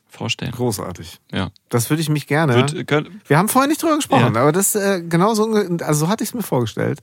[0.08, 0.52] vorstellen.
[0.52, 1.20] Großartig.
[1.32, 1.50] Ja.
[1.68, 2.54] Das würde ich mich gerne.
[2.54, 4.40] Wird, könnt, Wir haben vorher nicht drüber gesprochen, Ja.
[4.40, 7.00] aber das äh, genau so, also so hatte ich es mir vorgestellt.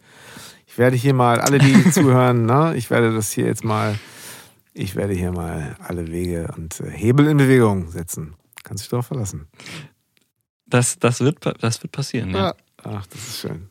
[0.67, 3.97] Ich werde hier mal, alle, die zuhören, ne, ich werde das hier jetzt mal,
[4.73, 8.35] ich werde hier mal alle Wege und äh, Hebel in Bewegung setzen.
[8.63, 9.47] Kannst dich darauf verlassen.
[10.69, 12.31] Das, das, wird, das wird passieren.
[12.31, 12.55] Ja.
[12.83, 13.69] Ach, das ist schön.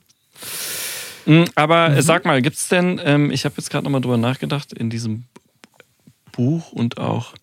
[1.27, 4.73] Mm, Aber äh, sag mal, gibt's denn, ähm, ich habe jetzt gerade nochmal drüber nachgedacht,
[4.73, 5.25] in diesem
[6.33, 7.35] Buch und auch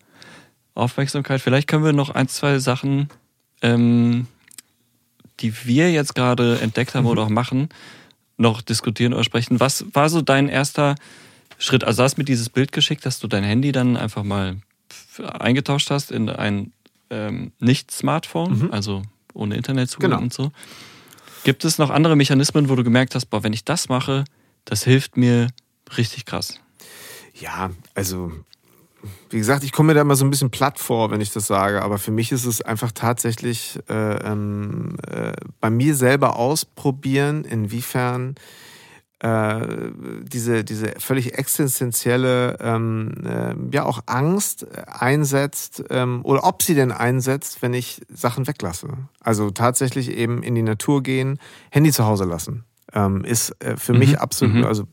[0.74, 3.08] Aufmerksamkeit, vielleicht können wir noch ein, zwei Sachen,
[3.62, 4.26] ähm,
[5.40, 7.68] die wir jetzt gerade entdeckt haben oder auch machen,
[8.36, 9.60] noch diskutieren oder sprechen.
[9.60, 10.94] Was war so dein erster
[11.58, 11.84] Schritt?
[11.84, 14.56] Also du hast mir dieses Bild geschickt, dass du dein Handy dann einfach mal
[15.18, 16.72] eingetauscht hast in ein
[17.10, 19.02] ähm, Nicht-Smartphone, also
[19.36, 20.22] ohne Internetzugang Genau.
[20.22, 20.50] und so.
[21.44, 24.24] Gibt es noch andere Mechanismen, wo du gemerkt hast, boah, wenn ich das mache,
[24.64, 25.48] das hilft mir
[25.96, 26.58] richtig krass?
[27.34, 28.32] Ja, also
[29.30, 31.46] wie gesagt, ich komme mir da immer so ein bisschen platt vor, wenn ich das
[31.46, 37.44] sage, aber für mich ist es einfach tatsächlich äh, ähm, äh, bei mir selber ausprobieren,
[37.44, 38.34] inwiefern
[39.20, 39.60] äh,
[40.24, 46.92] diese, diese völlig existenzielle, ähm, äh, ja auch Angst einsetzt ähm, oder ob sie denn
[46.92, 48.88] einsetzt, wenn ich Sachen weglasse.
[49.20, 51.38] Also tatsächlich eben in die Natur gehen,
[51.70, 54.64] Handy zu Hause lassen, ähm, ist äh, für mich absolut, mhm.
[54.64, 54.84] also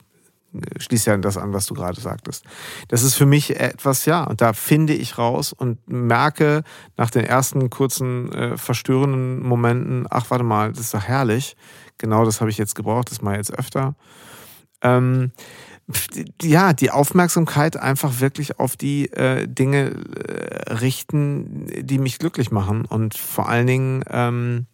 [0.78, 2.46] schließt ja das an, was du gerade sagtest.
[2.88, 6.64] Das ist für mich etwas, ja, und da finde ich raus und merke
[6.96, 11.56] nach den ersten kurzen äh, verstörenden Momenten, ach, warte mal, das ist doch herrlich.
[11.98, 13.96] Genau das habe ich jetzt gebraucht, das mal jetzt öfter.
[14.82, 15.32] Ähm,
[16.42, 22.86] ja, die Aufmerksamkeit einfach wirklich auf die äh, Dinge äh, richten, die mich glücklich machen
[22.86, 24.66] und vor allen Dingen ähm,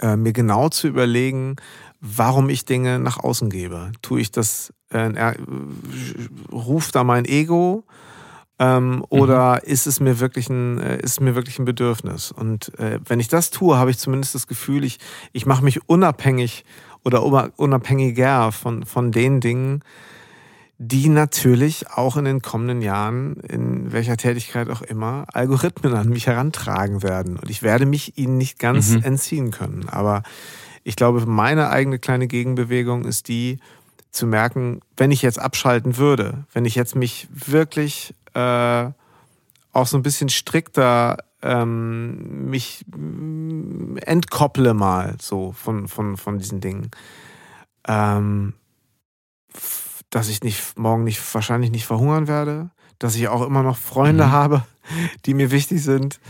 [0.00, 1.56] äh, mir genau zu überlegen,
[2.00, 3.92] warum ich Dinge nach außen gebe.
[4.02, 5.34] Tue ich das, äh, äh,
[6.50, 7.84] ruft da mein Ego
[8.58, 12.32] ähm, oder ist es mir wirklich ein, äh, ist mir wirklich ein Bedürfnis?
[12.32, 14.98] Und äh, wenn ich das tue, habe ich zumindest das Gefühl, ich,
[15.32, 16.64] ich mache mich unabhängig
[17.04, 19.82] oder una- unabhängiger von, von den Dingen,
[20.78, 26.26] die natürlich auch in den kommenden Jahren, in welcher Tätigkeit auch immer, Algorithmen an mich
[26.26, 27.38] herantragen werden.
[27.38, 29.02] Und ich werde mich ihnen nicht ganz Mhm.
[29.02, 29.88] entziehen können.
[29.88, 30.22] Aber
[30.84, 33.58] ich glaube, meine eigene kleine Gegenbewegung ist die,
[34.10, 38.92] zu merken, wenn ich jetzt abschalten würde, wenn ich jetzt mich wirklich äh,
[39.72, 46.60] auch so ein bisschen strikter ähm, mich mm, entkopple mal so von, von, von diesen
[46.60, 46.90] Dingen.
[47.88, 48.54] Ähm,
[50.10, 54.26] dass ich nicht morgen nicht wahrscheinlich nicht verhungern werde, dass ich auch immer noch Freunde
[54.26, 54.30] Mhm.
[54.32, 54.66] habe,
[55.26, 56.20] die mir wichtig sind.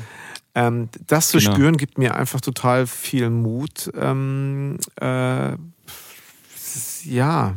[0.55, 1.55] Ähm, das zu Genau.
[1.55, 3.91] spüren gibt mir einfach total viel Mut.
[3.95, 5.57] Ähm, äh,
[7.05, 7.57] ja,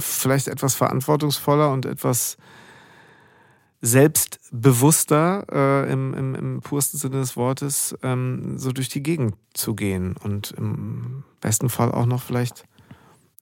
[0.00, 2.36] vielleicht etwas verantwortungsvoller und etwas
[3.80, 9.74] selbstbewusster äh, im, im, im pursten Sinne des Wortes, ähm, so durch die Gegend zu
[9.74, 12.64] gehen und im besten Fall auch noch vielleicht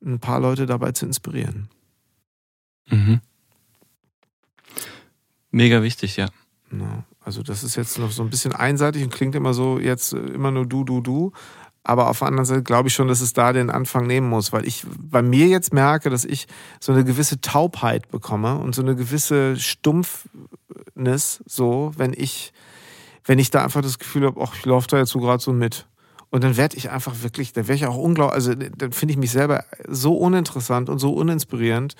[0.05, 1.69] ein paar Leute dabei zu inspirieren.
[2.86, 3.20] Mhm.
[5.51, 6.28] Mega wichtig, ja.
[7.20, 10.51] Also das ist jetzt noch so ein bisschen einseitig und klingt immer so jetzt immer
[10.51, 11.32] nur du, du, du.
[11.89, 14.52] Aber auf der anderen Seite glaube ich schon, dass es da den Anfang nehmen muss,
[14.52, 16.47] weil ich bei mir jetzt merke, dass ich
[16.81, 22.52] so eine gewisse Taubheit bekomme und so eine gewisse Stumpfnis, so, wenn ich,
[23.24, 25.55] wenn ich da einfach das Gefühl habe, ach, ich laufe da jetzt so gerade so
[25.55, 25.86] mit.
[26.28, 29.19] Und dann werde ich einfach wirklich, dann wäre ich auch unglaublich, also dann finde ich
[29.19, 31.94] mich selber so uninteressant und so uninspirierend.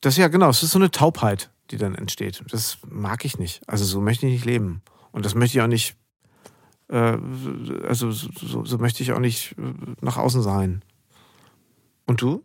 [0.00, 2.42] Das ja, genau, es ist so eine Taubheit, die dann entsteht.
[2.50, 3.60] Das mag ich nicht.
[3.66, 4.80] Also so möchte ich nicht leben.
[5.12, 5.94] Und das möchte ich auch nicht,
[6.96, 10.82] also so, so, so möchte ich auch nicht äh, nach außen sein.
[12.06, 12.42] Und du?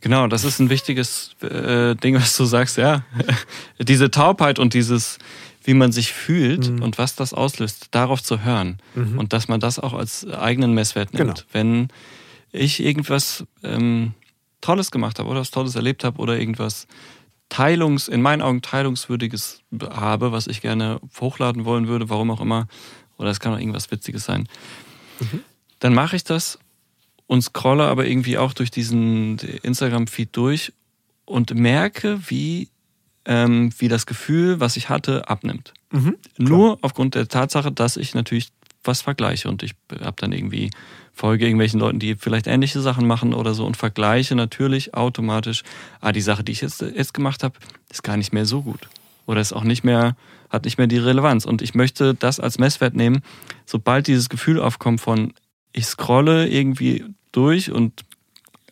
[0.00, 3.04] Genau, das ist ein wichtiges äh, Ding, was du sagst, ja.
[3.78, 5.18] Diese Taubheit und dieses,
[5.64, 6.82] wie man sich fühlt mhm.
[6.82, 8.78] und was das auslöst, darauf zu hören.
[8.94, 9.18] Mhm.
[9.18, 11.34] Und dass man das auch als eigenen Messwert nimmt.
[11.34, 11.48] Genau.
[11.52, 11.88] Wenn
[12.52, 14.14] ich irgendwas ähm,
[14.60, 16.86] Tolles gemacht habe oder was Tolles erlebt habe oder irgendwas
[17.48, 22.68] Teilungs, in meinen Augen Teilungswürdiges habe, was ich gerne hochladen wollen würde, warum auch immer,
[23.20, 24.48] oder es kann auch irgendwas Witziges sein,
[25.20, 25.40] mhm.
[25.78, 26.58] dann mache ich das
[27.26, 30.72] und scrolle aber irgendwie auch durch diesen Instagram-Feed durch
[31.26, 32.68] und merke, wie,
[33.26, 35.74] ähm, wie das Gefühl, was ich hatte, abnimmt.
[35.92, 38.48] Mhm, Nur aufgrund der Tatsache, dass ich natürlich
[38.82, 40.70] was vergleiche und ich habe dann irgendwie
[41.12, 45.62] folge irgendwelchen Leuten, die vielleicht ähnliche Sachen machen oder so und vergleiche natürlich automatisch,
[46.00, 47.58] ah, die Sache, die ich jetzt, jetzt gemacht habe,
[47.90, 48.88] ist gar nicht mehr so gut
[49.26, 50.16] oder ist auch nicht mehr,
[50.50, 53.22] hat nicht mehr die Relevanz und ich möchte das als Messwert nehmen,
[53.64, 55.32] sobald dieses Gefühl aufkommt von,
[55.72, 58.04] ich scrolle irgendwie durch und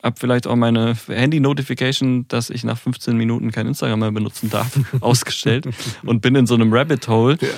[0.03, 4.79] habe vielleicht auch meine Handy-Notification, dass ich nach 15 Minuten kein Instagram mehr benutzen darf,
[5.01, 5.69] ausgestellt
[6.05, 7.49] und bin in so einem Rabbit Hole, ja.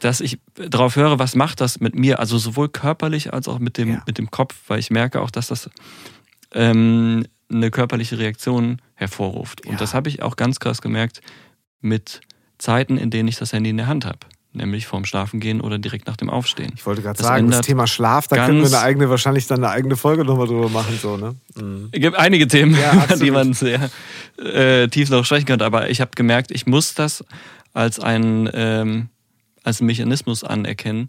[0.00, 3.78] dass ich darauf höre, was macht das mit mir, also sowohl körperlich als auch mit
[3.78, 4.02] dem, ja.
[4.06, 5.70] mit dem Kopf, weil ich merke auch, dass das
[6.52, 9.64] ähm, eine körperliche Reaktion hervorruft.
[9.64, 9.78] Und ja.
[9.78, 11.20] das habe ich auch ganz krass gemerkt
[11.80, 12.20] mit
[12.58, 14.18] Zeiten, in denen ich das Handy in der Hand habe
[14.56, 16.72] nämlich vorm Schlafen gehen oder direkt nach dem Aufstehen.
[16.74, 19.72] Ich wollte gerade sagen, das Thema Schlaf, da können wir eine eigene, wahrscheinlich dann eine
[19.72, 20.98] eigene Folge nochmal drüber machen.
[21.00, 21.36] So, ne?
[21.54, 21.90] Mhm.
[21.92, 23.90] Es gibt einige Themen, ja, die man sehr
[24.38, 27.24] äh, tief noch sprechen könnte, aber ich habe gemerkt, ich muss das
[27.72, 29.08] als einen, ähm,
[29.62, 31.08] als einen Mechanismus anerkennen,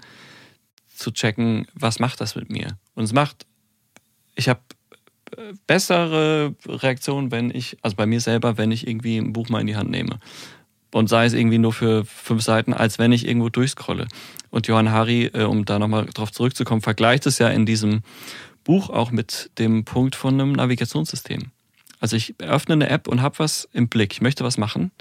[0.94, 2.78] zu checken, was macht das mit mir.
[2.95, 3.45] Und es macht,
[4.36, 4.60] ich habe
[5.38, 9.61] äh, bessere Reaktionen, wenn ich, also bei mir selber, wenn ich irgendwie ein Buch mal
[9.61, 10.19] in die Hand nehme
[10.92, 14.08] und sei es irgendwie nur für fünf Seiten, als wenn ich irgendwo durchscrolle.
[14.50, 18.02] Und Johann Hari, äh, um da nochmal drauf zurückzukommen, vergleicht es ja in diesem
[18.64, 21.52] Buch auch mit dem Punkt von einem Navigationssystem.
[22.00, 24.92] Also ich öffne eine App und habe was im Blick, ich möchte was machen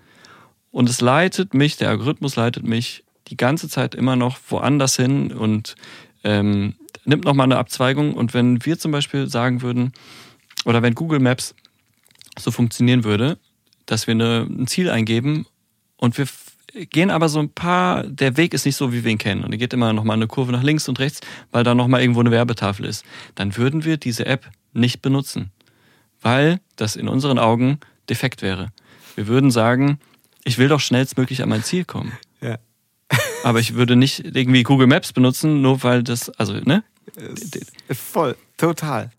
[0.70, 5.32] und es leitet mich, der Algorithmus leitet mich die ganze Zeit immer noch woanders hin
[5.32, 5.74] und
[6.22, 6.74] ähm,
[7.06, 8.14] nimmt nochmal eine Abzweigung.
[8.14, 9.92] Und wenn wir zum Beispiel sagen würden,
[10.64, 11.54] oder wenn Google Maps
[12.38, 13.38] so funktionieren würde,
[13.86, 15.46] dass wir eine, ein Ziel eingeben
[15.96, 16.26] und wir
[16.90, 19.44] gehen aber so ein paar, der Weg ist nicht so, wie wir ihn kennen.
[19.44, 21.20] Und er geht immer nochmal eine Kurve nach links und rechts,
[21.50, 23.04] weil da nochmal irgendwo eine Werbetafel ist.
[23.34, 25.50] Dann würden wir diese App nicht benutzen,
[26.20, 28.68] weil das in unseren Augen defekt wäre.
[29.14, 29.98] Wir würden sagen,
[30.44, 32.12] ich will doch schnellstmöglich an mein Ziel kommen.
[32.42, 32.58] Ja.
[33.44, 36.84] aber ich würde nicht irgendwie Google Maps benutzen, nur weil das, also, ne?
[37.90, 39.10] Voll, total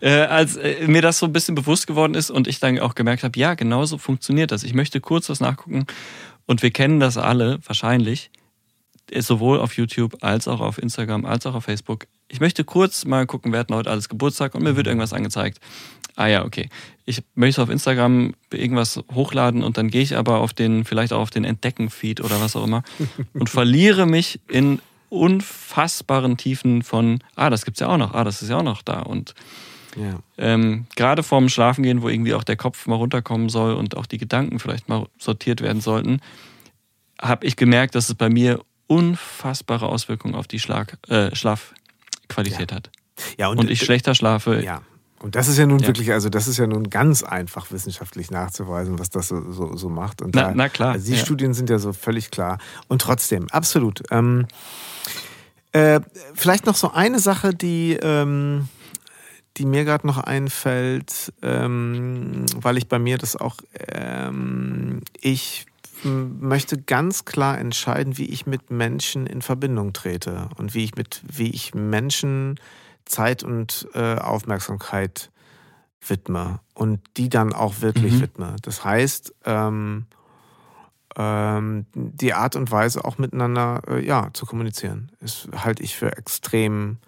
[0.00, 2.94] äh, als äh, mir das so ein bisschen bewusst geworden ist und ich dann auch
[2.94, 4.64] gemerkt habe, ja, genau so funktioniert das.
[4.64, 5.86] Ich möchte kurz was nachgucken
[6.46, 8.30] und wir kennen das alle wahrscheinlich,
[9.18, 12.06] sowohl auf YouTube als auch auf Instagram als auch auf Facebook.
[12.28, 15.58] Ich möchte kurz mal gucken, wer hat heute alles Geburtstag und mir wird irgendwas angezeigt.
[16.16, 16.68] Ah ja, okay.
[17.06, 21.20] Ich möchte auf Instagram irgendwas hochladen und dann gehe ich aber auf den, vielleicht auch
[21.20, 22.82] auf den Entdecken-Feed oder was auch immer
[23.34, 28.42] und verliere mich in unfassbaren Tiefen von, ah, das gibt's ja auch noch, ah, das
[28.42, 29.34] ist ja auch noch da und
[29.96, 30.20] ja.
[30.38, 34.18] Ähm, gerade vorm Schlafengehen, wo irgendwie auch der Kopf mal runterkommen soll und auch die
[34.18, 36.20] Gedanken vielleicht mal sortiert werden sollten,
[37.20, 42.76] habe ich gemerkt, dass es bei mir unfassbare Auswirkungen auf die Schlag, äh, Schlafqualität ja.
[42.76, 42.90] hat.
[43.38, 44.62] Ja, und, und ich schlechter schlafe.
[44.64, 44.82] Ja.
[45.22, 45.86] Und das ist ja nun ja.
[45.86, 49.90] wirklich, also das ist ja nun ganz einfach wissenschaftlich nachzuweisen, was das so, so, so
[49.90, 50.22] macht.
[50.22, 50.92] Und na, da, na klar.
[50.92, 51.22] Also die ja.
[51.22, 52.58] Studien sind ja so völlig klar.
[52.88, 54.02] Und trotzdem, absolut.
[54.10, 54.46] Ähm,
[55.72, 56.00] äh,
[56.34, 58.68] vielleicht noch so eine Sache, die, ähm,
[59.56, 63.56] die mir gerade noch einfällt, ähm, weil ich bei mir das auch,
[63.88, 65.66] ähm, ich
[66.04, 71.22] möchte ganz klar entscheiden, wie ich mit Menschen in Verbindung trete und wie ich mit,
[71.26, 72.58] wie ich Menschen
[73.04, 75.30] Zeit und äh, Aufmerksamkeit
[76.06, 78.20] widme und die dann auch wirklich mhm.
[78.22, 78.56] widme.
[78.62, 80.06] Das heißt, ähm,
[81.16, 86.16] ähm, die Art und Weise auch miteinander äh, ja, zu kommunizieren, ist, halte ich für
[86.16, 86.98] extrem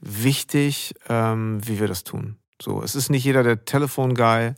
[0.00, 2.36] wichtig, ähm, wie wir das tun.
[2.60, 4.54] So, es ist nicht jeder der Telefon-Guy,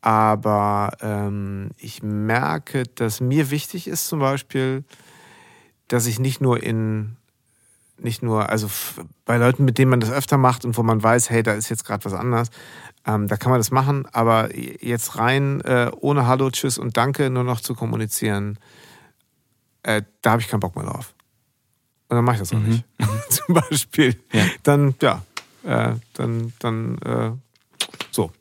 [0.00, 4.84] aber ähm, ich merke, dass mir wichtig ist zum Beispiel,
[5.88, 7.16] dass ich nicht nur in
[8.00, 8.68] nicht nur, also
[9.24, 11.68] bei Leuten, mit denen man das öfter macht und wo man weiß, hey, da ist
[11.68, 12.50] jetzt gerade was anderes,
[13.06, 17.28] ähm, da kann man das machen, aber jetzt rein äh, ohne Hallo, Tschüss und Danke
[17.30, 18.58] nur noch zu kommunizieren,
[19.82, 21.14] äh, da habe ich keinen Bock mehr drauf.
[22.08, 22.68] Und dann mache ich das auch mhm.
[22.68, 22.84] nicht.
[23.28, 24.18] Zum Beispiel.
[24.32, 24.44] Ja.
[24.62, 25.22] Dann, ja,
[25.64, 27.32] äh, dann, dann, äh,
[28.10, 28.32] so.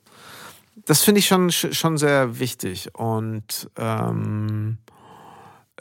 [0.85, 2.95] Das finde ich schon, schon sehr wichtig.
[2.95, 4.77] Und ähm,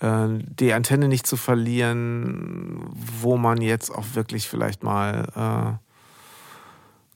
[0.01, 2.89] äh, die Antenne nicht zu verlieren,
[3.21, 5.87] wo man jetzt auch wirklich vielleicht mal äh,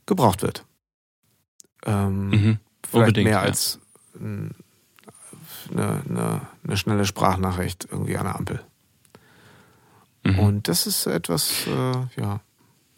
[0.07, 0.65] gebraucht wird.
[1.85, 2.59] Ähm, Mhm.
[2.89, 3.43] vielleicht Unbedingt, mehr ja.
[3.43, 3.81] als
[4.21, 8.65] eine, eine, eine schnelle Sprachnachricht irgendwie an der Ampel.
[10.25, 10.39] Mhm.
[10.39, 12.41] Und das ist etwas, äh, ja,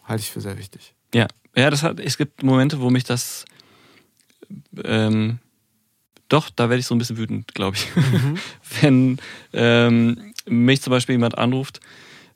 [0.03, 0.93] halte ich für sehr wichtig.
[1.13, 3.45] Ja, ja, das hat, es gibt Momente, wo mich das
[4.83, 5.39] ähm,
[6.29, 7.87] doch, da werde ich so ein bisschen wütend, glaube ich.
[8.81, 9.19] wenn
[9.53, 11.79] ähm, mich zum Beispiel jemand anruft,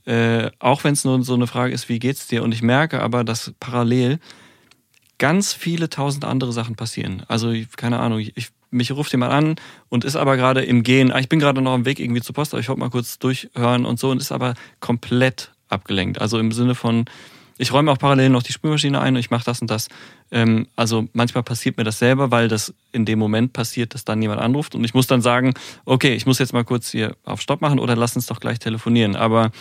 [0.06, 2.44] äh, auch wenn es nur so eine Frage ist, wie geht's dir?
[2.44, 4.20] Und ich merke aber, dass parallel
[5.18, 7.24] ganz viele tausend andere Sachen passieren.
[7.28, 9.56] Also, keine Ahnung, ich, mich ruft jemand an
[9.90, 11.12] und ist aber gerade im Gehen.
[11.12, 13.20] Ah, Ich bin gerade noch am Weg irgendwie zur Post, aber ich wollte mal kurz
[13.20, 16.22] durchhören und so und ist aber komplett abgelenkt.
[16.22, 17.06] Also im Sinne von,
[17.58, 19.88] ich räume auch parallel noch die Spülmaschine ein und ich mache das und das.
[20.32, 24.22] Ähm, also manchmal passiert mir das selber, weil das in dem Moment passiert, dass dann
[24.22, 25.54] jemand anruft und ich muss dann sagen,
[25.86, 28.60] okay, ich muss jetzt mal kurz hier auf Stopp machen oder lass uns doch gleich
[28.60, 29.16] telefonieren.
[29.16, 29.52] Aber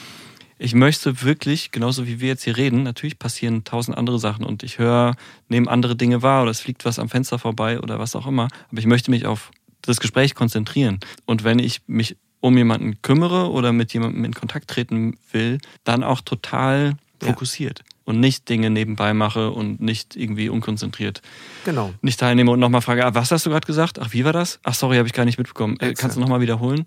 [0.59, 4.63] ich möchte wirklich, genauso wie wir jetzt hier reden, natürlich passieren tausend andere Sachen und
[4.63, 5.15] ich höre,
[5.49, 8.49] nehme andere Dinge wahr oder es fliegt was am Fenster vorbei oder was auch immer.
[8.71, 9.51] Aber ich möchte mich auf
[9.83, 10.99] das Gespräch konzentrieren.
[11.27, 16.03] Und wenn ich mich um jemanden kümmere oder mit jemandem in Kontakt treten will, dann
[16.03, 17.29] auch total Ja.
[17.29, 21.23] fokussiert und nicht Dinge nebenbei mache und nicht irgendwie unkonzentriert
[21.65, 21.95] Genau.
[22.03, 23.99] nicht teilnehme und nochmal frage, ah, was hast du gerade gesagt?
[23.99, 24.61] Ach, wie war das?
[24.65, 25.79] Ach, sorry, habe ich gar nicht mitbekommen.
[25.81, 26.85] Äh, kannst du nochmal wiederholen?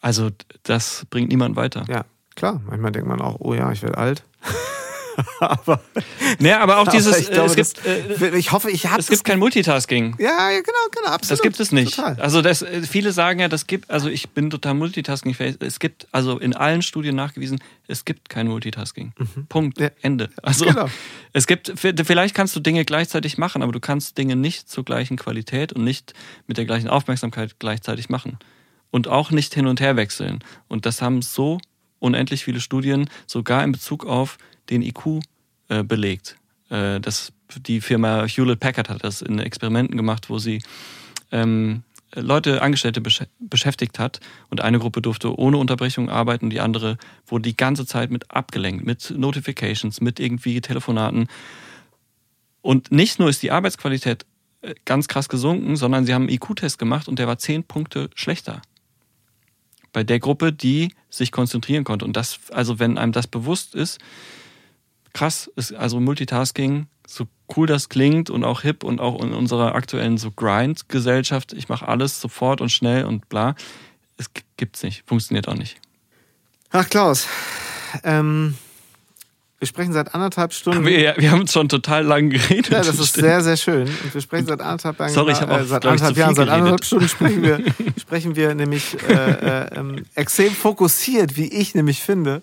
[0.00, 0.30] Also,
[0.62, 1.84] das bringt niemand weiter.
[1.88, 2.06] Ja,
[2.40, 2.60] klar.
[2.66, 4.24] Manchmal denkt man auch, oh ja, ich werde alt.
[5.40, 5.80] aber
[6.38, 9.00] Naja, aber auch dieses, ich, glaube, äh, es, gibt, äh, das, ich hoffe, ich habe
[9.00, 10.16] es gibt kein Multitasking.
[10.18, 11.30] Ja, genau, genau, absolut.
[11.30, 11.94] Das gibt es nicht.
[11.94, 12.18] Total.
[12.20, 15.56] Also das, äh, viele sagen ja, das gibt, also ich bin total multitasking-fähig.
[15.60, 19.12] Es gibt, also in allen Studien nachgewiesen, es gibt kein Multitasking.
[19.48, 19.78] Punkt.
[19.78, 19.84] Mhm.
[19.84, 19.90] Ja.
[20.00, 20.30] Ende.
[20.42, 20.88] Also Genau.
[21.34, 25.16] es gibt, vielleicht kannst du Dinge gleichzeitig machen, aber du kannst Dinge nicht zur gleichen
[25.16, 26.14] Qualität und nicht
[26.46, 28.38] mit der gleichen Aufmerksamkeit gleichzeitig machen.
[28.90, 30.40] Und auch nicht hin und her wechseln.
[30.66, 31.58] Und das haben so
[32.00, 35.20] unendlich viele Studien, sogar in Bezug auf den IQ
[35.68, 36.36] äh, belegt.
[36.68, 37.32] Äh, das,
[37.66, 40.62] die Firma Hewlett Packard hat das in Experimenten gemacht, wo sie
[41.30, 46.98] ähm, Leute, Angestellte besch beschäftigt hat und eine Gruppe durfte ohne Unterbrechung arbeiten, die andere
[47.26, 51.28] wurde die ganze Zeit mit abgelenkt, mit Notifications, mit irgendwie Telefonaten.
[52.62, 54.26] Und nicht nur ist die Arbeitsqualität
[54.62, 58.10] äh, ganz krass gesunken, sondern sie haben einen IQ-Test gemacht und der war zehn Punkte
[58.14, 58.60] schlechter.
[59.92, 62.04] Bei der Gruppe, die sich konzentrieren konnte.
[62.04, 63.98] Und das, also wenn einem das bewusst ist,
[65.12, 67.26] krass, ist also Multitasking, so
[67.56, 71.88] cool das klingt und auch hip und auch in unserer aktuellen so Grind-Gesellschaft, ich mache
[71.88, 73.56] alles sofort und schnell und bla,
[74.16, 75.80] es gibt's nicht, funktioniert auch nicht.
[76.70, 77.26] Ach, Klaus.
[78.04, 78.56] Ähm,
[79.60, 80.86] wir sprechen seit anderthalb Stunden.
[80.86, 82.70] Wir, wir haben schon total lang geredet.
[82.70, 83.26] ja, das ist stimmt.
[83.26, 83.82] sehr, sehr schön.
[83.82, 85.12] Und wir sprechen seit anderthalb Jahren.
[85.12, 86.82] Sorry, ich hab auch, äh, seit anderthalb Jahren, seit anderthalb.
[86.82, 87.62] Stunden sprechen wir,
[88.00, 92.40] sprechen wir nämlich äh, äh, ähm, extrem fokussiert, wie ich nämlich finde.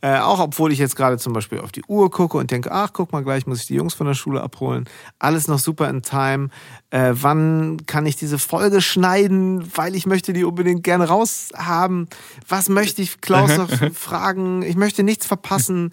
[0.00, 2.90] Äh, auch obwohl ich jetzt gerade zum Beispiel auf die Uhr gucke und denke, ach,
[2.92, 4.88] guck mal, gleich muss ich die Jungs von der Schule abholen.
[5.18, 6.50] Alles noch super in Time.
[6.90, 12.06] Äh, wann kann ich diese Folge schneiden, weil ich möchte die unbedingt gerne raushaben.
[12.48, 14.62] Was möchte ich Klaus noch fragen?
[14.62, 15.90] Ich möchte nichts verpassen.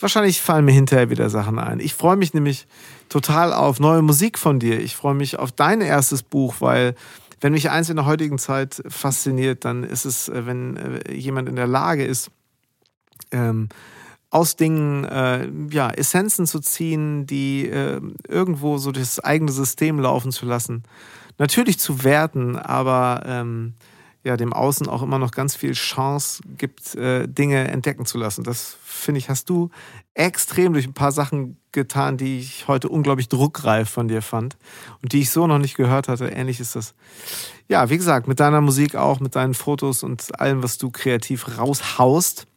[0.00, 1.80] Wahrscheinlich fallen mir hinterher wieder Sachen ein.
[1.80, 2.66] Ich freue mich nämlich
[3.08, 4.80] total auf neue Musik von dir.
[4.80, 6.94] Ich freue mich auf dein erstes Buch, weil
[7.40, 11.48] wenn mich eins in der heutigen Zeit fasziniert, dann ist es, äh, wenn äh, jemand
[11.48, 12.30] in der Lage ist,
[13.32, 13.68] ähm,
[14.30, 20.32] aus Dingen äh, ja, Essenzen zu ziehen, die äh, irgendwo so das eigene System laufen
[20.32, 20.82] zu lassen.
[21.38, 23.74] Natürlich zu werten, aber ähm,
[24.24, 28.42] ja, dem Außen auch immer noch ganz viel Chance gibt, äh, Dinge entdecken zu lassen.
[28.42, 29.70] Das finde ich, hast du
[30.14, 34.56] extrem durch ein paar Sachen getan, die ich heute unglaublich druckreif von dir fand
[35.02, 36.26] und die ich so noch nicht gehört hatte.
[36.26, 36.94] Ähnlich ist das.
[37.68, 41.58] Ja, wie gesagt, mit deiner Musik auch, mit deinen Fotos und allem, was du kreativ
[41.58, 42.47] raushaust.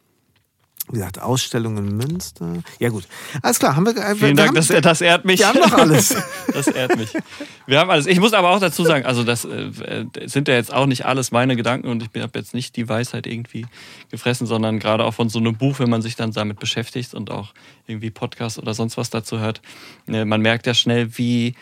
[0.88, 2.54] Wie gesagt, Ausstellungen in Münster.
[2.80, 3.04] Ja, gut.
[3.40, 3.96] Alles klar, haben wir.
[3.96, 5.38] äh, Vielen wir Dank, haben, das, das ehrt mich.
[5.38, 6.14] Wir haben doch alles.
[6.52, 7.10] Das ehrt mich.
[7.66, 8.06] Wir haben alles.
[8.06, 9.70] Ich muss aber auch dazu sagen, also das äh,
[10.26, 13.26] sind ja jetzt auch nicht alles meine Gedanken und ich habe jetzt nicht die Weisheit
[13.26, 13.64] irgendwie
[14.10, 17.30] gefressen, sondern gerade auch von so einem Buch, wenn man sich dann damit beschäftigt und
[17.30, 17.54] auch
[17.86, 19.62] irgendwie Podcast oder sonst was dazu hört,
[20.08, 21.54] äh, man merkt ja schnell, wie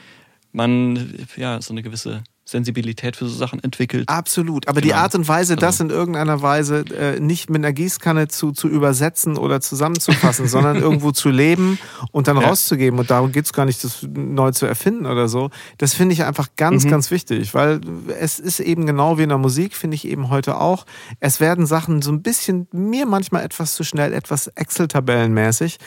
[0.52, 4.08] man ja so eine gewisse Sensibilität für so Sachen entwickelt.
[4.08, 4.68] Absolut.
[4.68, 5.00] Aber die Genau.
[5.00, 8.68] Art und Weise, das Also- in irgendeiner Weise äh, nicht mit einer Gießkanne zu, zu
[8.68, 11.78] übersetzen oder zusammenzufassen, sondern irgendwo zu leben
[12.12, 12.48] und dann Ja.
[12.48, 12.98] rauszugeben.
[12.98, 15.50] Und darum geht's gar nicht, das neu zu erfinden oder so.
[15.78, 16.90] Das finde ich einfach ganz, Mhm.
[16.90, 17.80] ganz wichtig, weil
[18.20, 20.86] es ist eben genau wie in der Musik, finde ich eben heute auch.
[21.20, 25.78] Es werden Sachen so ein bisschen, mir manchmal etwas zu schnell, etwas Excel-Tabellenmäßig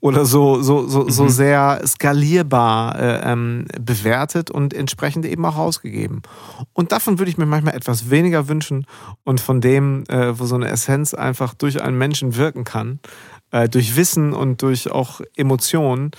[0.00, 6.11] oder so, so, so, so sehr skalierbar äh, ähm, bewertet und entsprechend eben auch ausgegeben.
[6.72, 8.86] Und davon würde ich mir manchmal etwas weniger wünschen
[9.24, 13.00] und von dem, äh, wo so eine Essenz einfach durch einen Menschen wirken kann,
[13.50, 16.10] äh, durch Wissen und durch auch Emotionen,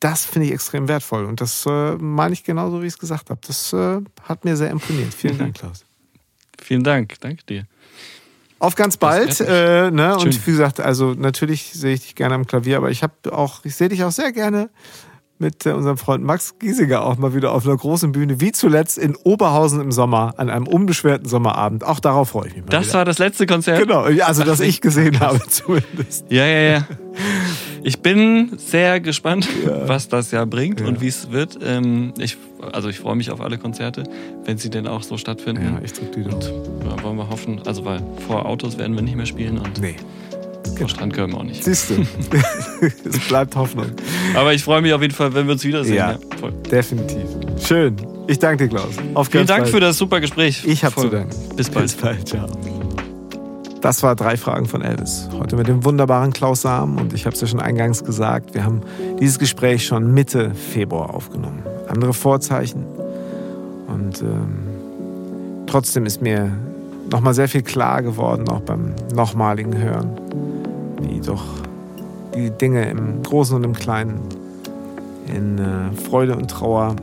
[0.00, 1.24] das finde ich extrem wertvoll.
[1.24, 3.40] Und das äh, meine ich genauso, wie ich es gesagt habe.
[3.46, 5.14] Das äh, hat mir sehr imponiert.
[5.14, 5.84] Vielen Dank, Klaus.
[6.60, 7.66] Vielen Dank, danke dir.
[8.58, 9.40] Auf ganz bald.
[9.40, 10.16] Äh, ne?
[10.16, 13.64] Und wie gesagt, also natürlich sehe ich dich gerne am Klavier, aber ich habe auch,
[13.64, 14.70] ich sehe dich auch sehr gerne
[15.38, 18.98] mit äh, unserem Freund Max Giesinger auch mal wieder auf einer großen Bühne, wie zuletzt
[18.98, 21.84] in Oberhausen im Sommer, an einem unbeschwerten Sommerabend.
[21.84, 22.70] Auch darauf freue ich mich mal.
[22.70, 22.98] Das wieder.
[22.98, 23.80] war das letzte Konzert?
[23.80, 26.30] Genau, also das ich gesehen habe zumindest.
[26.30, 26.86] Ja, ja, ja.
[27.82, 29.88] Ich bin sehr gespannt, ja.
[29.88, 30.86] was das ja bringt ja.
[30.86, 31.58] und wie es wird.
[31.62, 32.36] Ähm, ich,
[32.72, 34.04] also ich freue mich auf alle Konzerte,
[34.44, 35.62] wenn sie denn auch so stattfinden.
[35.62, 36.44] Ja, ich drücke die und
[36.84, 39.96] ja, wollen wir hoffen, also weil vor Autos werden wir nicht mehr spielen und nee.
[40.78, 41.64] Vor Strand können wir auch nicht.
[41.64, 41.94] Siehst du,
[43.08, 43.86] es bleibt Hoffnung.
[44.34, 45.96] Aber ich freue mich auf jeden Fall, wenn wir uns wiedersehen.
[45.96, 47.24] Ja, ja definitiv.
[47.58, 47.96] Schön.
[48.26, 48.96] Ich danke dir, Klaus.
[49.14, 49.74] Auf Vielen Dank bald.
[49.74, 50.64] für das super Gespräch.
[50.66, 51.30] Ich habe zu danken.
[51.56, 51.86] Bis bald.
[51.86, 52.46] Bis bald, ciao.
[53.80, 55.28] Das war drei Fragen von Elvis.
[55.38, 56.98] Heute mit dem wunderbaren Klaus Sam.
[56.98, 58.80] Und ich habe es ja schon eingangs gesagt, wir haben
[59.20, 61.62] dieses Gespräch schon Mitte Februar aufgenommen.
[61.88, 62.84] Andere Vorzeichen.
[63.86, 66.52] Und ähm, trotzdem ist mir
[67.10, 70.10] nochmal sehr viel klar geworden, auch beim nochmaligen Hören,
[71.00, 71.44] wie doch
[72.34, 74.20] die Dinge im Großen und im Kleinen
[75.34, 76.96] in äh, Freude und Trauer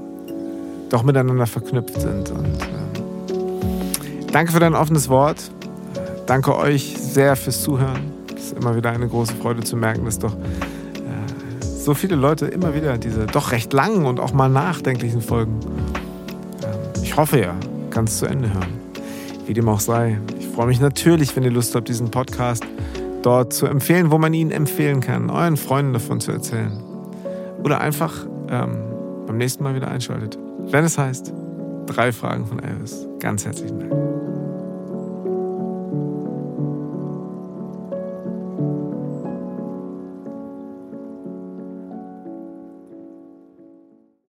[0.90, 2.30] doch miteinander verknüpft sind.
[2.30, 5.52] Und äh, danke für dein offenes Wort.
[6.26, 8.14] Danke euch sehr fürs Zuhören.
[8.36, 12.46] Es ist immer wieder eine große Freude zu merken, dass doch äh, so viele Leute
[12.46, 15.60] immer wieder diese doch recht langen und auch mal nachdenklichen Folgen,
[16.62, 17.56] äh, ich hoffe ja,
[17.90, 18.82] ganz zu Ende hören.
[19.46, 20.20] Wie dem auch sei.
[20.40, 22.64] Ich freue mich natürlich, wenn ihr Lust habt, diesen Podcast
[23.26, 26.82] dort zu empfehlen, wo man ihn empfehlen kann, euren Freunden davon zu erzählen.
[27.64, 28.78] Oder einfach ähm,
[29.26, 30.38] beim nächsten Mal wieder einschaltet.
[30.60, 31.34] Wenn es heißt,
[31.86, 33.08] drei Fragen von Elvis.
[33.20, 34.03] Ganz herzlichen Dank.